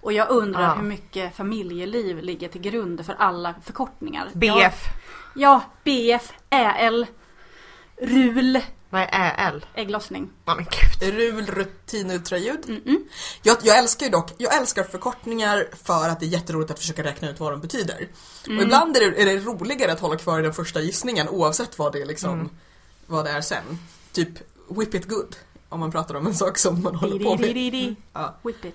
Och 0.00 0.12
jag 0.12 0.30
undrar 0.30 0.62
Ja. 0.62 0.74
hur 0.74 0.82
mycket 0.82 1.34
familjeliv 1.36 2.18
ligger 2.22 2.48
till 2.48 2.60
grund 2.60 3.06
för 3.06 3.14
alla 3.18 3.54
förkortningar. 3.62 4.28
BF. 4.32 4.52
Ja, 4.54 4.68
ja 5.34 5.62
BF, 5.84 6.32
ÄL, 6.50 7.06
RUL, 7.96 8.60
Vad 8.90 9.02
är 9.02 9.34
ÄL? 9.38 9.66
ägglossning. 9.74 10.30
Ja 10.44 10.54
men 10.54 10.64
gud. 10.64 11.14
Rul, 11.14 11.46
rutin, 11.46 12.10
ultraljud. 12.10 12.64
Mm-mm. 12.66 13.04
Jag, 13.42 13.56
jag 13.62 13.78
älskar 13.78 14.06
ju 14.06 14.12
dock, 14.12 14.30
jag 14.38 14.56
älskar 14.56 14.82
förkortningar 14.84 15.68
för 15.84 16.08
att 16.08 16.20
det 16.20 16.26
är 16.26 16.28
jätteroligt 16.28 16.70
att 16.70 16.78
försöka 16.78 17.02
räkna 17.04 17.30
ut 17.30 17.40
vad 17.40 17.52
de 17.52 17.60
betyder. 17.60 18.08
Och 18.46 18.62
ibland 18.62 18.96
är 18.96 19.00
det, 19.00 19.22
är 19.22 19.26
det 19.26 19.38
roligare 19.38 19.92
att 19.92 20.00
hålla 20.00 20.16
kvar 20.16 20.38
i 20.38 20.42
den 20.42 20.52
första 20.54 20.80
gissningen 20.80 21.28
oavsett 21.28 21.78
vad 21.78 21.92
det 21.92 22.02
är 22.02 22.06
liksom, 22.06 22.50
vad 23.06 23.24
det 23.24 23.30
är 23.30 23.40
sen. 23.40 23.78
Typ 24.12 24.28
whip 24.68 24.94
it 24.94 25.08
good. 25.08 25.36
Om 25.68 25.80
man 25.80 25.92
pratar 25.92 26.14
om 26.14 26.26
en 26.26 26.34
sak 26.34 26.58
som 26.58 26.82
man 26.82 26.94
håller 26.94 27.18
på 27.24 27.30
med. 27.30 27.38
Di-di-di-di-di. 27.38 27.96
Ja. 28.12 28.34
Whip 28.42 28.64
it. 28.64 28.74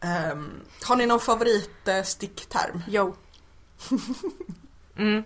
Ehm, 0.00 0.50
har 0.82 0.96
ni 0.96 1.06
någon 1.06 1.20
favorit 1.20 1.88
eh, 1.88 2.02
stickterm? 2.02 2.82
Yo. 2.88 3.14
Mm. 4.96 5.24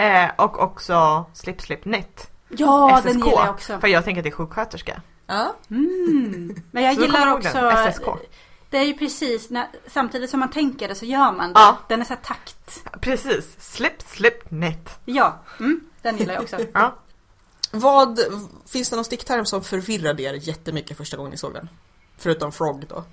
Eh, 0.00 0.30
och 0.36 0.62
också 0.62 1.26
Slip 1.32 1.60
Slip 1.60 1.84
Net. 1.84 2.30
Ja, 2.48 2.96
SSK. 2.98 3.08
den 3.08 3.18
gillar 3.18 3.44
jag 3.44 3.54
också. 3.54 3.80
För 3.80 3.88
jag 3.88 4.04
tänker 4.04 4.20
att 4.20 4.24
det 4.24 4.30
är 4.30 4.34
sjuksköterska. 4.34 5.02
Ja. 5.26 5.56
Mm. 5.70 6.62
Men 6.70 6.82
jag 6.82 6.94
gillar 6.94 7.32
också... 7.32 7.72
SSK. 7.92 8.04
Det 8.70 8.78
är 8.78 8.84
ju 8.84 8.94
precis, 8.94 9.50
när, 9.50 9.68
samtidigt 9.86 10.30
som 10.30 10.40
man 10.40 10.50
tänker 10.50 10.88
det 10.88 10.94
så 10.94 11.04
gör 11.04 11.32
man 11.32 11.52
det. 11.52 11.60
Ja. 11.60 11.78
Den 11.88 12.00
är 12.00 12.04
så 12.04 12.14
här 12.14 12.20
takt. 12.20 12.84
Precis. 13.00 13.56
Slip 13.58 14.02
Slip 14.02 14.50
Net. 14.50 14.98
Ja, 15.04 15.38
mm, 15.60 15.80
den 16.02 16.16
gillar 16.16 16.34
jag 16.34 16.42
också. 16.42 16.56
Ja. 16.74 16.94
Vad, 17.72 18.20
finns 18.66 18.90
det 18.90 18.96
någon 18.96 19.04
stickterm 19.04 19.46
som 19.46 19.62
förvirrade 19.62 20.22
er 20.22 20.34
jättemycket 20.34 20.96
första 20.96 21.16
gången 21.16 21.30
ni 21.30 21.38
såg 21.38 21.54
den? 21.54 21.68
Förutom 22.16 22.52
frog 22.52 22.86
då. 22.88 23.04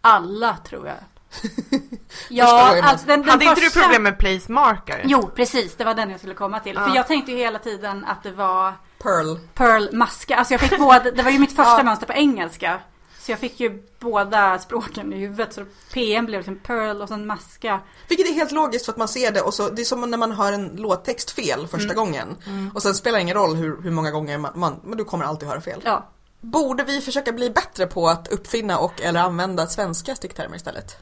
Alla 0.00 0.56
tror 0.56 0.86
jag. 0.86 0.96
Första 1.40 1.96
Ja, 2.28 2.82
alltså 2.82 3.06
den, 3.06 3.20
den 3.20 3.30
Hade 3.30 3.44
inte 3.44 3.60
du 3.60 3.64
första... 3.66 3.80
problem 3.80 4.02
med 4.02 4.18
place 4.18 4.52
marker? 4.52 5.02
Jo, 5.04 5.30
precis. 5.36 5.74
Det 5.76 5.84
var 5.84 5.94
den 5.94 6.10
jag 6.10 6.18
skulle 6.20 6.34
komma 6.34 6.60
till. 6.60 6.74
Ja. 6.74 6.88
För 6.88 6.96
jag 6.96 7.06
tänkte 7.06 7.32
ju 7.32 7.38
hela 7.38 7.58
tiden 7.58 8.04
att 8.04 8.22
det 8.22 8.30
var 8.32 8.72
Pearl. 9.02 9.36
Pearl 9.54 9.88
maska. 9.96 10.36
Alltså 10.36 10.54
jag 10.54 10.60
fick 10.60 10.78
både, 10.78 11.10
det 11.10 11.22
var 11.22 11.30
ju 11.30 11.38
mitt 11.38 11.56
första 11.56 11.78
Ja. 11.78 11.82
mönster 11.82 12.06
på 12.06 12.12
engelska. 12.12 12.80
Så 13.20 13.32
jag 13.32 13.38
fick 13.38 13.60
ju 13.60 13.82
båda 13.98 14.58
språken 14.58 15.12
i 15.12 15.16
huvudet. 15.16 15.54
Så 15.54 15.64
PM 15.92 16.26
blev 16.26 16.38
liksom 16.40 16.58
Pearl 16.58 17.02
och 17.02 17.08
sen 17.08 17.26
maska. 17.26 17.80
Vilket 18.08 18.28
är 18.28 18.32
helt 18.34 18.52
logiskt 18.52 18.84
för 18.84 18.92
att 18.92 18.98
man 18.98 19.08
ser 19.08 19.30
det 19.32 19.40
och 19.40 19.54
så, 19.54 19.68
det 19.68 19.82
är 19.82 19.84
som 19.84 20.10
när 20.10 20.18
man 20.18 20.32
hör 20.32 20.52
en 20.52 20.66
låttext 20.76 21.30
fel 21.30 21.66
första 21.66 21.92
Mm. 21.92 21.96
gången. 21.96 22.36
Och 22.74 22.82
sen 22.82 22.94
spelar 22.94 23.18
det 23.18 23.22
ingen 23.22 23.36
roll 23.36 23.54
hur, 23.56 23.82
hur 23.82 23.90
många 23.90 24.10
gånger 24.10 24.38
man, 24.38 24.52
man, 24.54 24.80
men 24.84 24.98
du 24.98 25.04
kommer 25.04 25.24
alltid 25.24 25.48
höra 25.48 25.60
fel. 25.60 25.80
Ja. 25.84 26.10
Borde 26.40 26.84
vi 26.84 27.00
försöka 27.00 27.32
bli 27.32 27.50
bättre 27.50 27.86
på 27.86 28.08
att 28.08 28.28
uppfinna 28.28 28.78
och 28.78 29.02
eller 29.02 29.20
använda 29.20 29.66
svenska 29.66 30.14
sticktermer 30.14 30.56
istället? 30.56 30.96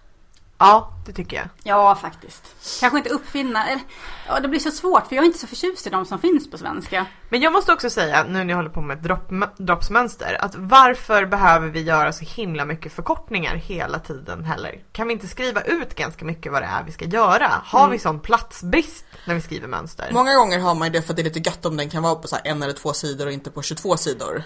Ja, 0.66 0.92
det 1.06 1.12
tycker 1.12 1.36
jag. 1.36 1.46
Ja, 1.62 1.94
faktiskt. 1.94 2.42
Kanske 2.80 2.98
inte 2.98 3.10
uppfinna. 3.10 3.66
Eller, 3.66 3.82
ja, 4.26 4.40
det 4.40 4.48
blir 4.48 4.60
så 4.60 4.70
svårt 4.70 5.06
för 5.06 5.16
jag 5.16 5.22
är 5.22 5.26
inte 5.26 5.38
så 5.38 5.46
förtjust 5.46 5.86
i 5.86 5.90
de 5.90 6.04
som 6.04 6.18
finns 6.18 6.50
på 6.50 6.58
svenska. 6.58 7.06
Men 7.28 7.40
jag 7.40 7.52
måste 7.52 7.72
också 7.72 7.90
säga, 7.90 8.24
nu 8.24 8.32
när 8.44 8.48
jag 8.48 8.56
håller 8.56 8.70
på 8.70 8.80
med 8.80 8.98
dropp, 8.98 9.30
droppsmönster, 9.56 10.36
att 10.40 10.54
varför 10.56 11.26
behöver 11.26 11.68
vi 11.68 11.82
göra 11.82 12.12
så 12.12 12.24
himla 12.24 12.64
mycket 12.64 12.92
förkortningar 12.92 13.54
hela 13.54 13.98
tiden 13.98 14.44
heller? 14.44 14.82
Kan 14.92 15.06
vi 15.06 15.12
inte 15.12 15.28
skriva 15.28 15.60
ut 15.60 15.94
ganska 15.94 16.24
mycket 16.24 16.52
vad 16.52 16.62
det 16.62 16.66
är 16.66 16.82
vi 16.84 16.92
ska 16.92 17.04
göra? 17.04 17.50
Har 17.64 17.88
vi 17.88 17.98
sån 17.98 18.20
platsbrist 18.20 19.04
när 19.24 19.34
vi 19.34 19.40
skriver 19.40 19.68
mönster? 19.68 20.10
Många 20.12 20.34
gånger 20.34 20.58
har 20.58 20.74
man 20.74 20.88
ju 20.88 20.92
det 20.92 21.02
för 21.02 21.12
att 21.12 21.16
det 21.16 21.22
är 21.22 21.24
lite 21.24 21.50
gött 21.50 21.66
om 21.66 21.76
den 21.76 21.90
kan 21.90 22.02
vara 22.02 22.14
på 22.14 22.28
så 22.28 22.36
här 22.36 22.42
en 22.44 22.62
eller 22.62 22.72
två 22.72 22.92
sidor 22.92 23.26
och 23.26 23.32
inte 23.32 23.50
på 23.50 23.62
22 23.62 23.96
sidor. 23.96 24.42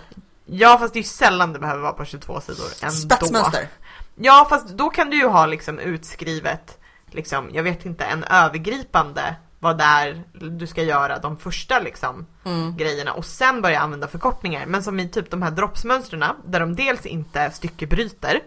Ja, 0.46 0.78
fast 0.78 0.92
det 0.92 0.98
är 0.98 1.02
ju 1.02 1.08
sällan 1.08 1.52
det 1.52 1.58
behöver 1.58 1.82
vara 1.82 1.92
på 1.92 2.04
22 2.04 2.40
sidor 2.40 2.66
ändå. 2.82 2.94
Spetsmönster. 2.94 3.68
Ja, 4.16 4.46
fast 4.50 4.68
då 4.68 4.90
kan 4.90 5.10
du 5.10 5.16
ju 5.16 5.26
ha 5.26 5.46
liksom 5.46 5.78
utskrivet, 5.78 6.78
liksom, 7.10 7.50
jag 7.52 7.62
vet 7.62 7.86
inte, 7.86 8.04
en 8.04 8.24
övergripande 8.24 9.36
vad 9.58 9.78
det 9.78 9.84
är 9.84 10.22
du 10.32 10.66
ska 10.66 10.82
göra 10.82 11.18
de 11.18 11.36
första 11.36 11.78
liksom 11.78 12.26
Mm. 12.44 12.76
grejerna 12.76 13.12
och 13.12 13.24
sen 13.24 13.62
börja 13.62 13.80
använda 13.80 14.08
förkortningar. 14.08 14.66
Men 14.66 14.82
som 14.82 15.00
i 15.00 15.08
typ 15.08 15.30
de 15.30 15.42
här 15.42 15.50
droppsmönstren 15.50 16.24
där 16.44 16.60
de 16.60 16.76
dels 16.76 17.06
inte 17.06 17.50
styckebryter 17.50 18.40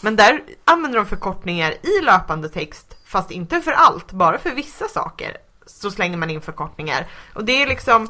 men 0.00 0.16
där 0.16 0.42
använder 0.64 0.98
de 0.98 1.06
förkortningar 1.06 1.70
i 1.70 2.04
löpande 2.04 2.48
text 2.48 2.96
fast 3.04 3.30
inte 3.30 3.60
för 3.60 3.72
allt, 3.72 4.12
bara 4.12 4.38
för 4.38 4.50
vissa 4.50 4.88
saker 4.88 5.36
så 5.66 5.90
slänger 5.90 6.16
man 6.16 6.30
in 6.30 6.40
förkortningar. 6.40 7.06
Och 7.34 7.44
det 7.44 7.62
är 7.62 7.66
liksom, 7.66 8.08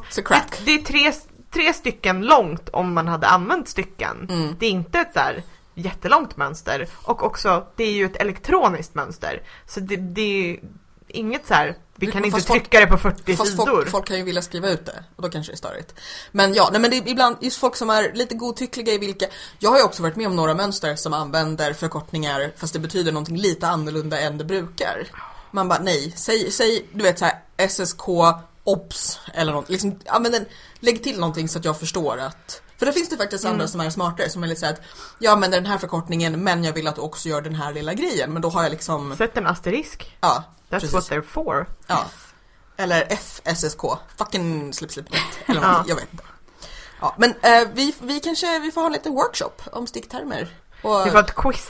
det, 0.57 0.65
det 0.65 0.71
är 0.71 0.83
tre, 0.83 1.13
tre 1.51 1.73
stycken 1.73 2.21
långt 2.25 2.69
om 2.69 2.93
man 2.93 3.07
hade 3.07 3.27
använt 3.27 3.67
stycken. 3.67 4.27
Mm. 4.29 4.55
Det 4.59 4.65
är 4.65 4.69
inte 4.69 4.99
ett 4.99 5.13
så 5.13 5.19
här 5.19 5.43
jättelångt 5.77 6.37
mönster 6.37 6.87
och 6.93 7.23
också 7.23 7.67
det 7.75 7.83
är 7.83 7.91
ju 7.91 8.05
ett 8.05 8.15
elektroniskt 8.15 8.95
mönster. 8.95 9.41
Så 9.67 9.79
det, 9.79 9.95
det 9.95 10.51
är 10.51 10.59
inget 11.07 11.47
så 11.47 11.53
här, 11.53 11.75
vi 11.95 12.07
kan 12.11 12.25
inte 12.25 12.35
fast 12.35 12.47
folk- 12.47 12.61
trycka 12.61 12.79
det 12.79 12.87
på 12.87 12.97
40 12.97 13.35
Fast 13.35 13.51
sidor. 13.51 13.65
folk, 13.65 13.89
folk 13.89 14.05
kan 14.07 14.17
ju 14.17 14.23
vilja 14.23 14.41
skriva 14.41 14.69
ut 14.69 14.85
det 14.85 15.03
och 15.15 15.21
då 15.23 15.29
kanske 15.29 15.51
det 15.51 15.55
är 15.55 15.57
störigt. 15.57 15.93
Men 16.31 16.53
ja, 16.53 16.69
nej 16.71 16.81
men 16.81 16.91
det 16.91 16.97
är 16.97 17.07
ibland 17.07 17.37
just 17.41 17.57
folk 17.57 17.75
som 17.75 17.89
är 17.89 18.11
lite 18.13 18.35
godtyckliga 18.35 18.93
i 18.93 18.97
vilka 18.97 19.25
Jag 19.59 19.69
har 19.69 19.77
ju 19.77 19.83
också 19.83 20.03
varit 20.03 20.15
med 20.15 20.27
om 20.27 20.35
några 20.35 20.53
mönster 20.53 20.95
som 20.95 21.13
använder 21.13 21.73
förkortningar 21.73 22.51
fast 22.57 22.73
det 22.73 22.79
betyder 22.79 23.11
någonting 23.11 23.37
lite 23.37 23.67
annorlunda 23.67 24.19
än 24.19 24.37
det 24.37 24.43
brukar. 24.45 25.07
Man 25.51 25.67
bara 25.67 25.79
nej, 25.79 26.13
säg, 26.15 26.51
säg 26.51 26.85
du 26.93 27.03
vet 27.03 27.19
så 27.19 27.25
här 27.25 27.67
SSK 27.69 28.07
OBS 28.63 29.19
eller 29.33 29.53
något. 29.53 29.69
Liksom, 29.69 29.99
använd 30.05 30.35
en, 30.35 30.45
lägg 30.79 31.03
till 31.03 31.19
någonting 31.19 31.49
så 31.49 31.59
att 31.59 31.65
jag 31.65 31.79
förstår 31.79 32.17
att 32.17 32.61
för 32.77 32.85
det 32.85 32.93
finns 32.93 33.09
det 33.09 33.17
faktiskt 33.17 33.43
Mm. 33.43 33.53
andra 33.53 33.67
som 33.67 33.81
är 33.81 33.89
smartare 33.89 34.29
som 34.29 34.43
är 34.43 34.47
lite 34.47 34.59
såhär 34.59 34.73
att 34.73 34.81
Jag 35.19 35.33
använder 35.33 35.57
den 35.57 35.71
här 35.71 35.77
förkortningen 35.77 36.43
men 36.43 36.63
jag 36.63 36.73
vill 36.73 36.87
att 36.87 36.95
du 36.95 37.01
också 37.01 37.29
gör 37.29 37.41
den 37.41 37.55
här 37.55 37.73
lilla 37.73 37.93
grejen 37.93 38.33
men 38.33 38.41
då 38.41 38.49
har 38.49 38.63
jag 38.63 38.69
liksom 38.69 39.15
Sätt 39.17 39.37
en 39.37 39.47
asterisk. 39.47 40.17
Ja, 40.21 40.43
That's 40.69 40.69
precis. 40.69 40.93
what 40.93 41.09
they're 41.11 41.21
for. 41.21 41.65
Ja. 41.87 42.05
Eller 42.77 43.07
FSSK, 43.15 43.81
fucking 44.17 44.73
slip 44.73 44.91
slip 44.91 45.11
net, 45.11 45.21
eller 45.45 45.61
någonting, 45.61 45.89
jag 45.89 45.95
vet 45.95 46.11
inte. 46.11 46.23
Ja, 47.01 47.15
men 47.17 47.29
eh, 47.41 47.67
vi, 47.73 47.95
vi 48.01 48.19
kanske 48.19 48.59
vi 48.59 48.71
får 48.71 48.81
ha 48.81 48.85
en 48.87 48.93
liten 48.93 49.13
workshop 49.13 49.51
om 49.71 49.87
sticktermer. 49.87 50.55
Och 50.81 51.07
Vi 51.07 51.11
får 51.11 51.19
ett 51.19 51.35
quiz. 51.35 51.69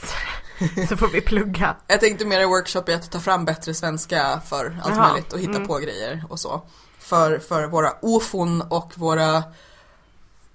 så 0.88 0.96
får 0.96 1.08
vi 1.08 1.20
plugga. 1.20 1.76
jag 1.86 2.00
tänkte 2.00 2.24
mer 2.24 2.40
i 2.40 2.44
workshop 2.44 2.82
i 2.88 2.94
att 2.94 3.10
ta 3.10 3.20
fram 3.20 3.44
bättre 3.44 3.74
svenska 3.74 4.40
för 4.48 4.78
allt 4.82 4.96
Jaha, 4.96 5.08
möjligt 5.08 5.32
och 5.32 5.38
hitta 5.38 5.50
mm. 5.56 5.66
på 5.66 5.78
grejer 5.78 6.24
och 6.28 6.40
så. 6.40 6.62
För, 6.98 7.38
för 7.38 7.66
våra 7.66 7.92
ofon 8.02 8.62
och 8.62 8.92
våra 8.96 9.42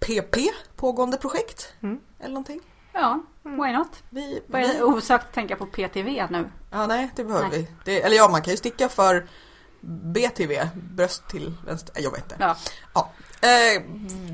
PP, 0.05 0.37
pågående 0.75 1.17
projekt. 1.17 1.73
Mm. 1.83 1.99
Eller 2.19 2.29
någonting. 2.29 2.61
Ja, 2.93 3.23
why 3.43 3.71
not? 3.73 4.03
Vi, 4.09 4.43
Börjar 4.47 4.73
vi, 4.73 4.81
osökt 4.81 5.33
tänka 5.33 5.55
på 5.55 5.65
PTV 5.65 6.27
nu. 6.29 6.51
ja, 6.71 6.87
nej, 6.87 7.09
det 7.15 7.23
behöver 7.23 7.49
Nej. 7.49 7.59
vi. 7.59 7.67
Det, 7.85 8.01
eller 8.01 8.15
ja, 8.17 8.29
man 8.31 8.41
kan 8.41 8.51
ju 8.51 8.57
sticka 8.57 8.89
för 8.89 9.27
BTV, 9.81 10.67
bröst 10.73 11.27
till 11.29 11.53
vänster. 11.65 11.95
Jag 12.01 12.11
vet 12.11 12.31
inte. 12.31 12.55
Ja. 12.93 13.11
Eh, 13.41 13.81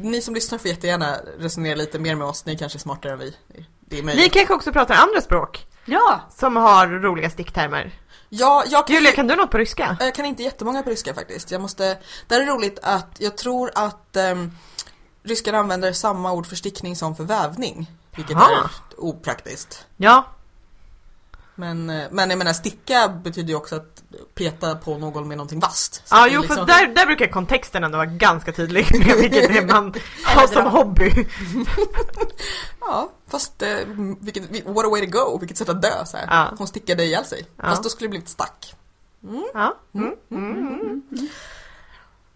ni 0.01 0.21
som 0.21 0.34
lyssnar 0.34 0.58
får 0.58 0.67
jättegärna 0.67 1.15
resonera 1.38 1.75
lite 1.75 1.99
mer 1.99 2.15
med 2.15 2.27
oss. 2.27 2.45
Ni 2.45 2.58
kanske 2.58 2.77
är 2.77 2.79
smartare 2.79 3.12
än 3.13 3.19
vi. 3.19 3.36
Det 3.79 3.99
är 3.99 4.03
möjligt. 4.03 4.25
Vi 4.25 4.29
kanske 4.29 4.53
också 4.53 4.71
pratar 4.71 4.95
andra 4.95 5.21
språk 5.21 5.67
Ja, 5.86 6.21
som 6.29 6.55
har 6.55 6.88
roliga 6.88 7.29
sticktermer. 7.29 7.99
Ja, 8.29 8.63
jag 8.67 8.88
kan, 8.88 8.95
Julia, 8.95 9.12
kan 9.12 9.27
du 9.27 9.36
något 9.36 9.51
på 9.51 9.58
ryska? 9.58 9.97
jag 9.99 10.15
kan 10.15 10.25
inte 10.25 10.43
jättemånga 10.43 10.84
på 10.84 10.89
ryska 10.89 11.13
faktiskt. 11.13 11.51
Jag 11.51 11.62
måste, 11.62 11.97
det 12.27 12.36
här 12.36 12.41
är 12.41 12.45
roligt 12.45 12.79
att 12.84 13.15
jag 13.19 13.38
tror 13.38 13.71
att 13.75 14.17
um, 14.32 14.51
ryskar 15.23 15.53
använder 15.53 15.93
samma 15.93 16.32
ord 16.32 16.45
för 16.47 16.55
stickning 16.55 16.95
som 16.95 17.15
för 17.15 17.23
vävning. 17.23 17.91
Vilket 18.15 18.34
Jaha. 18.38 18.49
är 18.51 18.69
opraktiskt. 18.97 19.86
Ja, 19.97 20.25
Men, 21.55 21.89
eh, 21.89 22.05
men 22.12 22.29
jag 22.29 22.38
menar 22.39 22.53
sticka 22.53 23.08
betyder 23.10 23.49
ju 23.49 23.55
också 23.55 23.75
att 23.75 24.03
peta 24.36 24.75
på 24.75 24.97
någon 24.97 25.27
med 25.27 25.38
någonting 25.38 25.60
vasst. 25.60 26.03
Ja 26.10 26.25
är 26.27 26.32
jo 26.32 26.41
liksom- 26.41 26.58
för 26.58 26.65
där, 26.65 26.88
där 26.88 27.05
brukar 27.05 27.27
kontexten 27.27 27.84
ändå 27.84 27.97
vara 27.97 28.05
ganska 28.05 28.51
tydlig 28.51 28.88
med 29.08 29.17
vilket 29.17 29.53
det 29.53 29.65
man 29.73 29.93
har 30.25 30.47
som 30.47 30.65
hobby. 30.65 31.12
Ja, 32.82 33.10
fast 33.27 33.62
eh, 33.62 33.77
vilket, 34.19 34.65
what 34.65 34.86
a 34.86 34.89
way 34.89 35.05
to 35.05 35.17
go, 35.19 35.38
vilket 35.39 35.58
sätt 35.58 35.69
att 35.69 35.82
dö 35.82 36.05
så 36.05 36.17
här. 36.17 36.25
Ja. 36.29 36.53
Hon 36.58 36.67
stickade 36.67 37.03
ihjäl 37.03 37.25
sig. 37.25 37.45
Ja. 37.58 37.63
Fast 37.63 37.84
då 37.84 37.89
skulle 37.89 38.05
det 38.05 38.10
blivit 38.10 38.29
stack. 38.29 38.75
Ja. 39.53 39.75
Mm. 39.93 40.13
Mm. 40.32 41.01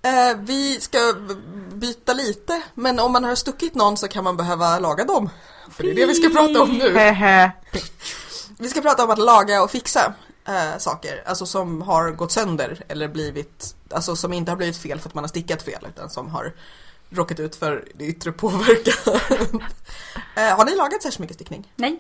Eh, 0.04 0.38
vi 0.40 0.82
ska 0.82 1.14
byta 1.74 2.14
lite, 2.14 2.62
men 2.74 3.00
om 3.00 3.12
man 3.12 3.24
har 3.24 3.36
stuckit 3.36 3.76
någon 3.76 3.98
så 3.98 4.08
kan 4.08 4.24
man 4.24 4.38
behöva 4.38 4.80
laga 4.80 5.06
dem. 5.06 5.30
För 5.72 5.84
det 5.84 5.92
är 5.92 5.96
det 5.96 6.06
vi 6.06 6.16
ska 6.16 6.30
prata 6.30 6.62
om 6.62 6.70
nu. 6.70 6.92
Vi 8.60 8.70
ska 8.70 8.82
prata 8.82 9.04
om 9.04 9.10
att 9.10 9.20
laga 9.20 9.64
och 9.64 9.72
fixa 9.72 10.14
eh, 10.48 10.78
saker, 10.78 11.24
alltså 11.26 11.46
som 11.46 11.82
har 11.82 12.12
gått 12.12 12.32
sönder 12.32 12.84
eller 12.88 13.08
blivit, 13.08 13.76
alltså 13.90 14.16
som 14.16 14.34
inte 14.34 14.52
har 14.52 14.56
blivit 14.56 14.78
fel 14.78 15.00
för 15.00 15.10
att 15.10 15.16
man 15.16 15.24
har 15.24 15.30
stickat 15.30 15.62
fel 15.62 15.88
utan 15.90 16.10
som 16.10 16.30
har 16.30 16.54
råkat 17.10 17.40
ut 17.40 17.56
för 17.56 17.88
yttre 18.00 18.32
påverkan. 18.32 19.14
eh, 20.36 20.58
har 20.58 20.66
ni 20.66 20.76
lagat 20.76 21.04
särskilt 21.04 21.20
mycket 21.20 21.36
stickning? 21.36 21.74
nej. 21.76 22.00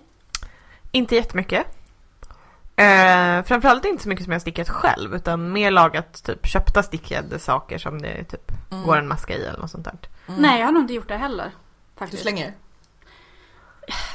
Inte 0.91 1.15
jättemycket. 1.15 1.67
Eh, 2.75 3.43
framförallt 3.43 3.85
inte 3.85 4.03
så 4.03 4.09
mycket 4.09 4.23
som 4.23 4.31
jag 4.33 4.41
stickat 4.41 4.69
själv 4.69 5.15
utan 5.15 5.51
mer 5.51 5.71
lagat 5.71 6.23
typ 6.23 6.45
köpta 6.47 6.83
stickade 6.83 7.39
saker 7.39 7.77
som 7.77 8.01
det 8.01 8.23
typ 8.23 8.51
Mm. 8.71 8.85
går 8.85 8.97
en 8.97 9.07
maska 9.07 9.33
i 9.37 9.45
eller 9.45 9.59
något 9.59 9.71
sånt 9.71 9.85
där. 9.85 9.95
Nej, 10.25 10.59
jag 10.59 10.67
har 10.67 10.71
nog 10.73 10.83
inte 10.83 10.93
gjort 10.93 11.07
det 11.07 11.17
heller. 11.17 11.45
Du 11.45 11.99
Faktiskt. 11.99 12.21
slänger? 12.23 12.53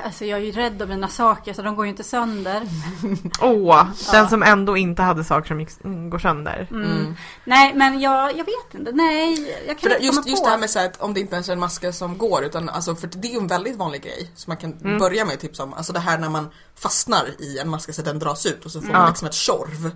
Alltså 0.05 0.25
jag 0.25 0.39
är 0.41 0.43
ju 0.45 0.53
rädd 0.53 0.83
om 0.83 0.89
mina 0.89 1.09
saker 1.09 1.53
så 1.53 1.63
de 1.63 1.77
går 1.77 1.85
ju 1.87 1.91
inte 1.91 2.05
sönder. 2.05 2.63
Åh, 3.41 3.85
den 4.11 4.23
Ja. 4.23 4.29
som 4.29 4.43
ändå 4.43 4.77
inte 4.77 5.03
hade 5.03 5.25
saker 5.25 5.49
som 5.49 5.61
gick, 5.61 5.85
mm, 5.85 6.11
går 6.11 6.19
sönder. 6.19 6.69
Mm. 6.71 6.83
Mm. 6.91 7.17
Nej, 7.45 7.75
men 7.75 8.01
jag, 8.01 8.31
jag 8.31 8.45
vet 8.45 8.75
inte. 8.75 8.93
Nej, 8.93 9.55
jag 9.67 9.79
kan 9.79 9.91
För 9.91 9.97
inte 9.97 10.07
just, 10.07 10.19
komma 10.19 10.31
just 10.31 10.43
på. 10.43 10.47
det 10.47 10.51
här 10.51 10.59
med 10.59 10.71
så 10.71 10.79
här, 10.79 10.87
att 10.87 11.01
om 11.01 11.15
det 11.15 11.21
inte 11.21 11.35
ens 11.35 11.49
är 11.49 11.53
en 11.53 11.61
maska 11.61 11.93
som 11.93 12.19
går 12.19 12.45
utan 12.45 12.69
alltså 12.69 12.95
för 12.97 13.07
det 13.07 13.29
är 13.29 13.33
ju 13.33 13.39
en 13.39 13.47
väldigt 13.47 13.77
vanlig 13.77 14.03
grej 14.03 14.31
som 14.35 14.51
man 14.51 14.57
kan 14.57 14.73
Mm. 14.73 14.99
börja 14.99 15.25
med 15.25 15.35
att 15.35 15.41
tipsa 15.41 15.63
om. 15.63 15.75
Alltså 15.75 15.93
det 15.93 16.01
här 16.01 16.19
när 16.19 16.29
man 16.29 16.49
fastnar 16.75 17.27
i 17.39 17.59
en 17.59 17.69
maska 17.69 17.93
så 17.93 18.01
att 18.01 18.05
den 18.05 18.19
dras 18.19 18.47
ut 18.47 18.65
och 18.65 18.71
så 18.71 18.81
får 18.81 18.93
man 18.93 19.09
liksom 19.09 19.29
ett 19.29 19.35
tjorv. 19.35 19.87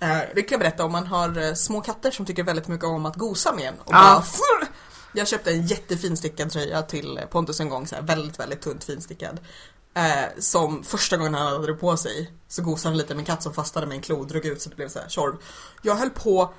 Eh, 0.00 0.08
det 0.34 0.42
kan 0.42 0.48
jag 0.50 0.60
berätta 0.60 0.84
om 0.84 0.92
man 0.92 1.06
har 1.06 1.42
eh, 1.48 1.54
små 1.54 1.80
katter 1.80 2.10
som 2.10 2.26
tycker 2.26 2.42
väldigt 2.42 2.68
mycket 2.68 2.86
om 2.86 3.06
att 3.06 3.16
gosa 3.16 3.52
med 3.52 3.68
en. 3.68 3.74
Och 3.74 3.92
Ja. 3.94 4.22
bara! 4.60 4.66
Jag 5.14 5.28
köpte 5.28 5.50
en 5.50 5.66
jättefin 5.66 6.16
stickad 6.16 6.50
tröja 6.50 6.82
till 6.82 7.20
Pontus 7.30 7.60
en 7.60 7.68
gång, 7.68 7.86
så 7.86 7.94
här, 7.94 8.02
väldigt 8.02 8.40
väldigt 8.40 8.60
tunt 8.62 8.84
finstickad. 8.84 9.40
Eh, 9.96 10.24
som 10.38 10.82
första 10.84 11.16
gången 11.16 11.34
han 11.34 11.52
hade 11.52 11.66
det 11.66 11.74
på 11.74 11.96
sig 11.96 12.32
så 12.48 12.62
gosade 12.62 12.88
han 12.88 12.96
lite 12.98 13.14
med 13.14 13.20
en 13.20 13.26
katt 13.26 13.42
som 13.42 13.54
fastnade 13.54 13.86
med 13.86 13.94
en 13.94 14.00
klo 14.02 14.20
och 14.20 14.26
drog 14.26 14.44
ut 14.44 14.62
så 14.62 14.68
det 14.70 14.76
blev 14.76 14.88
så 14.88 14.98
här 14.98 15.08
tjorv. 15.08 15.34
Jag 15.82 15.94
höll 15.94 16.10
på 16.10 16.54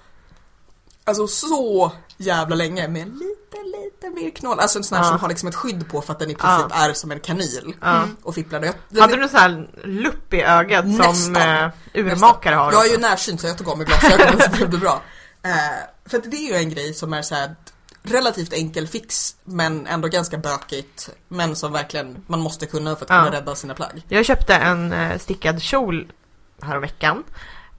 Alltså 1.08 1.28
så 1.28 1.91
jävla 2.18 2.56
länge 2.56 2.88
med 2.88 3.02
en 3.02 3.10
liten, 3.10 3.72
liten 3.84 4.13
mer 4.13 4.30
knoll. 4.30 4.60
Alltså 4.60 4.78
en 4.80 4.84
sån 4.84 4.98
här 4.98 5.06
Ja. 5.06 5.10
som 5.10 5.20
har 5.20 5.30
liksom 5.30 5.50
ett 5.50 5.56
skydd 5.56 5.89
på 5.89 6.02
för 6.02 6.13
att 6.13 6.20
den 6.20 6.32
i 6.32 6.36
princip 6.36 6.72
är 6.72 6.94
som 6.94 7.12
en 7.12 7.20
kanyl. 7.20 7.74
Ja. 7.82 8.04
Och 8.24 8.36
fipplade. 8.36 8.74
Jag, 8.89 9.02
Hade 9.02 9.13
är- 9.13 9.18
du 9.18 9.28
så 9.30 9.38
här 9.38 9.70
lupp 9.84 10.34
i 10.34 10.41
ögat 10.41 10.84
som 10.86 10.91
Nästan. 10.98 11.36
eh, 11.36 11.72
urmakare 11.94 12.56
har? 12.56 12.72
Jag 12.72 12.86
är 12.88 12.91
ju 12.91 12.98
närsynt 12.98 13.41
så 13.41 13.48
jag 13.48 13.58
tog 13.58 13.70
av 13.70 13.78
mig 13.78 13.88
glasögonen 13.88 14.41
så 14.41 14.50
blev 14.52 14.70
det 14.70 14.78
bra. 14.78 15.02
Eh, 15.44 15.52
för 16.06 16.18
att 16.18 16.32
det 16.32 16.38
är 16.38 16.50
ju 16.50 16.56
en 16.56 16.70
grej 16.70 16.94
som 16.94 17.13
är 17.13 17.22
så 17.22 17.36
här 17.36 17.56
relativt 18.12 18.54
enkel 18.54 18.88
fix 18.88 19.36
men 19.44 19.88
ändå 19.88 20.08
ganska 20.08 20.38
bökigt. 20.38 21.10
Men 21.28 21.56
som 21.56 21.72
verkligen 21.72 22.24
man 22.28 22.39
måste 22.39 22.65
kunna 22.65 22.96
för 22.96 23.06
att 23.06 23.10
Ja. 23.10 23.24
kunna 23.24 23.36
rädda 23.38 23.56
sina 23.56 23.74
plagg. 23.74 24.04
Jag 24.10 24.26
köpte 24.26 24.56
en 24.56 24.94
eh, 24.94 25.18
stickad 25.18 25.62
kjol 25.62 26.12
häromveckan. 26.62 27.18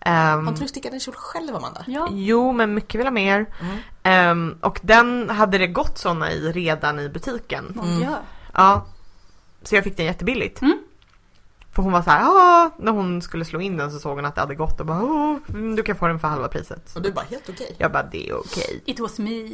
Um, 0.06 0.12
Har 0.12 0.48
inte 0.48 0.62
du 0.62 0.68
stickat 0.68 0.92
en 0.92 1.00
kjol 1.00 1.14
själv 1.14 1.56
Amanda? 1.56 1.84
Ja. 1.86 2.08
Jo, 2.12 2.52
men 2.52 2.74
mycket 2.74 2.98
vill 3.00 3.06
ha 3.06 3.10
mer. 3.10 3.46
Mm. 3.60 3.78
Ehm, 4.02 4.58
och 4.62 4.80
den 4.82 5.30
hade 5.30 5.58
det 5.58 5.66
gått 5.66 5.98
såna 5.98 6.32
i 6.32 6.52
redan 6.52 7.00
i 7.00 7.08
butiken. 7.08 7.80
Mm. 7.82 8.08
Ja. 8.54 8.86
Så 9.62 9.74
jag 9.74 9.84
fick 9.84 9.96
den 9.96 10.06
jättebilligt. 10.06 10.62
Mm. 10.62 10.78
För 11.76 11.82
hon 11.82 11.92
var 11.92 12.02
så 12.02 12.10
här, 12.10 12.22
ah, 12.24 12.70
när 12.78 12.92
hon 12.92 13.22
skulle 13.22 13.44
slå 13.44 13.60
in 13.60 13.76
den 13.76 13.90
så 13.90 13.98
såg 13.98 14.16
hon 14.16 14.24
att 14.24 14.34
det 14.34 14.40
hade 14.40 14.54
gått 14.54 14.80
och 14.80 14.86
bara, 14.86 14.98
oh, 15.02 15.36
du 15.76 15.82
kan 15.82 15.96
få 15.96 16.06
den 16.06 16.18
för 16.20 16.28
halva 16.28 16.48
priset. 16.48 16.96
Och 16.96 17.02
du 17.02 17.12
bara 17.12 17.24
helt 17.30 17.48
okej. 17.48 17.74
Jag 17.78 17.92
bara, 17.92 18.02
det 18.02 18.28
är 18.28 18.34
okej. 18.38 18.82
It 18.84 19.00
was 19.00 19.18
me. 19.18 19.48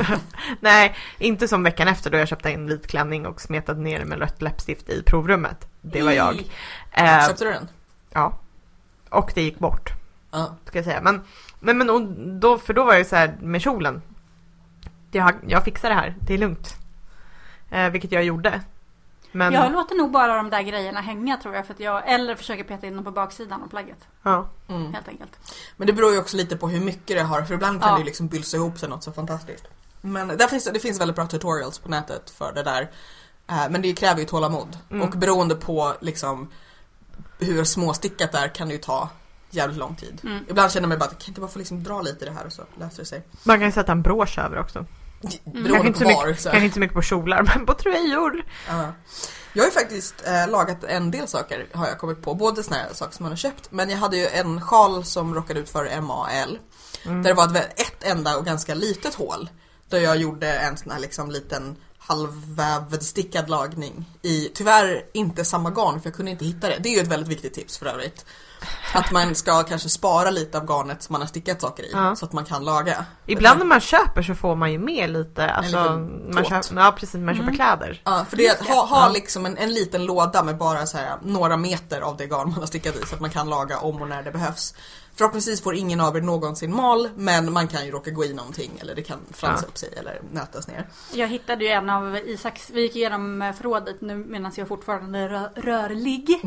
Nej, 0.60 0.96
inte 1.18 1.48
som 1.48 1.62
veckan 1.62 1.88
efter 1.88 2.10
då 2.10 2.18
jag 2.18 2.28
köpte 2.28 2.50
en 2.50 2.66
vit 2.66 2.86
klänning 2.86 3.26
och 3.26 3.40
smetade 3.40 3.80
ner 3.80 4.04
med 4.04 4.18
rött 4.18 4.42
läppstift 4.42 4.88
i 4.88 5.02
provrummet. 5.02 5.68
Det 5.80 6.02
var 6.02 6.12
jag. 6.12 6.50
Eh, 6.92 7.26
Köpte 7.26 7.44
du 7.44 7.50
den? 7.50 7.68
ja. 8.12 8.38
Och 9.08 9.32
det 9.34 9.42
gick 9.42 9.58
bort, 9.58 9.90
Ja. 10.30 10.56
ska 10.64 10.78
jag 10.78 10.84
säga. 10.84 11.00
Men, 11.02 11.20
men, 11.60 11.78
men 11.78 11.90
och 11.90 12.02
då, 12.40 12.58
för 12.58 12.74
då 12.74 12.84
var 12.84 12.92
jag 12.92 12.98
ju 12.98 13.04
så 13.04 13.16
här 13.16 13.36
med 13.40 13.62
kjolen. 13.62 14.02
Jag, 15.10 15.34
jag 15.46 15.64
fixar 15.64 15.88
det 15.88 15.94
här, 15.94 16.14
det 16.20 16.34
är 16.34 16.38
lugnt. 16.38 16.76
Eh, 17.70 17.88
vilket 17.88 18.12
jag 18.12 18.24
gjorde. 18.24 18.60
Men, 19.32 19.52
Jag 19.52 19.72
låter 19.72 19.94
nog 19.94 20.10
bara 20.10 20.36
de 20.36 20.50
där 20.50 20.62
grejerna 20.62 21.00
hänga 21.00 21.36
tror 21.36 21.54
jag. 21.54 21.66
För 21.66 21.74
att 21.74 21.80
jag 21.80 22.08
eller 22.12 22.34
försöker 22.34 22.64
peta 22.64 22.86
in 22.86 22.94
dem 22.96 23.04
på 23.04 23.10
baksidan 23.10 23.62
av 23.62 23.68
plagget. 23.68 23.98
ja. 24.22 24.48
Mm. 24.68 24.94
Helt 24.94 25.08
enkelt. 25.08 25.38
Men 25.76 25.86
det 25.86 25.92
beror 25.92 26.12
ju 26.12 26.18
också 26.18 26.36
lite 26.36 26.56
på 26.56 26.68
hur 26.68 26.80
mycket 26.80 27.16
det 27.16 27.22
har 27.22 27.42
för 27.42 27.54
ibland 27.54 27.80
kan 27.80 27.88
Ja. 27.88 27.94
det 27.94 28.00
ju 28.00 28.04
liksom 28.04 28.28
bylsa 28.28 28.56
ihop 28.56 28.78
sig 28.78 28.88
något 28.88 29.04
så 29.04 29.12
fantastiskt. 29.12 29.64
Men 30.00 30.28
där 30.28 30.46
finns, 30.46 30.64
det 30.64 30.80
finns 30.80 31.00
väldigt 31.00 31.16
bra 31.16 31.26
tutorials 31.26 31.78
på 31.78 31.88
nätet 31.88 32.30
för 32.30 32.52
det 32.52 32.62
där. 32.62 32.90
Eh, 33.48 33.70
Men 33.70 33.82
det 33.82 33.92
kräver 33.92 34.20
ju 34.20 34.26
tålamod. 34.26 34.78
Mm. 34.90 35.02
Och 35.08 35.10
beroende 35.18 35.54
på 35.54 35.94
liksom 36.00 36.50
hur 37.38 37.64
småstickat 37.64 38.32
det 38.32 38.38
är 38.38 38.48
kan 38.48 38.68
det 38.68 38.74
ju 38.74 38.80
ta 38.80 39.08
jävligt 39.50 39.78
lång 39.78 39.96
tid. 39.96 40.20
Mm. 40.24 40.44
Ibland 40.48 40.72
känner 40.72 40.88
man 40.88 40.98
bara 40.98 41.04
att 41.04 41.18
kan 41.18 41.28
inte 41.28 41.40
bara 41.40 41.50
få 41.50 41.58
liksom 41.58 41.82
dra 41.82 42.02
lite 42.02 42.24
i 42.24 42.28
det 42.28 42.34
här 42.34 42.46
och 42.46 42.52
så 42.52 42.62
löser 42.78 42.98
det 42.98 43.04
sig. 43.06 43.22
Man 43.44 43.56
kan 43.58 43.66
ju 43.66 43.72
sätta 43.72 43.92
en 43.92 44.02
brosch 44.02 44.38
över 44.38 44.58
också. 44.58 44.84
Kanske 45.22 45.40
Beroende 45.44 45.86
inte, 45.86 45.98
så 45.98 46.04
var. 46.04 46.26
mycket, 46.26 46.42
Så 46.42 46.50
kanske 46.50 46.64
inte 46.64 46.74
så 46.74 46.80
mycket 46.80 46.94
på 46.94 47.02
kjolar, 47.02 47.42
men 47.54 47.66
på 47.66 47.74
tröjor. 47.74 48.44
Ja. 48.68 48.92
Jag 49.52 49.62
har 49.62 49.66
ju 49.66 49.72
faktiskt 49.72 50.14
eh, 50.26 50.50
lagat 50.50 50.84
en 50.84 51.10
del 51.10 51.28
saker 51.28 51.66
har 51.72 51.88
jag 51.88 51.98
kommit 51.98 52.22
på. 52.22 52.34
Både 52.34 52.62
såna 52.62 52.76
här 52.76 52.94
saker 52.94 53.16
som 53.16 53.24
man 53.24 53.32
har 53.32 53.36
köpt. 53.36 53.72
Men 53.72 53.90
jag 53.90 53.98
hade 53.98 54.16
ju 54.16 54.26
en 54.26 54.60
sjal 54.60 55.04
som 55.04 55.34
råkade 55.34 55.60
ut 55.60 55.70
för 55.70 56.00
MAL. 56.00 56.58
Mm. 57.04 57.22
Där 57.22 57.30
det 57.30 57.34
var 57.34 57.56
ett 57.56 58.04
enda 58.04 58.36
och 58.36 58.44
ganska 58.44 58.74
litet 58.74 59.14
hål. 59.14 59.48
Där 59.88 59.98
jag 59.98 60.16
gjorde 60.16 60.52
en 60.52 60.76
sån 60.76 60.90
här 60.92 60.98
liksom 60.98 61.30
liten 61.30 61.76
halvvävd 61.98 63.02
stickad 63.02 63.50
lagning 63.50 64.04
i, 64.22 64.50
tyvärr 64.54 65.04
inte 65.12 65.44
samma 65.44 65.70
garn 65.70 66.00
för 66.00 66.08
jag 66.08 66.16
kunde 66.16 66.30
inte 66.30 66.44
hitta 66.44 66.68
det. 66.68 66.76
Det 66.80 66.88
är 66.88 66.94
ju 66.94 67.00
ett 67.00 67.08
väldigt 67.08 67.28
viktigt 67.28 67.54
tips 67.54 67.78
för 67.78 67.86
övrigt. 67.86 68.24
Att 68.94 69.12
man 69.12 69.34
ska 69.34 69.62
kanske 69.62 69.88
spara 69.88 70.30
lite 70.30 70.58
av 70.58 70.64
garnet 70.66 71.02
som 71.02 71.12
man 71.12 71.20
har 71.20 71.28
stickat 71.28 71.60
saker 71.60 71.82
i 71.82 71.90
Ja. 71.92 72.16
så 72.16 72.24
att 72.24 72.32
man 72.32 72.44
kan 72.44 72.64
laga. 72.64 73.04
Ibland 73.26 73.58
när 73.58 73.66
man 73.66 73.80
köper 73.80 74.22
så 74.22 74.34
får 74.34 74.56
man 74.56 74.72
ju 74.72 74.78
med 74.78 75.10
lite, 75.10 75.50
alltså, 75.50 75.76
man 76.34 76.44
köper, 76.44 76.76
ja 76.76 76.92
precis, 76.98 77.14
man 77.20 77.34
köper 77.34 77.42
Mm. 77.42 77.54
kläder. 77.56 78.02
Ja, 78.04 78.26
för 78.30 78.36
det 78.36 78.60
ha, 78.68 78.86
ha 78.86 79.08
liksom 79.08 79.46
en, 79.46 79.56
en 79.56 79.74
liten 79.74 80.04
låda 80.04 80.42
med 80.42 80.56
bara 80.58 80.86
så 80.86 80.96
här 80.98 81.16
några 81.22 81.56
meter 81.56 82.00
av 82.00 82.16
det 82.16 82.26
garn 82.26 82.50
man 82.50 82.58
har 82.60 82.66
stickat 82.66 82.96
i 82.96 83.06
så 83.06 83.14
att 83.14 83.20
man 83.20 83.30
kan 83.30 83.48
laga 83.48 83.78
om 83.78 84.02
och 84.02 84.08
när 84.08 84.22
det 84.22 84.30
behövs. 84.30 84.74
Förhoppningsvis 85.14 85.62
får 85.62 85.74
ingen 85.74 86.00
av 86.00 86.16
er 86.16 86.20
någonsin 86.20 86.74
mal 86.74 87.08
men 87.16 87.52
man 87.52 87.68
kan 87.68 87.84
ju 87.84 87.90
råka 87.90 88.10
gå 88.10 88.24
i 88.24 88.32
någonting 88.34 88.70
eller 88.80 88.94
det 88.94 89.02
kan 89.02 89.18
fransa 89.30 89.64
Ja. 89.64 89.68
upp 89.68 89.78
sig 89.78 89.92
eller 89.96 90.20
nötas 90.32 90.68
ner. 90.68 90.86
Jag 91.12 91.28
hittade 91.28 91.64
ju 91.64 91.70
en 91.70 91.90
av 91.90 92.16
Isaks, 92.16 92.70
vi 92.70 92.80
gick 92.82 92.96
igenom 92.96 93.42
eh, 93.42 93.52
förrådet 93.52 94.00
nu 94.00 94.14
medan 94.16 94.52
jag 94.56 94.68
fortfarande 94.68 95.18
är 95.18 95.28
rö- 95.28 95.50
rörlig. 95.54 96.30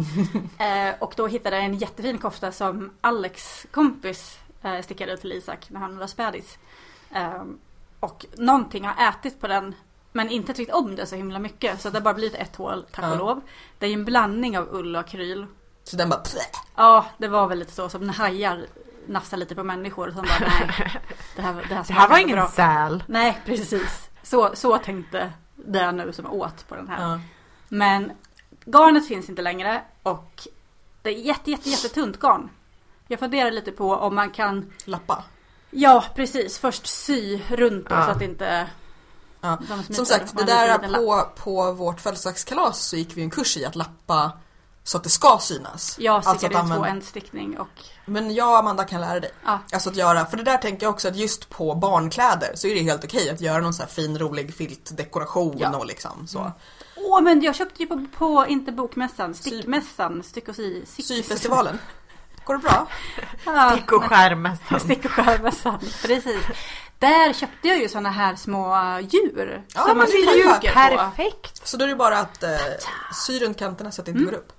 eh, 0.59 0.95
och 0.99 1.13
då 1.17 1.27
hittade 1.27 1.55
jag 1.55 1.65
en 1.65 1.77
jättefin 1.77 2.17
kofta 2.17 2.51
som 2.51 2.91
Alex 3.01 3.65
kompis 3.71 4.37
eh, 4.61 4.81
stickade 4.81 5.11
ut 5.13 5.21
till 5.21 5.31
Isak 5.31 5.69
när 5.69 5.79
han 5.79 5.97
var 5.97 6.07
spädis. 6.07 6.57
Eh, 7.15 7.43
och 7.99 8.25
någonting 8.37 8.85
har 8.87 9.09
ätit 9.09 9.39
på 9.41 9.47
den 9.47 9.75
men 10.11 10.29
inte 10.29 10.53
tyckt 10.53 10.73
om 10.73 10.95
det 10.95 11.05
så 11.05 11.15
himla 11.15 11.39
mycket 11.39 11.81
så 11.81 11.89
det 11.89 11.97
har 11.97 12.03
bara 12.03 12.13
blivit 12.13 12.35
ett 12.35 12.55
hål 12.55 12.85
tack 12.91 13.05
och 13.05 13.11
Ja. 13.11 13.15
lov. 13.15 13.41
Det 13.79 13.85
är 13.85 13.89
ju 13.89 13.93
en 13.93 14.05
blandning 14.05 14.57
av 14.57 14.67
ull 14.71 14.95
och 14.95 15.01
akryl. 15.01 15.45
Så 15.83 15.97
den 15.97 16.09
bara 16.09 16.19
plä. 16.19 16.41
Ja, 16.75 17.05
det 17.17 17.27
var 17.27 17.47
väl 17.47 17.59
lite 17.59 17.71
så 17.71 17.89
som 17.89 18.07
när 18.07 18.13
hajar 18.13 18.65
nafsar 19.07 19.37
lite 19.37 19.55
på 19.55 19.63
människor 19.63 20.07
och 20.07 20.13
sen 20.13 20.23
bara 20.23 20.39
nej. 20.49 20.91
Det 21.35 21.41
här, 21.41 21.53
det 21.69 21.75
här, 21.75 21.83
Det 21.87 21.93
här 21.93 22.09
var 22.09 22.17
ingen 22.17 22.37
bra. 22.37 22.47
säl. 22.47 23.03
Nej, 23.07 23.41
precis. 23.45 24.09
Så, 24.23 24.51
så 24.55 24.77
tänkte 24.77 25.31
det 25.55 25.91
nu 25.91 26.13
som 26.13 26.25
åt 26.31 26.67
på 26.67 26.75
den 26.75 26.87
här. 26.87 27.09
Ja. 27.11 27.19
Men 27.69 28.11
garnet 28.65 29.07
finns 29.07 29.29
inte 29.29 29.41
längre 29.41 29.81
och 30.03 30.47
det 31.01 31.09
är 31.09 31.13
jätte, 31.13 31.51
jätte, 31.51 31.69
jättetunt 31.69 32.19
garn. 32.19 32.49
Jag 33.07 33.19
funderar 33.19 33.51
lite 33.51 33.71
på 33.71 33.95
om 33.95 34.15
man 34.15 34.29
kan, 34.31 34.73
Lappa. 34.85 35.23
ja 35.71 36.03
precis, 36.15 36.59
först 36.59 36.87
sy 36.87 37.39
runt 37.49 37.87
Ja. 37.89 38.05
så 38.05 38.11
att 38.11 38.21
inte 38.21 38.67
Ja. 39.41 39.57
Som 39.89 40.05
sagt, 40.05 40.37
det 40.37 40.43
där 40.43 40.77
på, 40.77 41.27
på 41.43 41.71
vårt 41.71 42.01
födelsedagskalas 42.01 42.79
så 42.85 42.95
gick 42.95 43.17
vi 43.17 43.21
en 43.21 43.29
kurs 43.29 43.57
i 43.57 43.65
att 43.65 43.75
lappa 43.75 44.31
så 44.83 44.97
att 44.97 45.03
det 45.03 45.09
ska 45.09 45.37
synas. 45.41 45.95
Jag 45.99 46.15
Alltså 46.15 46.29
att 46.31 46.43
ju 46.43 46.47
två 46.49 46.57
använda- 46.57 46.87
ändstickning 46.87 47.59
och 47.59 47.67
Men 48.05 48.33
jag 48.33 48.49
och 48.49 48.57
Amanda 48.57 48.83
kan 48.83 49.01
lära 49.01 49.19
dig. 49.19 49.31
ja, 49.45 49.59
Alltså 49.73 49.89
att 49.89 49.95
göra, 49.95 50.25
för 50.25 50.37
det 50.37 50.43
där 50.43 50.57
tänker 50.57 50.85
jag 50.85 50.93
också 50.93 51.07
att 51.07 51.15
just 51.15 51.49
på 51.49 51.75
barnkläder 51.75 52.51
så 52.55 52.67
är 52.67 52.75
det 52.75 52.81
helt 52.81 53.03
okej 53.03 53.29
att 53.29 53.41
göra 53.41 53.61
någon 53.61 53.73
så 53.73 53.83
här 53.83 53.89
fin 53.89 54.19
rolig 54.19 54.53
filtdekoration 54.55 55.57
Ja. 55.59 55.77
och 55.77 55.85
liksom 55.85 56.27
så. 56.27 56.39
Mm. 56.39 56.51
Åh 56.95 57.21
men 57.21 57.41
jag 57.41 57.55
köpte 57.55 57.83
ju 57.83 57.87
på, 57.89 58.05
på 58.17 58.45
inte 58.47 58.71
bokmässan, 58.71 59.33
stickmässan, 59.33 60.23
stick 60.23 60.47
och 60.47 60.55
sy. 60.55 60.81
stick- 60.85 61.01
Syfestivalen. 61.07 61.79
Går 62.45 62.53
det 62.53 62.59
bra? 62.59 62.87
Ja, 63.45 63.71
Stick 63.71 63.91
och 63.91 64.03
skärmässan. 64.03 64.79
Stick 64.79 65.05
och 65.05 65.11
skärmässan, 65.11 65.79
precis. 65.79 66.43
Där 66.99 67.33
köpte 67.33 67.67
jag 67.67 67.77
ju 67.79 67.89
såna 67.89 68.09
här 68.09 68.35
små 68.35 68.75
djur. 69.09 69.63
Ja, 69.75 69.81
som 69.87 69.97
man 69.97 70.07
stryker 70.07 70.53
på. 70.89 70.97
Perfekt! 70.97 71.67
Så 71.67 71.77
då 71.77 71.85
är 71.85 71.89
det 71.89 71.95
bara 71.95 72.19
att 72.19 72.43
eh, 72.43 72.49
sy 73.25 73.39
runt 73.39 73.59
kanterna 73.59 73.91
så 73.91 74.01
att 74.01 74.05
det 74.05 74.11
inte 74.11 74.23
går 74.23 74.33
upp. 74.33 74.51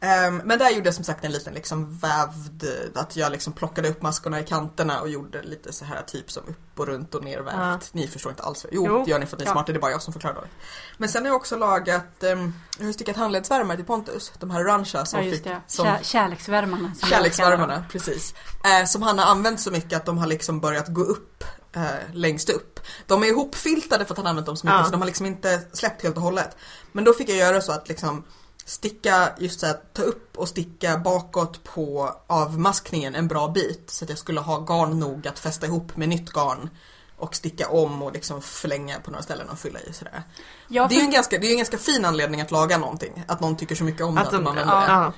Ehm, 0.00 0.36
men 0.44 0.58
där 0.58 0.70
gjorde 0.70 0.86
jag 0.86 0.94
som 0.94 1.04
sagt 1.04 1.24
en 1.24 1.32
liten 1.32 1.54
liksom 1.54 1.98
vävd, 1.98 2.64
att 2.94 3.16
jag 3.16 3.32
liksom 3.32 3.52
plockade 3.52 3.88
upp 3.88 4.02
maskorna 4.02 4.40
i 4.40 4.44
kanterna 4.44 5.00
och 5.00 5.08
gjorde 5.08 5.42
lite 5.42 5.72
så 5.72 5.84
här 5.84 6.02
typ 6.02 6.30
som 6.30 6.42
upp 6.48 6.80
och 6.80 6.86
runt 6.86 7.14
och 7.14 7.24
nervävt. 7.24 7.56
Ja. 7.58 7.78
Ni 7.92 8.08
förstår 8.08 8.30
inte 8.32 8.42
alls. 8.42 8.66
Jo, 8.72 8.84
Jo. 8.88 9.04
det 9.04 9.10
gör 9.10 9.18
ni 9.18 9.26
för 9.26 9.36
att 9.36 9.40
ni 9.40 9.44
är 9.44 9.48
Ja. 9.48 9.52
smarta, 9.52 9.72
det 9.72 9.78
är 9.78 9.80
bara 9.80 9.90
jag 9.90 10.02
som 10.02 10.12
förklarar 10.12 10.34
dåligt. 10.34 10.50
Men 10.96 11.08
sen 11.08 11.22
har 11.22 11.28
jag 11.28 11.36
också 11.36 11.56
lagat, 11.56 12.22
ehm, 12.22 12.52
jag 12.78 12.86
har 12.86 12.92
stickat 12.92 13.16
handledsvärmare 13.16 13.76
till 13.76 13.86
Pontus, 13.86 14.32
de 14.38 14.50
här 14.50 14.60
orangea 14.64 15.04
som 15.04 15.24
Ja 15.24 15.30
fick, 15.32 15.46
som 15.66 15.84
Kär, 15.84 15.98
kärleksvärmarna. 16.02 16.92
Kärleksvärmarna, 17.10 17.84
precis. 17.90 18.34
Eh, 18.64 18.86
som 18.86 19.02
han 19.02 19.18
har 19.18 19.26
använt 19.26 19.60
så 19.60 19.70
mycket 19.70 19.96
att 19.96 20.06
de 20.06 20.18
har 20.18 20.26
liksom 20.26 20.60
börjat 20.60 20.88
gå 20.88 21.02
upp 21.02 21.44
eh, 21.76 21.82
längst 22.12 22.50
upp. 22.50 22.80
De 23.06 23.22
är 23.22 23.26
ihopfiltade 23.26 24.04
för 24.04 24.14
att 24.14 24.18
han 24.18 24.26
använt 24.26 24.46
dem 24.46 24.56
så 24.56 24.66
mycket 24.66 24.78
Ja. 24.78 24.84
så 24.84 24.90
de 24.90 25.00
har 25.00 25.06
liksom 25.06 25.26
inte 25.26 25.60
släppt 25.72 26.02
helt 26.02 26.16
och 26.16 26.22
hållet. 26.22 26.56
Men 26.92 27.04
då 27.04 27.12
fick 27.12 27.28
jag 27.28 27.36
göra 27.36 27.60
så 27.60 27.72
att 27.72 27.88
liksom 27.88 28.24
sticka, 28.64 29.28
just 29.38 29.60
så 29.60 29.66
här, 29.66 29.76
ta 29.92 30.02
upp 30.02 30.38
och 30.38 30.48
sticka 30.48 30.98
bakåt 30.98 31.64
på 31.64 32.14
avmaskningen 32.26 33.14
en 33.14 33.28
bra 33.28 33.48
bit 33.48 33.90
så 33.90 34.04
att 34.04 34.08
jag 34.08 34.18
skulle 34.18 34.40
ha 34.40 34.58
garn 34.60 34.98
nog 35.00 35.28
att 35.28 35.38
fästa 35.38 35.66
ihop 35.66 35.96
med 35.96 36.08
nytt 36.08 36.32
garn 36.32 36.70
och 37.18 37.34
sticka 37.34 37.68
om 37.68 38.02
och 38.02 38.12
liksom 38.12 38.42
förlänga 38.42 39.00
på 39.00 39.10
några 39.10 39.22
ställen 39.22 39.48
och 39.48 39.58
fylla 39.58 39.80
i 39.80 39.92
sådär. 39.92 40.22
Jag, 40.68 40.88
Det 40.88 40.94
är 40.94 40.96
ju 40.96 41.04
en 41.04 41.10
ganska, 41.10 41.38
det 41.38 41.46
är 41.46 41.48
ju 41.48 41.52
en 41.52 41.58
ganska 41.58 41.78
fin 41.78 42.04
anledning 42.04 42.40
att 42.40 42.50
laga 42.50 42.78
någonting, 42.78 43.24
att 43.28 43.40
någon 43.40 43.56
tycker 43.56 43.74
så 43.74 43.84
mycket 43.84 44.02
om 44.02 44.14
det 44.14 44.20
Att 44.20 44.26
att 44.26 44.32
de 44.32 44.44
de, 44.44 44.50
använder 44.50 45.04
det. 45.06 45.12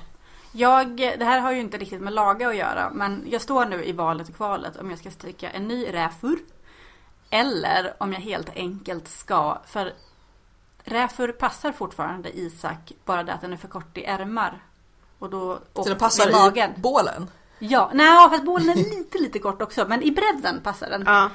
Ja. 0.51 0.83
jag, 0.83 0.97
det 1.19 1.25
här 1.25 1.39
har 1.39 1.51
ju 1.51 1.59
inte 1.59 1.77
riktigt 1.77 2.01
med 2.01 2.13
laga 2.13 2.47
att 2.47 2.55
göra 2.55 2.91
men 2.93 3.25
jag 3.29 3.41
står 3.41 3.65
nu 3.65 3.83
i 3.85 3.91
valet 3.91 4.29
och 4.29 4.35
kvalet 4.35 4.77
om 4.77 4.89
jag 4.89 4.99
ska 4.99 5.11
sticka 5.11 5.49
en 5.49 5.67
ny 5.67 5.85
räfur 5.93 6.39
eller 7.29 7.93
om 7.97 8.13
jag 8.13 8.19
helt 8.19 8.49
enkelt 8.55 9.07
ska, 9.07 9.57
för 9.65 9.93
räfur 10.83 11.31
passar 11.31 11.71
fortfarande 11.71 12.37
Isak, 12.39 12.91
bara 13.05 13.23
det 13.23 13.33
att 13.33 13.41
den 13.41 13.53
är 13.53 13.57
för 13.57 13.67
kort 13.67 13.97
i 13.97 14.05
ärmar. 14.05 14.63
Och 15.19 15.29
då 15.29 15.59
Så 15.73 15.81
och 15.81 15.89
det 15.89 15.95
passar 15.95 16.25
vid 16.25 16.35
magen. 16.35 16.71
i 16.77 16.79
bålen. 16.79 17.29
Ja, 17.59 17.91
nej 17.93 18.29
fast 18.29 18.45
bålen 18.45 18.69
är 18.69 18.75
lite 18.75 19.17
lite 19.17 19.39
kort 19.39 19.61
också 19.61 19.85
men 19.87 20.03
i 20.03 20.11
bredden 20.11 20.61
passar 20.63 20.89
den. 20.89 21.03
Ja. 21.05 21.29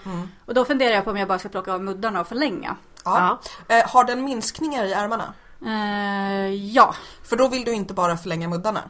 Och 0.46 0.54
då 0.54 0.64
funderar 0.64 0.94
jag 0.94 1.04
på 1.04 1.10
om 1.10 1.16
jag 1.16 1.28
bara 1.28 1.38
ska 1.38 1.48
plocka 1.48 1.72
av 1.72 1.82
muddarna 1.82 2.20
och 2.20 2.28
förlänga. 2.28 2.76
Ja. 3.04 3.40
Eh, 3.68 3.88
har 3.88 4.04
den 4.04 4.24
minskningar 4.24 4.84
i 4.84 4.92
ärmarna? 4.92 5.34
Eh, 5.66 6.54
ja, 6.54 6.94
För 7.22 7.36
då 7.36 7.48
vill 7.48 7.64
du 7.64 7.72
inte 7.72 7.94
bara 7.94 8.16
förlänga 8.16 8.48
muddarna. 8.48 8.80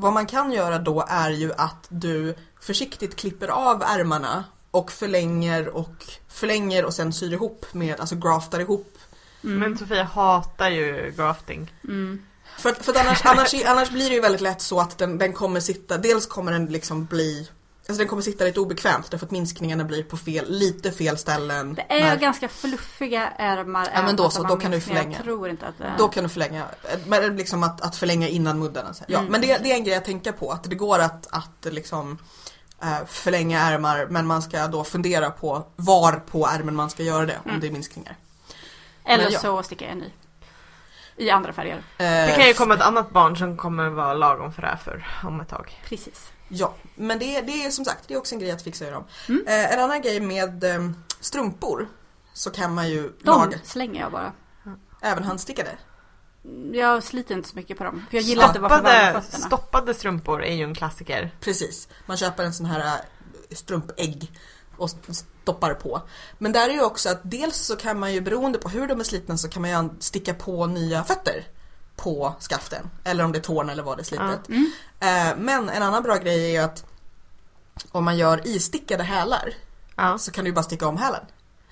Vad 0.00 0.12
man 0.12 0.26
kan 0.26 0.52
göra 0.52 0.78
då 0.78 1.04
är 1.08 1.30
ju 1.30 1.52
att 1.52 1.86
du 1.88 2.34
försiktigt 2.60 3.16
klipper 3.16 3.48
av 3.48 3.82
ärmarna 3.82 4.44
och 4.70 4.92
förlänger 4.92 5.68
och 5.68 6.04
förlänger 6.28 6.84
och 6.84 6.94
sen 6.94 7.12
syr 7.12 7.32
ihop 7.32 7.66
med, 7.72 8.00
alltså 8.00 8.16
graftar 8.16 8.60
ihop. 8.60 8.98
Men 9.40 9.78
Sofia 9.78 10.04
hatar 10.04 10.70
ju 10.70 11.12
grafting. 11.16 11.72
mm. 11.84 12.26
För, 12.58 12.72
för 12.72 13.00
annars, 13.00 13.24
annars, 13.24 13.54
annars 13.66 13.90
blir 13.90 14.08
det 14.08 14.14
ju 14.14 14.20
väldigt 14.20 14.40
lätt 14.40 14.60
så 14.60 14.80
att 14.80 14.98
den, 14.98 15.18
den 15.18 15.32
kommer 15.32 15.60
sitta, 15.60 15.98
dels 15.98 16.26
kommer 16.26 16.52
den 16.52 16.66
liksom 16.66 17.04
bli 17.04 17.48
Alltså 17.90 17.98
den 17.98 18.08
kommer 18.08 18.22
sitta 18.22 18.44
lite 18.44 18.60
obekvämt 18.60 19.10
därför 19.10 19.26
att 19.26 19.30
minskningarna 19.32 19.84
blir 19.84 20.02
på 20.02 20.16
fel, 20.16 20.44
lite 20.48 20.92
fel 20.92 21.18
ställen. 21.18 21.74
det 21.74 21.86
är 21.88 22.00
när- 22.04 22.16
ganska 22.16 22.48
fluffiga 22.48 23.28
ärmar. 23.36 23.88
Ja, 23.94 24.02
men 24.02 24.16
då 24.16 24.30
så, 24.30 24.42
då 24.42 24.56
kan 24.56 24.70
du 24.70 24.80
förlänga. 24.80 25.16
Jag 25.16 25.24
tror 25.24 25.48
inte 25.48 25.66
att 25.66 25.78
det 25.78 25.92
Då 25.98 26.08
kan 26.08 26.22
du 26.22 26.28
förlänga, 26.28 26.64
men 27.06 27.36
liksom 27.36 27.62
att, 27.62 27.80
att 27.80 27.96
förlänga 27.96 28.28
innan 28.28 28.58
muddarna. 28.58 28.94
så 28.94 29.00
här. 29.04 29.12
Ja, 29.12 29.18
Mm. 29.18 29.32
men 29.32 29.40
det, 29.40 29.58
det 29.62 29.72
är 29.72 29.74
en 29.76 29.84
grej 29.84 29.94
att 29.96 30.04
tänka 30.04 30.32
på, 30.32 30.50
att 30.52 30.64
det 30.64 30.74
går 30.74 30.98
att, 30.98 31.26
att 31.30 31.72
liksom 31.72 32.18
eh, 32.82 33.06
förlänga 33.06 33.60
ärmar 33.60 34.06
men 34.10 34.26
man 34.26 34.42
ska 34.42 34.66
då 34.66 34.84
fundera 34.84 35.30
på 35.30 35.66
var 35.76 36.12
på 36.12 36.46
ärmen 36.46 36.74
man 36.74 36.90
ska 36.90 37.02
göra 37.02 37.26
det, 37.26 37.36
om 37.44 37.48
Mm. 37.50 37.60
det 37.60 37.66
är 37.66 37.70
minskningar. 37.72 38.16
Eller 39.04 39.24
men 39.24 39.32
ja. 39.32 39.38
så 39.40 39.62
sticker 39.62 39.84
jag 39.84 39.92
en 39.92 39.98
ny. 39.98 40.10
I 41.16 41.30
andra 41.30 41.52
färger. 41.52 41.76
Eh, 41.76 41.82
Det 41.98 42.34
kan 42.38 42.46
ju 42.46 42.54
komma 42.54 42.74
ett 42.74 42.80
annat 42.82 43.10
barn 43.10 43.36
som 43.36 43.56
kommer 43.56 43.88
vara 43.88 44.14
lagom 44.14 44.52
för 44.52 44.62
det 44.62 44.68
här 44.68 44.76
för 44.76 45.06
om 45.24 45.40
ett 45.40 45.48
tag. 45.48 45.80
Precis. 45.84 46.30
Ja, 46.52 46.74
men 46.94 47.18
det, 47.18 47.40
det 47.40 47.64
är 47.64 47.70
som 47.70 47.84
sagt, 47.84 48.08
det 48.08 48.14
är 48.14 48.18
också 48.18 48.34
en 48.34 48.38
grej 48.40 48.50
att 48.50 48.62
fixa 48.62 48.86
i 48.88 48.90
dem. 48.90 49.04
Mm. 49.28 49.46
Eh, 49.46 49.72
en 49.72 49.80
annan 49.80 50.02
grej 50.02 50.20
med 50.20 50.64
eh, 50.64 50.90
strumpor 51.20 51.88
så 52.32 52.50
kan 52.50 52.74
man 52.74 52.88
ju 52.90 53.02
De 53.02 53.12
laga, 53.24 53.58
slänger 53.64 54.00
jag 54.00 54.12
bara. 54.12 54.32
även 55.02 55.24
handstickade. 55.24 55.70
Jag 56.72 57.02
sliter 57.04 57.34
inte 57.34 57.48
så 57.48 57.56
mycket 57.56 57.78
på 57.78 57.84
dem. 57.84 58.06
För 58.10 58.16
jag 58.16 58.24
gillar 58.24 58.44
att 58.44 58.54
det 58.54 58.60
var 58.60 58.68
för 58.68 58.76
Stoppade, 58.78 59.12
på 59.14 59.20
fötterna. 59.20 59.46
stoppade 59.46 59.94
strumpor 59.94 60.42
är 60.44 60.54
ju 60.54 60.64
en 60.64 60.74
klassiker. 60.74 61.34
Precis, 61.40 61.88
man 62.06 62.16
köper 62.16 62.44
en 62.44 62.52
sån 62.54 62.66
här 62.66 62.80
äh, 62.80 63.56
strumpägg 63.56 64.32
och 64.76 64.90
stoppar 65.42 65.74
på. 65.74 66.02
Men 66.38 66.52
där 66.52 66.68
är 66.68 66.72
ju 66.72 66.82
också 66.84 67.08
att 67.08 67.20
dels 67.22 67.56
så 67.56 67.76
kan 67.76 67.98
man 68.00 68.12
ju 68.12 68.20
beroende 68.20 68.58
på 68.58 68.68
hur 68.68 68.86
de 68.88 69.00
är 69.00 69.04
slitna 69.04 69.36
så 69.36 69.48
kan 69.48 69.62
man 69.62 69.70
ju 69.70 69.90
sticka 70.00 70.34
på 70.34 70.66
nya 70.66 71.04
fötter 71.04 71.46
på 72.02 72.34
skaften. 72.40 72.90
Eller 73.04 73.24
om 73.24 73.32
det 73.32 73.38
är 73.38 73.42
tårna 73.42 73.72
eller 73.72 73.82
vad 73.82 73.98
det 73.98 74.02
är 74.02 74.04
slitet. 74.04 74.48
Mm. 74.48 74.72
Eh, 75.00 75.36
Men 75.36 75.68
en 75.68 75.82
annan 75.82 76.02
bra 76.02 76.16
grej 76.16 76.56
är 76.56 76.64
att 76.64 76.84
om 77.92 78.04
man 78.04 78.16
gör 78.16 78.46
istickade 78.46 79.02
hälar 79.02 79.54
Ja. 79.96 80.18
så 80.18 80.30
kan 80.30 80.44
du 80.44 80.52
bara 80.52 80.62
sticka 80.62 80.86
om 80.86 80.96
hälen. 80.96 81.24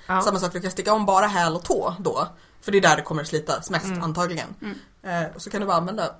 Ja. 0.06 0.22
Samma 0.22 0.38
sak, 0.38 0.52
du 0.52 0.60
kan 0.60 0.70
sticka 0.70 0.92
om 0.92 1.06
bara 1.06 1.26
häl 1.26 1.54
och 1.56 1.64
tå 1.64 1.94
då. 1.98 2.28
För 2.60 2.72
det 2.72 2.78
är 2.78 2.82
där 2.82 2.96
det 2.96 3.02
kommer 3.02 3.24
slitas 3.24 3.70
mest 3.70 3.84
Mm. 3.86 4.02
antagligen. 4.02 4.48
Mm. 4.62 4.78
Eh, 5.24 5.34
och 5.34 5.42
så 5.42 5.50
kan 5.50 5.60
du 5.60 5.66
bara 5.66 5.76
använda 5.76 6.14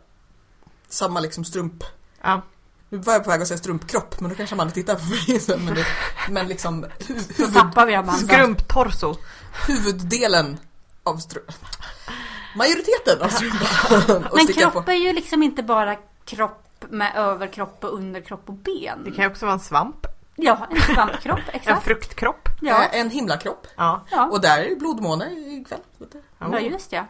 samma 0.89 1.21
liksom 1.21 1.45
strump 1.45 1.85
Ja. 2.23 2.43
nu 2.89 2.99
var 2.99 3.13
jag 3.13 3.25
på 3.25 3.31
väg 3.31 3.43
att 3.43 3.49
säga 3.49 3.59
strumpkropp 3.59 4.21
men 4.21 4.31
då 4.31 4.37
kanske 4.37 4.57
man 4.57 4.67
hade 4.67 4.75
tittat 4.75 4.99
på 4.99 5.05
mig. 5.05 5.41
Men, 5.65 5.75
det, 5.75 5.87
men 6.31 6.49
liksom 6.49 6.87
huvud, 7.37 7.55
tappar 7.55 7.87
vi 7.87 7.95
Amanda. 7.95 8.27
Skrumptorso. 8.35 9.17
huvuddelen 9.67 10.59
av 11.03 11.17
strumpan. 11.17 11.55
Majoriteten 12.59 13.21
av 13.21 13.27
att 13.27 14.35
Men 14.35 14.47
kropp 14.47 14.85
på. 14.85 14.91
är 14.91 14.95
ju 14.97 15.13
liksom 15.13 15.43
inte 15.43 15.63
bara 15.63 15.97
kropp 16.25 16.65
med 16.91 17.13
överkropp 17.17 17.85
och 17.85 17.95
underkropp 17.95 18.43
och 18.49 18.55
ben. 18.55 18.99
Det 19.05 19.11
kan 19.11 19.25
ju 19.25 19.31
också 19.31 19.47
vara 19.47 19.55
en 19.55 19.61
svamp. 19.61 20.07
Ja, 20.37 20.67
en 20.71 20.95
svampkropp, 20.95 21.39
En 21.49 21.55
exakt. 21.55 21.85
fruktkropp. 21.85 22.49
Ja, 22.61 22.83
Eh, 22.85 23.01
En 23.01 23.11
himlakropp. 23.11 23.67
Ja. 23.77 24.05
ja. 24.11 24.25
Och 24.27 24.41
där 24.41 24.59
är 24.59 24.77
blodmåne 24.77 25.31
ikväll. 25.33 25.81
ja 26.39 26.61
just 26.61 26.93
ja. 26.93 27.05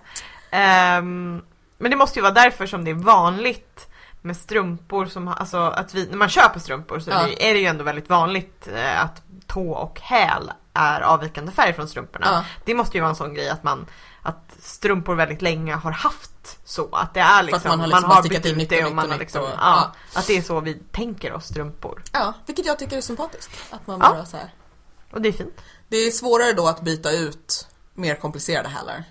Ehm, 0.50 1.42
men 1.78 1.90
det 1.90 1.96
måste 1.96 2.18
ju 2.18 2.22
vara 2.22 2.32
därför 2.32 2.66
som 2.66 2.84
det 2.84 2.90
är 2.90 2.94
vanligt 2.94 3.86
med 4.22 4.36
strumpor 4.36 5.06
som, 5.06 5.28
alltså 5.28 5.58
att 5.58 5.94
vi, 5.94 6.06
när 6.10 6.16
man 6.16 6.28
köper 6.28 6.60
strumpor 6.60 7.00
så 7.00 7.10
Ja. 7.10 7.16
är 7.20 7.26
det- 7.28 7.50
är 7.50 7.54
det 7.54 7.60
ju 7.60 7.66
ändå 7.66 7.84
väldigt 7.84 8.08
vanligt 8.08 8.68
eh, 8.74 9.04
att 9.04 9.22
tå 9.46 9.70
och 9.70 10.00
häl 10.00 10.52
är 10.74 11.00
avvikande 11.00 11.52
färg 11.52 11.72
från 11.72 11.88
strumporna. 11.88 12.26
Ja. 12.26 12.44
Det 12.64 12.74
måste 12.74 12.96
ju 12.96 13.00
vara 13.00 13.10
en 13.10 13.16
sån 13.16 13.34
grej 13.34 13.48
att 13.48 13.62
man, 13.64 13.86
att 14.28 14.56
strumpor 14.62 15.14
väldigt 15.14 15.42
länge 15.42 15.74
har 15.74 15.90
haft 15.90 16.58
så. 16.64 16.88
Att 16.92 17.14
det 17.14 17.20
är 17.20 17.42
liksom, 17.42 17.68
man 17.68 17.80
har 17.80 17.86
liksom 17.86 18.08
bara 18.08 18.20
stickat 18.22 18.42
bytt 18.42 18.52
in 18.52 18.60
ut 18.60 18.68
det 18.68 18.84
och 18.84 18.94
man 18.94 19.10
har 19.10 19.18
liksom, 19.18 19.42
och- 19.42 19.48
ja, 19.58 19.92
Att 20.14 20.26
det 20.26 20.36
är 20.36 20.42
så 20.42 20.60
vi 20.60 20.74
tänker 20.92 21.32
oss 21.32 21.46
strumpor. 21.46 22.02
ja, 22.12 22.34
vilket 22.46 22.66
jag 22.66 22.78
tycker 22.78 22.96
är 22.96 23.00
sympatiskt. 23.00 23.50
Att 23.70 23.86
man 23.86 24.00
Ja. 24.02 24.08
bara 24.10 24.24
så 24.26 24.36
här. 24.36 24.54
Och 25.12 25.20
det 25.22 25.28
är 25.28 25.32
fint. 25.32 25.60
Det 25.88 25.96
är 25.96 26.10
svårare 26.10 26.52
då 26.52 26.66
att 26.68 26.80
byta 26.80 27.10
ut 27.10 27.66
mer 27.94 28.14
komplicerade 28.14 28.68
hälar. 28.68 29.04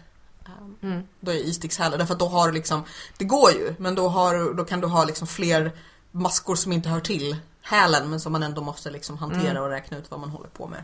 Mm. 0.83 1.07
Då 1.19 1.31
är 1.31 1.35
istickshälar, 1.35 1.97
därför 1.97 2.13
att 2.13 2.19
då 2.19 2.27
har 2.27 2.47
du 2.47 2.53
liksom, 2.53 2.83
det 3.17 3.25
går 3.25 3.51
ju, 3.51 3.75
men 3.79 3.95
då, 3.95 4.07
har, 4.09 4.53
då 4.53 4.65
kan 4.65 4.81
du 4.81 4.87
ha 4.87 5.03
liksom 5.03 5.27
fler 5.27 5.71
maskor 6.11 6.55
som 6.55 6.71
inte 6.71 6.89
hör 6.89 6.99
till 6.99 7.37
hälen 7.61 8.09
men 8.09 8.19
som 8.19 8.31
man 8.31 8.43
ändå 8.43 8.61
måste 8.61 8.89
liksom 8.91 9.17
hantera 9.17 9.51
Mm. 9.51 9.63
och 9.63 9.69
räkna 9.69 9.97
ut 9.97 10.11
vad 10.11 10.19
man 10.19 10.29
håller 10.29 10.49
på 10.49 10.67
med. 10.67 10.83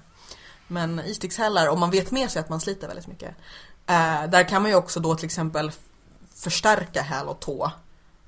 Men 0.68 1.00
istickshälar, 1.00 1.68
om 1.68 1.80
man 1.80 1.92
vet 1.92 2.12
med 2.12 2.32
sig 2.32 2.40
att 2.40 2.50
man 2.50 2.60
sliter 2.62 2.88
väldigt 2.88 3.08
mycket, 3.08 3.36
eh, 3.88 4.30
där 4.30 4.50
kan 4.50 4.62
man 4.62 4.72
ju 4.72 4.78
också 4.78 5.00
då 5.00 5.16
till 5.16 5.26
exempel 5.26 5.72
förstärka 6.36 7.02
häl 7.02 7.28
och 7.28 7.40
tå. 7.40 7.72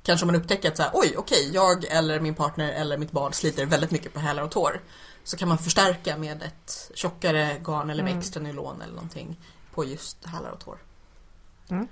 Kanske 0.03 0.23
om 0.25 0.27
man 0.27 0.41
upptäcker 0.41 0.69
att 0.71 0.77
så 0.77 0.83
här, 0.83 0.91
oj 0.93 1.13
okej, 1.17 1.49
jag 1.53 1.85
eller 1.85 2.19
min 2.19 2.35
partner 2.35 2.71
eller 2.73 2.97
mitt 2.97 3.11
barn 3.11 3.33
sliter 3.33 3.65
väldigt 3.65 3.91
mycket 3.91 4.13
på 4.13 4.19
hälar 4.19 4.43
och 4.43 4.51
tår. 4.51 4.81
Så 5.23 5.37
kan 5.37 5.47
man 5.49 5.57
förstärka 5.57 6.17
med 6.17 6.43
ett 6.43 6.91
tjockare 6.93 7.57
garn 7.65 7.89
eller 7.89 8.03
med 8.03 8.11
Mm. 8.11 8.19
extra 8.19 8.41
nylon 8.41 8.81
eller 8.81 8.93
någonting 8.93 9.39
på 9.73 9.85
just 9.85 10.25
hälar 10.25 10.49
och 10.49 10.59
tår. 10.59 10.77
Mm. 11.69 11.87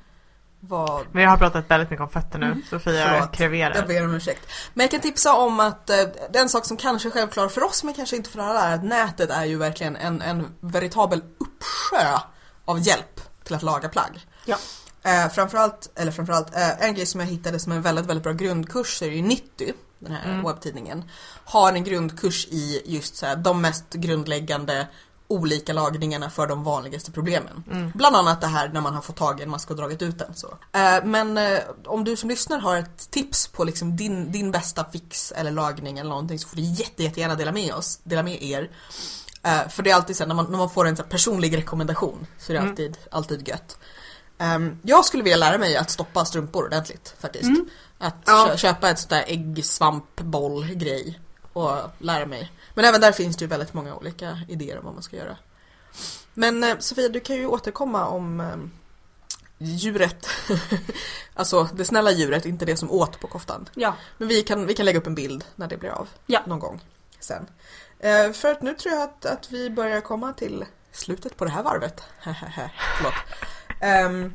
Vad 0.59 1.05
Vi 1.11 1.23
har 1.23 1.37
pratat 1.37 1.71
väldigt 1.71 1.89
mycket 1.89 2.03
om 2.03 2.09
fötter 2.09 2.39
nu. 2.39 2.61
Sofia 2.69 3.05
Förlåt. 3.07 3.19
Jag 3.19 3.33
kreverar. 3.33 3.87
ber 3.87 4.05
om 4.05 4.15
ursäkt. 4.15 4.47
Men 4.73 4.83
jag 4.83 4.91
kan 4.91 4.99
tipsa 4.99 5.33
om 5.35 5.59
att 5.59 5.89
eh, 5.89 5.95
det 6.31 6.37
är 6.37 6.41
en 6.41 6.49
sak 6.49 6.65
som 6.65 6.77
kanske 6.77 7.09
är 7.09 7.11
självklar 7.11 7.47
för 7.47 7.63
oss 7.63 7.83
men 7.83 7.93
kanske 7.93 8.15
inte 8.15 8.29
för 8.29 8.39
alla 8.39 8.61
är 8.67 8.75
att 8.75 8.83
nätet 8.83 9.29
är 9.29 9.45
ju 9.45 9.57
verkligen 9.57 9.95
en, 9.95 10.21
en 10.21 10.47
veritabel 10.59 11.21
uppsjö 11.37 12.17
av 12.65 12.79
hjälp 12.79 13.19
till 13.43 13.55
att 13.55 13.63
laga 13.63 13.89
plagg. 13.89 14.27
Ja. 14.45 14.57
Eh, 15.03 15.29
framförallt, 15.29 15.91
eller 15.95 16.11
framförallt, 16.11 16.55
eh, 16.55 16.81
en 16.81 16.93
grej 16.95 17.05
som 17.05 17.19
jag 17.19 17.27
hittade 17.27 17.59
som 17.59 17.71
en 17.71 17.81
väldigt, 17.81 18.05
väldigt 18.05 18.23
bra 18.23 18.33
grundkurs 18.33 19.01
är 19.01 19.07
ju 19.07 19.21
Nitty, 19.21 19.73
den 19.99 20.11
här 20.11 20.29
Mm. 20.31 20.43
webbtidningen, 20.45 21.03
har 21.45 21.73
en 21.73 21.83
grundkurs 21.83 22.45
i 22.47 22.81
just 22.85 23.15
så 23.15 23.25
här, 23.25 23.35
de 23.35 23.61
mest 23.61 23.85
grundläggande 23.93 24.87
olika 25.27 25.73
lagningarna 25.73 26.29
för 26.29 26.47
de 26.47 26.63
vanligaste 26.63 27.11
problemen. 27.11 27.63
Mm. 27.71 27.91
Bland 27.95 28.15
annat 28.15 28.41
det 28.41 28.47
här 28.47 28.69
när 28.69 28.81
man 28.81 28.93
har 28.93 29.01
fått 29.01 29.15
tag 29.15 29.39
i 29.39 29.43
en 29.43 29.49
mask 29.49 29.69
och 29.71 29.75
dragit 29.77 30.01
ut 30.01 30.19
den. 30.19 30.33
Så. 30.35 30.47
Eh, 30.71 31.03
men 31.05 31.37
eh, 31.37 31.59
om 31.85 32.03
du 32.03 32.15
som 32.15 32.29
lyssnar 32.29 32.59
har 32.59 32.77
ett 32.77 33.11
tips 33.11 33.47
på 33.47 33.63
liksom 33.63 33.95
din, 33.95 34.31
din 34.31 34.51
bästa 34.51 34.85
fix 34.91 35.31
eller 35.31 35.51
lagning 35.51 35.99
eller 35.99 36.09
någonting 36.09 36.39
så 36.39 36.47
får 36.47 36.55
du 36.55 36.61
jätte, 36.61 37.03
jättegärna 37.03 37.35
dela 37.35 37.51
med 37.51 37.73
oss, 37.73 37.99
dela 38.03 38.23
med 38.23 38.43
er. 38.43 38.71
Eh, 39.43 39.67
för 39.69 39.83
det 39.83 39.91
är 39.91 39.95
alltid 39.95 40.15
så 40.17 40.23
här, 40.23 40.27
när 40.27 40.35
man, 40.35 40.45
när 40.51 40.57
man 40.57 40.69
får 40.69 40.87
en 40.87 40.97
så 40.97 41.03
personlig 41.03 41.57
rekommendation 41.57 42.27
så 42.39 42.51
är 42.51 42.53
det 42.53 42.59
Mm. 42.59 42.71
alltid, 42.71 42.97
alltid 43.11 43.47
gött. 43.47 43.77
Ehm, 44.37 44.77
jag 44.83 45.05
skulle 45.05 45.23
vilja 45.23 45.37
lära 45.37 45.57
mig 45.57 45.75
att 45.77 45.89
stoppa 45.89 46.25
strumpor 46.25 46.65
ordentligt 46.65 47.15
faktiskt. 47.19 47.43
Mm. 47.43 47.69
Att 47.97 48.15
Ja. 48.25 48.45
kö- 48.49 48.57
köpa 48.57 48.89
ett 48.89 48.99
sånt 48.99 49.09
där 49.09 49.23
äggsvampboll-grej 49.27 51.19
och 51.53 51.77
lära 51.99 52.25
mig. 52.25 52.51
Men 52.73 52.85
även 52.85 53.01
där 53.01 53.11
finns 53.11 53.37
det 53.37 53.43
ju 53.45 53.49
väldigt 53.49 53.73
många 53.73 53.95
olika 53.95 54.39
idéer 54.47 54.77
om 54.79 54.85
vad 54.85 54.93
man 54.93 55.03
ska 55.03 55.15
göra. 55.15 55.37
Men 56.33 56.63
eh, 56.63 56.77
Sofia, 56.79 57.09
du 57.09 57.19
kan 57.19 57.35
ju 57.35 57.45
återkomma 57.47 58.07
om 58.07 58.39
eh, 58.39 58.55
djuret. 59.57 60.27
alltså 61.33 61.63
det 61.73 61.85
snälla 61.85 62.11
djuret, 62.11 62.45
inte 62.45 62.65
det 62.65 62.77
som 62.77 62.91
åt 62.91 63.19
på 63.19 63.27
koftan. 63.27 63.69
Ja. 63.75 63.95
Men 64.17 64.27
vi 64.27 64.43
kan, 64.43 64.65
vi 64.65 64.73
kan 64.73 64.85
lägga 64.85 64.99
upp 64.99 65.07
en 65.07 65.15
bild 65.15 65.45
när 65.55 65.67
det 65.67 65.77
blir 65.77 65.89
av. 65.89 66.09
Ja. 66.25 66.41
Någon 66.47 66.59
gång 66.59 66.81
sen. 67.19 67.47
Eh, 67.99 68.31
för 68.31 68.51
att 68.51 68.61
nu 68.61 68.73
tror 68.73 68.95
jag 68.95 69.03
att, 69.03 69.25
att 69.25 69.51
vi 69.51 69.69
börjar 69.69 70.01
komma 70.01 70.33
till 70.33 70.65
slutet 70.91 71.37
på 71.37 71.45
det 71.45 71.51
här 71.51 71.63
varvet. 71.63 72.03
Förlåt. 72.97 73.13
Ehm, 73.81 74.33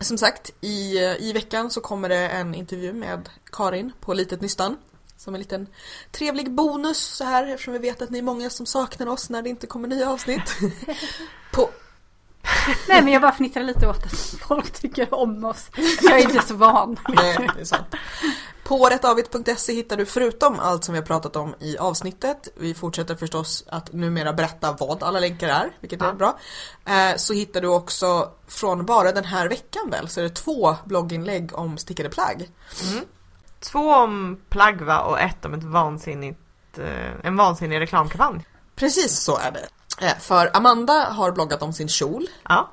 som 0.00 0.18
sagt, 0.18 0.50
i, 0.60 0.98
i 0.98 1.32
veckan 1.32 1.70
så 1.70 1.80
kommer 1.80 2.08
det 2.08 2.28
en 2.28 2.54
intervju 2.54 2.92
med 2.92 3.28
Karin 3.52 3.92
på 4.00 4.14
Litet 4.14 4.40
Nystan. 4.40 4.76
Som 5.16 5.34
en 5.34 5.40
liten 5.40 5.66
trevlig 6.10 6.50
bonus 6.50 6.98
så 6.98 7.24
här 7.24 7.46
eftersom 7.46 7.72
vi 7.72 7.78
vet 7.78 8.02
att 8.02 8.10
ni 8.10 8.18
är 8.18 8.22
många 8.22 8.50
som 8.50 8.66
saknar 8.66 9.06
oss 9.06 9.30
när 9.30 9.42
det 9.42 9.48
inte 9.48 9.66
kommer 9.66 9.88
nya 9.88 10.10
avsnitt. 10.10 10.56
på, 11.52 11.70
Nej 12.88 13.02
men 13.02 13.12
jag 13.12 13.22
bara 13.22 13.32
fnittrar 13.32 13.62
lite 13.62 13.88
åt 13.88 14.04
att 14.04 14.34
folk 14.48 14.70
tycker 14.70 15.14
om 15.14 15.44
oss. 15.44 15.70
Jag 16.02 16.20
är 16.20 16.22
inte 16.22 16.42
så 16.46 16.54
van. 16.54 16.98
Nej, 17.08 17.50
det 17.54 17.60
är 17.60 17.64
sant. 17.64 17.86
På 18.72 18.88
rättavit.se 18.88 19.72
hittar 19.72 19.96
du 19.96 20.06
förutom 20.06 20.60
allt 20.60 20.84
som 20.84 20.92
vi 20.92 20.98
har 21.00 21.06
pratat 21.06 21.36
om 21.36 21.54
i 21.60 21.78
avsnittet, 21.78 22.48
vi 22.56 22.74
fortsätter 22.74 23.14
förstås 23.16 23.64
att 23.68 23.92
numera 23.92 24.32
berätta 24.32 24.72
vad 24.72 25.02
alla 25.02 25.20
länkar 25.20 25.48
är, 25.48 25.76
vilket 25.80 26.02
är 26.02 26.06
Ja. 26.06 26.12
bra. 26.12 26.38
Eh, 26.86 27.16
så 27.16 27.32
hittar 27.32 27.60
du 27.60 27.68
också 27.68 28.30
från 28.48 28.86
bara 28.86 29.12
den 29.12 29.24
här 29.24 29.48
veckan 29.48 29.90
väl, 29.90 30.08
så 30.08 30.20
är 30.20 30.24
det 30.24 30.30
två 30.30 30.76
blogginlägg 30.84 31.58
om 31.58 31.78
stickade 31.78 32.08
plagg. 32.10 32.50
Mm. 32.90 33.04
Två 33.60 33.94
om 33.94 34.40
plagg 34.48 34.82
va 34.82 35.00
och 35.00 35.20
ett 35.20 35.44
om 35.44 35.54
ett 35.54 35.64
vansinnigt, 35.64 36.78
eh, 36.78 37.26
en 37.26 37.36
vansinnig 37.36 37.80
reklamkampanj. 37.80 38.46
Precis 38.76 39.20
så 39.20 39.38
är 39.38 39.50
det. 39.50 39.68
Eh, 40.06 40.18
för 40.20 40.50
Amanda 40.56 40.92
har 41.10 41.32
bloggat 41.32 41.62
om 41.62 41.72
sin 41.72 41.88
kjol 41.88 42.26
Ja. 42.48 42.70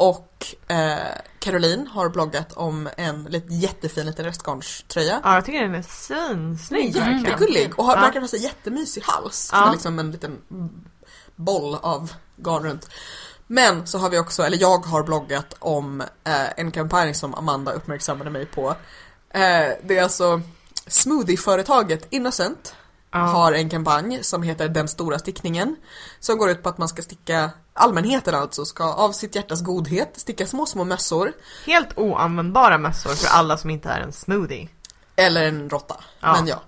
Och 0.00 0.54
eh, 0.68 0.96
Caroline 1.38 1.86
har 1.86 2.08
bloggat 2.08 2.52
om 2.52 2.88
en 2.96 3.24
lite 3.24 3.54
jättefin 3.54 4.06
liten 4.06 4.24
restgarnströja. 4.24 5.20
ja, 5.24 5.34
jag 5.34 5.44
tycker 5.44 5.60
den 5.62 5.74
är 5.74 5.82
svinsnygg. 5.82 6.96
Jättegullig 6.96 7.78
och 7.78 7.84
har, 7.84 7.94
Ja. 7.96 8.00
verkar 8.00 8.20
ha 8.20 8.28
så 8.28 8.36
jättemysig 8.36 9.02
hals. 9.06 9.48
Ja. 9.52 9.60
Med 9.64 9.72
liksom 9.72 9.98
en 9.98 10.10
liten 10.10 10.38
boll 11.36 11.74
av 11.82 12.12
garn 12.36 12.62
runt. 12.62 12.88
Men 13.46 13.86
så 13.86 13.98
har 13.98 14.10
vi 14.10 14.18
också, 14.18 14.42
eller 14.42 14.58
jag 14.58 14.78
har 14.86 15.02
bloggat 15.02 15.54
om 15.58 16.00
eh, 16.00 16.50
en 16.56 16.70
kampanj 16.70 17.14
som 17.14 17.34
Amanda 17.34 17.72
uppmärksammade 17.72 18.30
mig 18.30 18.46
på. 18.46 18.68
Eh, 19.30 19.68
det 19.82 19.98
är 19.98 20.02
alltså 20.02 20.40
smoothieföretaget 20.86 22.06
Innocent 22.10 22.74
Ja. 23.12 23.18
har 23.18 23.52
en 23.52 23.70
kampanj 23.70 24.24
som 24.24 24.42
heter 24.42 24.68
Den 24.68 24.88
stora 24.88 25.18
stickningen. 25.18 25.76
Som 26.20 26.38
går 26.38 26.50
ut 26.50 26.62
på 26.62 26.68
att 26.68 26.78
man 26.78 26.88
ska 26.88 27.02
sticka, 27.02 27.50
allmänheten 27.80 28.34
alltså, 28.34 28.64
ska 28.64 28.84
av 28.84 29.12
sitt 29.12 29.34
hjärtas 29.34 29.62
godhet 29.62 30.12
sticka 30.16 30.46
små, 30.46 30.66
små 30.66 30.84
mössor. 30.84 31.32
Helt 31.66 31.98
oanvändbara 31.98 32.78
mössor 32.78 33.10
för 33.10 33.28
alla 33.28 33.56
som 33.56 33.70
inte 33.70 33.88
är 33.88 34.00
en 34.00 34.12
smoothie. 34.12 34.68
Eller 35.16 35.44
en 35.44 35.70
råtta. 35.70 35.96
Ja. 36.20 36.32
Men 36.32 36.46
ja. 36.46 36.62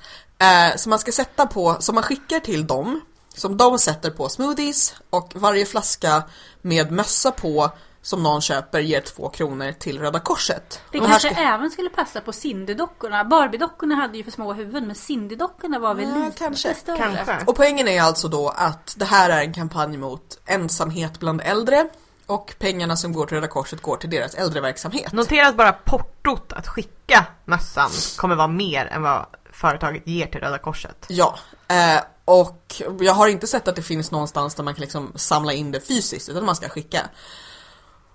Eh, 0.47 0.77
som 0.77 0.91
man 0.91 0.99
ska 0.99 1.13
sätta 1.13 1.47
på, 1.47 1.77
som 1.81 1.95
man 1.95 2.05
skickar 2.05 2.41
till 2.41 2.67
dem. 2.67 3.01
Som 3.35 3.57
de 3.57 3.79
sätter 3.79 4.11
på 4.11 4.29
smoothies 4.29 4.95
och 5.11 5.33
varje 5.35 5.67
flaska 5.67 6.23
med 6.63 6.93
mössa 6.93 7.31
på 7.31 7.71
som 8.03 8.23
någon 8.23 8.41
köper 8.41 8.81
ger 8.81 9.01
två 9.01 9.29
kronor 9.29 9.73
till 9.73 9.99
Röda 10.01 10.21
Korset. 10.21 10.81
Det 10.91 10.99
kanske 10.99 11.33
ska- 11.33 11.41
även 11.41 11.71
skulle 11.71 11.89
passa 11.91 12.21
på 12.21 12.31
Cindy-dockorna. 12.33 13.25
Barbie-dockorna 13.29 13.95
hade 13.95 14.19
ju 14.19 14.25
för 14.25 14.31
små 14.31 14.53
huvuden 14.53 14.87
men 14.87 14.97
Cindy-dockorna 14.97 15.79
var 15.79 15.95
väl 15.95 16.09
Ja, 16.09 16.25
lite 16.25 16.39
kanske. 16.39 16.75
större. 16.75 16.99
Kanske. 16.99 17.45
Och 17.47 17.57
poängen 17.57 17.89
är 17.89 18.03
alltså 18.03 18.29
då 18.29 18.49
att 18.49 18.95
det 18.97 19.05
här 19.05 19.31
är 19.31 19.41
en 19.41 19.53
kampanj 19.55 19.97
mot 19.97 20.39
ensamhet 20.47 21.19
bland 21.21 21.41
äldre 21.41 21.89
och 22.27 22.55
pengarna 22.59 22.97
som 22.97 23.13
går 23.13 23.27
till 23.27 23.35
Röda 23.35 23.49
Korset 23.49 23.83
går 23.83 23.97
till 23.97 24.11
deras 24.11 24.35
äldreverksamhet. 24.35 25.13
Notera 25.13 25.49
att 25.49 25.57
bara 25.57 25.73
portot 25.73 26.53
att 26.53 26.69
skicka 26.69 27.27
mössan 27.45 27.91
kommer 28.17 28.35
vara 28.35 28.49
mer 28.49 28.87
än 28.87 29.03
vad 29.03 29.27
företaget 29.53 30.07
ger 30.07 30.27
till 30.27 30.41
Röda 30.41 30.59
Korset. 30.59 31.07
Ja, 31.09 31.39
eh, 31.69 32.03
och 32.25 32.83
jag 33.01 33.13
har 33.15 33.29
inte 33.29 33.47
sett 33.47 33.69
att 33.69 33.77
det 33.77 33.83
finns 33.83 34.11
någonstans 34.11 34.55
där 34.55 34.65
man 34.65 34.75
kan 34.75 34.81
liksom 34.81 35.13
samla 35.17 35.53
in 35.53 35.73
det 35.73 35.81
fysiskt 35.81 36.29
utan 36.29 36.45
man 36.45 36.57
ska 36.57 36.69
skicka. 36.69 37.01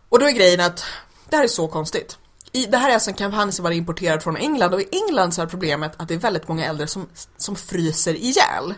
Och 0.10 0.20
då 0.20 0.26
är 0.26 0.32
grejen 0.32 0.60
att 0.60 0.84
det 1.30 1.36
här 1.36 1.44
är 1.44 1.48
så 1.48 1.68
konstigt. 1.68 2.18
I, 2.52 2.66
det 2.66 2.78
här 2.78 2.90
är 2.90 2.94
alltså 2.94 3.10
en 3.10 3.16
kampanj 3.16 3.52
som 3.52 3.64
var 3.64 3.72
importerad 3.72 4.24
från 4.24 4.38
England 4.38 4.74
och 4.74 4.82
i 4.82 4.88
England 4.92 5.32
så 5.32 5.42
är 5.42 5.46
problemet 5.46 5.94
att 5.98 6.08
det 6.08 6.14
är 6.14 6.20
väldigt 6.20 6.48
många 6.48 6.66
äldre 6.66 6.88
som, 6.88 7.08
som 7.38 7.56
fryser 7.56 8.14
ihjäl. 8.14 8.74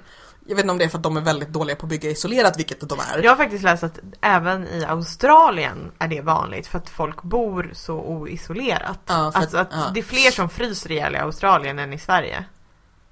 Jag 0.47 0.55
vet 0.55 0.63
inte 0.63 0.71
om 0.71 0.77
det 0.77 0.83
är 0.83 0.89
för 0.89 0.97
att 0.97 1.03
de 1.03 1.17
är 1.17 1.21
väldigt 1.21 1.49
dåliga 1.49 1.75
på 1.75 1.85
att 1.85 1.89
bygga 1.89 2.09
isolerat, 2.09 2.57
vilket 2.59 2.89
de 2.89 2.99
är. 2.99 3.23
Jag 3.23 3.31
har 3.31 3.37
faktiskt 3.37 3.63
läst 3.63 3.83
att 3.83 3.99
även 4.21 4.67
i 4.67 4.85
Australien 4.85 5.91
är 5.99 6.07
det 6.07 6.21
vanligt 6.21 6.67
för 6.67 6.77
att 6.77 6.89
folk 6.89 7.21
bor 7.23 7.71
så 7.73 7.93
oisolerat. 7.93 8.99
Ja, 9.05 9.13
alltså 9.35 9.57
att- 9.57 9.73
att 9.73 9.79
ja. 9.79 9.91
det 9.93 9.99
är 9.99 10.03
fler 10.03 10.31
som 10.31 10.49
fryser 10.49 10.91
ihjäl 10.91 11.15
i 11.15 11.17
Australien 11.17 11.79
än 11.79 11.93
i 11.93 11.99
Sverige. 11.99 12.45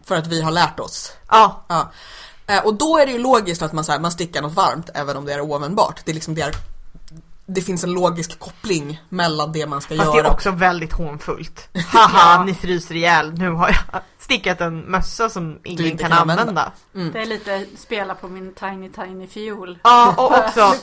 För 0.04 0.16
att 0.16 0.28
vi 0.28 0.42
har 0.42 0.52
lärt 0.52 0.80
oss. 0.80 1.14
Ja, 1.30 1.66
Ja. 1.68 1.92
Eh, 2.48 2.66
Och 2.66 2.74
då 2.76 2.98
är 2.98 3.06
det 3.06 3.12
ju 3.12 3.20
logiskt 3.20 3.62
att 3.62 3.74
man, 3.74 3.84
så 3.84 3.92
här, 3.92 4.00
man 4.00 4.12
stickar 4.12 4.42
något 4.42 4.54
varmt 4.54 4.90
även 4.94 5.18
om 5.18 5.26
det 5.26 5.34
är 5.34 5.42
oanvändbart. 5.42 6.02
Det, 6.06 6.12
är 6.12 6.16
liksom, 6.16 6.36
det, 6.36 6.42
är, 6.42 6.54
det 7.48 7.62
finns 7.62 7.84
en 7.84 7.92
logisk 7.92 8.40
koppling 8.40 9.02
mellan 9.10 9.52
det 9.52 9.68
man 9.68 9.82
ska 9.82 9.96
fast 9.96 10.06
göra. 10.08 10.24
det 10.24 10.30
är 10.30 10.34
också 10.34 10.52
väldigt 10.52 10.94
hånfullt. 10.94 11.70
Haha, 11.88 12.44
ni 12.44 12.54
fryser 12.54 12.96
ihjäl. 12.96 13.34
Nu 13.34 13.50
har 13.50 13.68
jag 13.68 14.02
stickat 14.28 14.62
en 14.62 14.80
mössa 14.80 15.30
som 15.30 15.60
ingen 15.64 15.86
inte 15.86 16.04
kan, 16.04 16.12
kan 16.12 16.20
använda. 16.20 16.42
använda. 16.42 16.72
Mm. 16.96 17.12
Det 17.12 17.22
är 17.22 17.26
lite 17.26 17.66
spela 17.78 18.16
på 18.16 18.28
min 18.28 18.54
tiny 18.54 18.90
tiny 18.90 19.28
fiol. 19.28 19.80
Ja, 19.84 20.16
och 20.18 20.38
också 20.38 20.74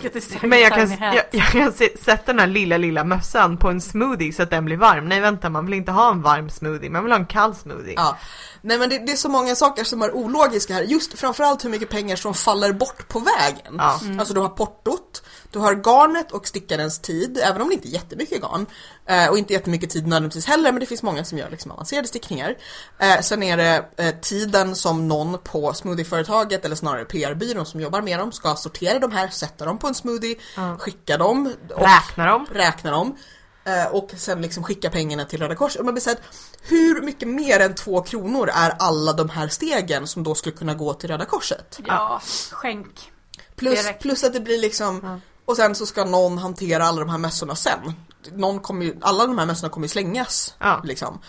Men 0.43 0.61
jag 0.61 0.73
kan, 0.73 0.91
jag, 0.91 1.25
jag 1.31 1.47
kan 1.47 1.73
sätta 2.03 2.33
den 2.33 2.39
här 2.39 2.47
lilla, 2.47 2.77
lilla 2.77 3.05
mössan 3.05 3.57
på 3.57 3.69
en 3.69 3.81
smoothie 3.81 4.33
så 4.33 4.43
att 4.43 4.51
den 4.51 4.65
blir 4.65 4.77
varm. 4.77 5.09
Nej 5.09 5.21
vänta, 5.21 5.51
man 5.51 5.67
vill 5.67 5.75
inte 5.75 5.93
ha 5.93 6.11
en 6.11 6.23
varm 6.23 6.51
smoothie, 6.51 6.91
man 6.91 7.03
vill 7.05 7.13
ha 7.13 7.19
en 7.19 7.27
kall 7.27 7.55
smoothie. 7.55 7.95
Ja. 7.97 8.17
Nej 8.61 8.79
men 8.79 8.91
det, 8.91 8.99
det 8.99 9.13
är 9.13 9.17
så 9.17 9.29
många 9.29 9.55
saker 9.55 9.85
som 9.85 10.03
är 10.03 10.13
ologiska 10.15 10.75
här. 10.75 10.83
Just 10.83 11.19
framförallt 11.19 11.65
hur 11.65 11.71
mycket 11.71 11.91
pengar 11.91 12.17
som 12.17 12.35
faller 12.35 12.73
bort 12.73 13.09
på 13.09 13.19
vägen. 13.19 13.75
Ja. 13.79 14.01
Alltså 14.19 14.35
du 14.35 14.41
har 14.41 14.49
portot, 14.49 15.23
du 15.51 15.59
har 15.59 15.75
garnet 15.75 16.33
och 16.33 16.47
stickarens 16.47 16.99
tid, 16.99 17.39
även 17.45 17.63
om 17.63 17.69
det 17.69 17.75
inte 17.75 17.89
är 17.89 17.93
jättemycket 17.93 18.43
garn. 18.43 18.67
Eh, 19.07 19.29
och 19.31 19.39
inte 19.39 19.53
jättemycket 19.53 19.91
tid 19.91 20.07
nödvändigtvis 20.07 20.47
heller, 20.47 20.73
men 20.73 20.81
det 20.81 20.87
finns 20.87 21.03
många 21.03 21.25
som 21.25 21.39
gör 21.39 21.51
liksom 21.51 21.71
avancerade 21.71 22.09
stickningar. 22.09 22.55
Eh, 22.99 23.21
sen 23.35 23.43
är 23.43 23.57
det 23.57 23.85
eh, 23.97 24.15
tiden 24.21 24.77
som 24.77 25.09
någon 25.09 25.39
på 25.39 25.73
smoothieföretaget, 25.73 26.65
eller 26.65 26.77
snarare 26.77 27.05
PR-byrån 27.05 27.67
som 27.67 27.81
jobbar 27.81 28.01
med 28.03 28.19
dem, 28.19 28.33
ska 28.33 28.55
sortera 28.55 28.99
de 28.99 29.13
här, 29.13 29.29
sätta 29.29 29.65
dem 29.65 29.79
på 29.79 29.87
en 29.87 29.95
smoothie, 29.95 30.37
Ja. 30.57 30.77
skicka 30.79 31.17
dem. 31.19 31.55
Och 31.75 31.81
Räkna 31.83 32.27
dem. 32.27 32.47
räkna 32.53 32.91
dem 32.91 33.17
eh, 33.65 33.87
och 33.95 34.11
sen 34.17 34.43
liksom 34.43 34.63
skicka 34.65 34.91
pengarna 34.91 35.25
till 35.25 35.41
Röda 35.41 35.55
Korset. 35.55 35.79
Och 35.79 35.85
man 35.85 35.95
blir 35.95 36.03
så 36.03 36.11
här, 36.11 36.19
hur 36.63 37.03
mycket 37.03 37.29
mer 37.29 37.61
än 37.61 37.75
två 37.75 38.03
kronor 38.03 38.51
är 38.55 38.75
alla 38.79 39.13
de 39.13 39.29
här 39.29 39.49
stegen 39.49 40.07
som 40.07 40.23
då 40.23 40.35
skulle 40.35 40.57
kunna 40.57 40.75
gå 40.75 40.95
till 40.95 41.11
Röda 41.11 41.25
Korset? 41.25 41.79
Ja, 41.87 42.21
skänk. 42.51 43.13
Plus, 43.57 43.83
Direkt. 43.83 44.03
plus 44.03 44.25
att 44.25 44.33
det 44.33 44.41
blir 44.41 44.59
liksom, 44.59 45.01
Ja. 45.03 45.21
och 45.45 45.57
sen 45.57 45.75
så 45.75 45.87
ska 45.87 46.05
någon 46.05 46.39
hantera 46.39 46.85
alla 46.87 47.01
de 47.01 47.09
här 47.11 47.19
mössorna 47.19 47.57
sen. 47.57 47.93
Någon 48.33 48.61
kommer 48.61 48.85
ju, 48.85 48.97
alla 49.01 49.27
de 49.27 49.39
här 49.39 49.47
mössorna 49.47 49.69
kommer 49.71 49.85
ju 49.85 49.89
slängas. 49.89 50.55
Ja. 50.61 50.81
Liksom. 50.85 51.21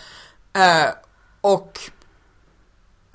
Eh, 0.52 0.90
och 1.40 1.80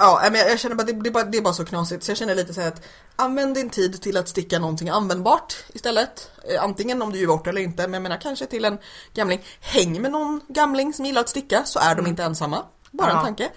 Ja, 0.03 0.19
men 0.31 0.35
jag, 0.35 0.59
känner 0.59 0.75
bara 0.75 0.83
det, 0.83 0.93
det, 0.93 1.09
är 1.09 1.13
bara 1.13 1.23
det 1.23 1.37
är 1.37 1.41
bara 1.41 1.53
så 1.53 1.65
knasigt 1.65 2.03
så 2.03 2.11
jag 2.11 2.17
känner 2.17 2.35
lite 2.35 2.53
så 2.53 2.61
här 2.61 2.67
att 2.67 2.81
använd 3.15 3.55
din 3.55 3.69
tid 3.69 4.01
till 4.01 4.17
att 4.17 4.29
sticka 4.29 4.59
någonting 4.59 4.89
användbart 4.89 5.55
istället. 5.73 6.31
Eh, 6.49 6.63
Antingen 6.63 7.01
om 7.01 7.11
du 7.11 7.19
gör 7.19 7.27
bort 7.27 7.47
eller 7.47 7.61
inte, 7.61 7.81
men 7.81 7.93
jag 7.93 8.01
menar 8.01 8.17
kanske 8.21 8.45
till 8.45 8.65
en 8.65 8.77
gamling. 9.13 9.41
Häng 9.59 10.01
med 10.01 10.11
någon 10.11 10.41
gamling 10.47 10.93
som 10.93 11.05
gillar 11.05 11.21
att 11.21 11.29
sticka 11.29 11.63
så 11.65 11.79
är 11.79 11.95
de 11.95 12.07
inte 12.07 12.23
ensamma. 12.23 12.63
Bara 12.91 13.09
en 13.11 13.15
Ja. 13.17 13.21
tanke. 13.23 13.49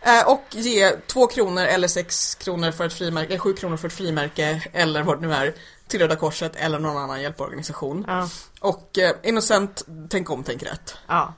Eh, 0.00 0.28
och 0.28 0.44
ge 0.50 0.90
två 1.06 1.26
kronor 1.26 1.62
eller 1.62 1.88
sex 1.88 2.34
kronor 2.34 2.70
för 2.70 2.86
ett 2.86 2.92
frimärke, 2.92 3.28
eller 3.28 3.38
sju 3.38 3.52
kronor 3.52 3.76
för 3.76 3.88
ett 3.88 3.94
frimärke 3.94 4.62
eller 4.72 5.02
vad 5.02 5.20
det 5.22 5.26
nu 5.28 5.34
är 5.34 5.54
till 5.86 6.00
Röda 6.00 6.16
Korset 6.16 6.56
eller 6.56 6.78
någon 6.78 6.96
annan 6.96 7.22
hjälporganisation. 7.22 8.04
Ja. 8.08 8.28
Och 8.60 8.98
eh, 8.98 9.12
Innocent, 9.22 9.84
tänk 10.08 10.30
om, 10.30 10.44
tänk 10.44 10.62
rätt. 10.62 10.94
ja. 11.06 11.34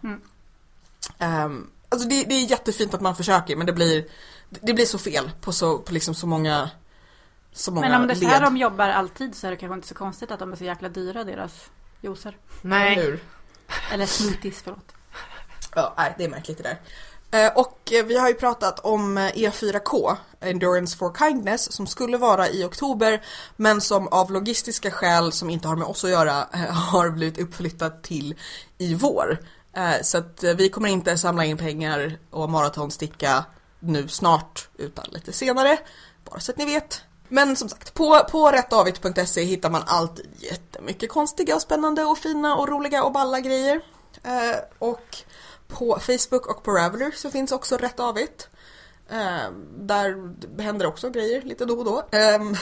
Um, 1.18 1.70
alltså 1.88 2.08
det, 2.08 2.24
det 2.24 2.34
är 2.34 2.50
jättefint 2.50 2.94
att 2.94 3.00
man 3.00 3.16
försöker 3.16 3.56
men 3.56 3.66
det 3.66 3.72
blir, 3.72 4.04
det 4.62 4.74
blir 4.74 4.86
så 4.86 4.98
fel 4.98 5.30
på 5.40 5.52
så, 5.52 5.78
på 5.78 5.92
liksom 5.94 6.14
så 6.14 6.26
många, 6.26 6.70
så 7.52 7.70
många 7.70 7.88
Men 7.88 8.00
om 8.00 8.06
det 8.06 8.12
är 8.12 8.16
så 8.16 8.26
här 8.26 8.40
led. 8.40 8.48
de 8.48 8.56
jobbar 8.56 8.88
alltid 8.88 9.34
så 9.34 9.46
är 9.46 9.50
det 9.50 9.56
kanske 9.56 9.74
inte 9.74 9.88
så 9.88 9.94
konstigt 9.94 10.30
att 10.30 10.38
de 10.38 10.52
är 10.52 10.56
så 10.56 10.64
jäkla 10.64 10.88
dyra 10.88 11.24
deras 11.24 11.52
juicer. 12.00 12.36
Eller 12.62 12.70
Nej. 12.78 12.94
hur? 12.94 13.20
Eller 13.92 14.06
smoothies, 14.06 14.60
förlåt. 14.64 14.92
Ja, 15.74 15.94
nej, 15.96 16.14
det 16.18 16.24
är 16.24 16.28
märkligt 16.28 16.58
det 16.58 16.62
där. 16.62 16.78
Eh, 17.46 17.52
Och 17.56 17.92
eh, 17.92 18.04
vi 18.04 18.18
har 18.18 18.28
ju 18.28 18.34
pratat 18.34 18.78
om 18.80 19.18
eh, 19.18 19.30
E4K, 19.30 20.16
Endurance 20.40 20.96
for 20.96 21.14
Kindness, 21.18 21.72
som 21.72 21.86
skulle 21.86 22.16
vara 22.16 22.48
i 22.48 22.64
oktober 22.64 23.22
men 23.56 23.80
som 23.80 24.08
av 24.08 24.30
logistiska 24.32 24.90
skäl 24.90 25.32
som 25.32 25.50
inte 25.50 25.68
har 25.68 25.76
med 25.76 25.86
oss 25.86 26.04
att 26.04 26.10
göra 26.10 26.46
har 26.92 27.10
blivit 27.10 27.38
uppflyttat 27.38 28.02
till 28.02 28.34
i 28.78 28.94
vår. 28.94 29.38
Så 30.02 30.18
att 30.18 30.44
vi 30.56 30.68
kommer 30.68 30.88
inte 30.88 31.18
samla 31.18 31.44
in 31.44 31.56
pengar 31.58 32.18
och 32.30 32.50
maratonsticka 32.50 33.44
nu 33.86 34.08
snart 34.08 34.68
utan 34.76 35.04
lite 35.10 35.32
senare, 35.32 35.78
bara 36.24 36.40
så 36.40 36.52
att 36.52 36.58
ni 36.58 36.64
vet. 36.64 37.02
Men 37.28 37.56
som 37.56 37.68
sagt, 37.68 37.94
på, 37.94 38.20
på 38.30 38.50
rättavit.se 38.50 39.44
hittar 39.44 39.70
man 39.70 39.82
alltid 39.86 40.26
jättemycket 40.38 41.10
konstiga 41.10 41.54
och 41.54 41.62
spännande 41.62 42.04
och 42.04 42.18
fina 42.18 42.56
och 42.56 42.68
roliga 42.68 43.04
och 43.04 43.12
balla 43.12 43.40
grejer. 43.40 43.80
Eh, 44.22 44.56
och 44.78 45.16
på 45.68 45.98
Facebook 46.00 46.46
och 46.46 46.62
på 46.62 46.70
Ravelry 46.70 47.12
så 47.12 47.30
finns 47.30 47.52
också 47.52 47.76
Rätt 47.76 48.00
Avigt. 48.00 48.48
Eh, 49.08 49.50
där 49.78 50.34
händer 50.62 50.86
också 50.86 51.10
grejer 51.10 51.42
lite 51.42 51.64
då 51.64 51.78
och 51.78 51.84
då. 51.84 52.02
Ehm, 52.10 52.56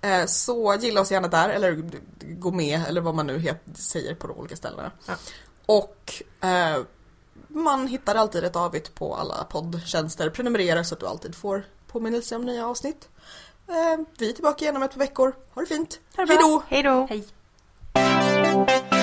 eh, 0.00 0.26
så 0.26 0.74
gilla 0.80 1.00
oss 1.00 1.10
gärna 1.10 1.28
där 1.28 1.48
eller 1.48 1.90
gå 2.20 2.50
med 2.50 2.80
eller 2.88 3.00
vad 3.00 3.14
man 3.14 3.26
nu 3.26 3.54
säger 3.74 4.14
på 4.14 4.26
de 4.26 4.38
olika 4.38 4.56
ställena. 4.56 4.90
Ja. 5.06 5.14
Och 5.66 6.22
eh, 6.40 6.82
man 7.54 7.86
hittar 7.86 8.14
alltid 8.14 8.44
ett 8.44 8.56
avigt 8.56 8.94
på 8.94 9.14
alla 9.14 9.44
poddtjänster. 9.44 10.30
Prenumerera 10.30 10.84
så 10.84 10.94
att 10.94 11.00
du 11.00 11.06
alltid 11.06 11.34
får 11.34 11.64
påminnelse 11.86 12.36
om 12.36 12.44
nya 12.44 12.66
avsnitt. 12.66 13.08
Eh, 13.68 14.04
vi 14.18 14.28
är 14.28 14.32
tillbaka 14.32 14.64
igen 14.64 14.76
om 14.76 14.82
ett 14.82 14.92
par 14.92 14.98
veckor. 14.98 15.34
Ha 15.54 15.62
det 15.62 15.66
fint! 15.68 16.00
Ha 16.16 16.24
det 16.24 16.62
Hej 16.68 16.82
då! 16.82 17.06
Hej! 17.08 17.24
Hej. 17.96 18.93